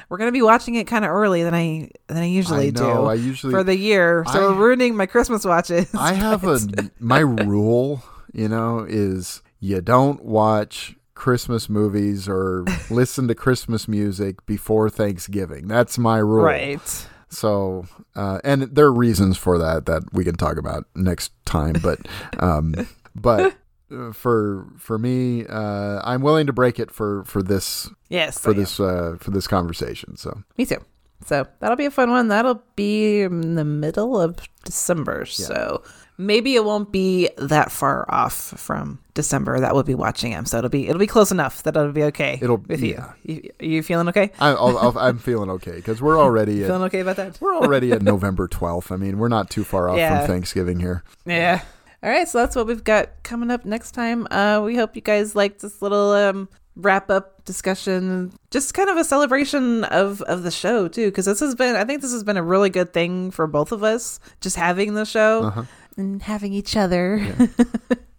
[0.09, 3.03] we're gonna be watching it kind of early than I than I usually I know,
[3.03, 3.05] do.
[3.07, 5.93] I usually- for the year, so I- we're ruining my Christmas watches.
[5.95, 6.61] I have a
[7.01, 14.47] my rule, you know, is you don't watch Christmas movies or listen to Christmas music
[14.47, 15.67] before Thanksgiving.
[15.67, 16.45] That's my rule.
[16.45, 17.09] right.
[17.29, 21.75] So, uh, and there are reasons for that that we can talk about next time.
[21.83, 21.99] But,
[22.39, 22.87] um,
[23.17, 23.57] but
[24.13, 28.39] for for me, uh, I'm willing to break it for for this Yes.
[28.39, 30.17] for this uh, for this conversation.
[30.17, 30.85] So, Me too.
[31.25, 32.29] So that'll be a fun one.
[32.29, 35.25] That'll be in the middle of December.
[35.25, 35.83] So
[36.19, 40.45] maybe it won't be that far off from December that we'll be watching him.
[40.45, 42.39] So it'll be it'll be close enough that it'll be okay.
[42.43, 43.13] It'll- with yeah.
[43.25, 43.35] you.
[43.43, 43.51] you.
[43.61, 44.31] Are you feeling okay?
[44.39, 47.39] I, I'm feeling okay because we're already Feeling at, okay about that?
[47.41, 48.93] we're already at November 12th.
[48.93, 50.19] I mean, we're not too far off Yeah.
[50.19, 51.03] from Thanksgiving here.
[51.25, 51.63] Yeah.
[52.07, 54.29] All right, so that's what we've got coming up next time.
[54.31, 58.97] Uh, we hope you guys liked this little um, wrap up discussion, just kind of
[58.97, 62.23] a celebration of of the show too, because this has been, I think this has
[62.23, 65.67] been a really good thing for both of us, just having the show
[65.97, 67.27] and having each other,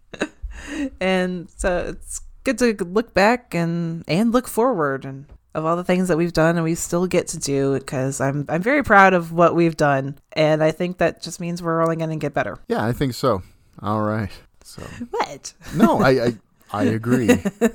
[1.00, 5.24] and so it's good to look back and and look forward and
[5.54, 8.44] of all the things that we've done and we still get to do because I'm
[8.50, 11.96] I'm very proud of what we've done and I think that just means we're only
[11.96, 12.58] going to get better.
[12.68, 13.42] Yeah, I think so.
[13.82, 14.30] All right.
[14.64, 15.52] So, What?
[15.74, 16.32] no, I, I,
[16.72, 17.28] I agree.
[17.60, 17.70] We're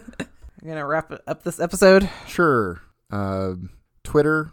[0.66, 2.10] gonna wrap up this episode.
[2.28, 2.82] Sure.
[3.12, 3.70] Um
[4.04, 4.52] Twitter.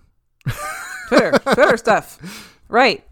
[1.09, 2.59] Twitter, Twitter stuff.
[2.68, 3.05] Right.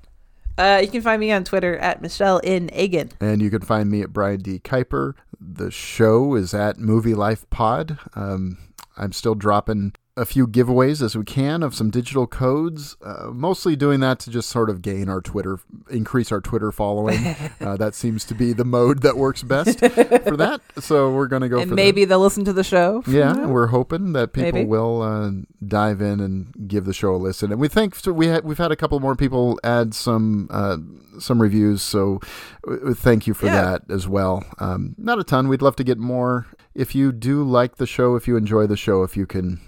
[0.57, 3.11] Uh, you can find me on Twitter at Michelle in Egan.
[3.21, 4.59] And you can find me at Brian D.
[4.59, 5.15] Kuiper.
[5.41, 7.99] The show is at Movie Life Pod.
[8.17, 8.59] Um,
[8.97, 12.97] I'm still dropping a few giveaways as we can of some digital codes.
[13.05, 15.59] Uh, mostly doing that to just sort of gain our Twitter,
[15.91, 17.27] increase our Twitter following.
[17.61, 20.61] uh, that seems to be the mode that works best for that.
[20.81, 23.03] So we're going to go And maybe they'll listen to the show.
[23.07, 23.11] that.
[23.13, 24.65] Yeah, we're hoping that people Maybe.
[24.67, 25.31] will uh,
[25.67, 27.53] dive in and give the show a listen.
[27.53, 30.77] And we think so we ha- we've had a couple more people add some uh,
[31.21, 32.21] some reviews, so
[32.69, 33.63] uh, thank you for Yeah.
[33.63, 34.45] that as well.
[34.59, 35.49] Um, not a ton.
[35.49, 36.47] We'd love to get more.
[36.75, 39.61] If you do like the show, if you enjoy the show, if you can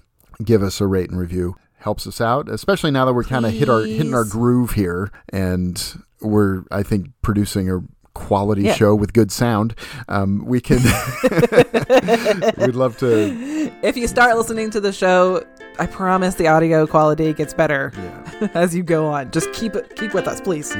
[0.45, 2.49] give us a rate and review, helps us out.
[2.49, 6.83] Especially now that we're kind of hit our hitting our groove here, and we're I
[6.83, 7.81] think producing a
[8.15, 8.75] quality Yeah.
[8.75, 9.75] show with good sound.
[10.09, 10.79] Um, we can.
[12.59, 13.73] we'd love to.
[13.83, 15.45] If you start listening to the show,
[15.79, 18.49] I promise the audio quality gets better Yeah.
[18.55, 19.31] as you go on.
[19.31, 20.71] Just keep it, keep with us, please.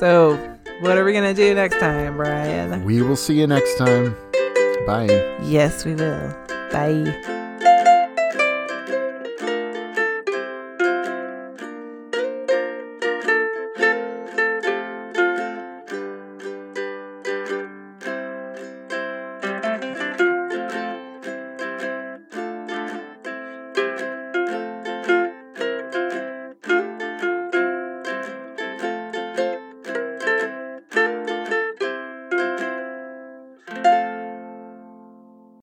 [0.00, 0.36] So,
[0.80, 2.84] what are we gonna do next time, Brian?
[2.84, 4.16] We will see you next time.
[4.86, 5.36] Bye.
[5.42, 6.28] Yes, we will.
[6.72, 7.41] Bye.